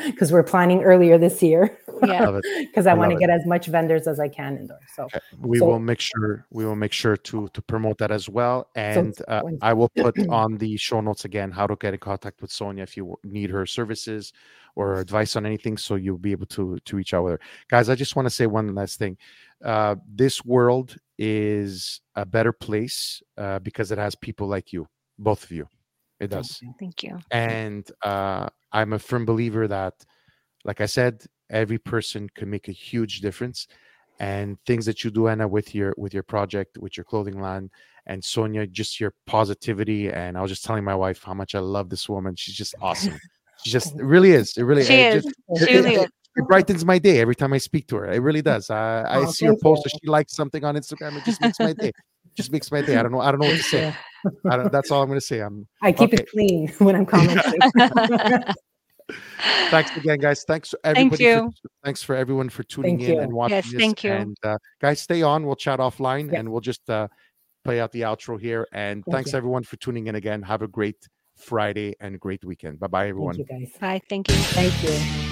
[0.06, 1.78] because we're planning earlier this year.
[2.05, 4.80] Yeah, because I, I want to get as much vendors as I can indoors.
[4.94, 5.20] So okay.
[5.38, 8.68] we so, will make sure we will make sure to to promote that as well.
[8.74, 12.00] And so uh, I will put on the show notes again how to get in
[12.00, 14.32] contact with Sonia if you need her services
[14.74, 17.40] or advice on anything, so you'll be able to to reach out with her.
[17.68, 19.16] Guys, I just want to say one last thing.
[19.64, 24.86] Uh, this world is a better place uh, because it has people like you
[25.18, 25.68] both of you.
[26.20, 26.60] It does.
[26.78, 27.18] Thank you.
[27.30, 29.94] And uh, I'm a firm believer that,
[30.64, 33.68] like I said, every person can make a huge difference.
[34.20, 37.70] And things that you do, Anna, with your with your project, with your clothing line,
[38.06, 40.10] and Sonia, just your positivity.
[40.10, 42.34] And I was just telling my wife how much I love this woman.
[42.34, 43.16] She's just awesome.
[43.62, 44.56] She just really is.
[44.56, 45.24] It really she is.
[45.24, 45.36] Just,
[45.68, 46.08] she really is.
[46.36, 48.10] It brightens my day every time I speak to her.
[48.10, 48.70] It really does.
[48.70, 51.16] I, I oh, see her post that she likes something on Instagram.
[51.16, 51.92] It just makes my day.
[52.39, 52.97] Just makes my day.
[52.97, 53.20] I don't know.
[53.20, 53.94] I don't know what to say.
[54.70, 55.40] that's all I'm going to say.
[55.40, 55.66] I'm.
[55.82, 56.23] I keep okay.
[56.23, 57.60] it clean when I'm commenting.
[59.70, 60.44] thanks again, guys.
[60.44, 61.09] Thanks everybody.
[61.09, 61.52] Thank you.
[61.62, 63.20] For, thanks for everyone for tuning thank in you.
[63.20, 63.81] and watching yes, this.
[63.81, 64.12] Thank you.
[64.12, 65.44] And uh, guys, stay on.
[65.44, 67.09] We'll chat offline and we'll just uh,
[67.65, 68.69] play out the outro here.
[68.73, 69.39] And thank thanks you.
[69.39, 70.43] everyone for tuning in again.
[70.43, 72.78] Have a great Friday and a great weekend.
[72.78, 73.35] Bye bye, everyone.
[73.35, 73.78] Thank you, guys.
[73.81, 74.01] Bye.
[74.09, 74.36] Thank you.
[74.36, 75.27] Thank you.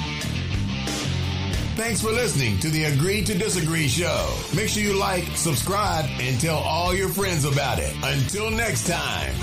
[1.76, 4.34] Thanks for listening to the Agree to Disagree show.
[4.54, 7.94] Make sure you like, subscribe, and tell all your friends about it.
[8.02, 9.34] Until next time.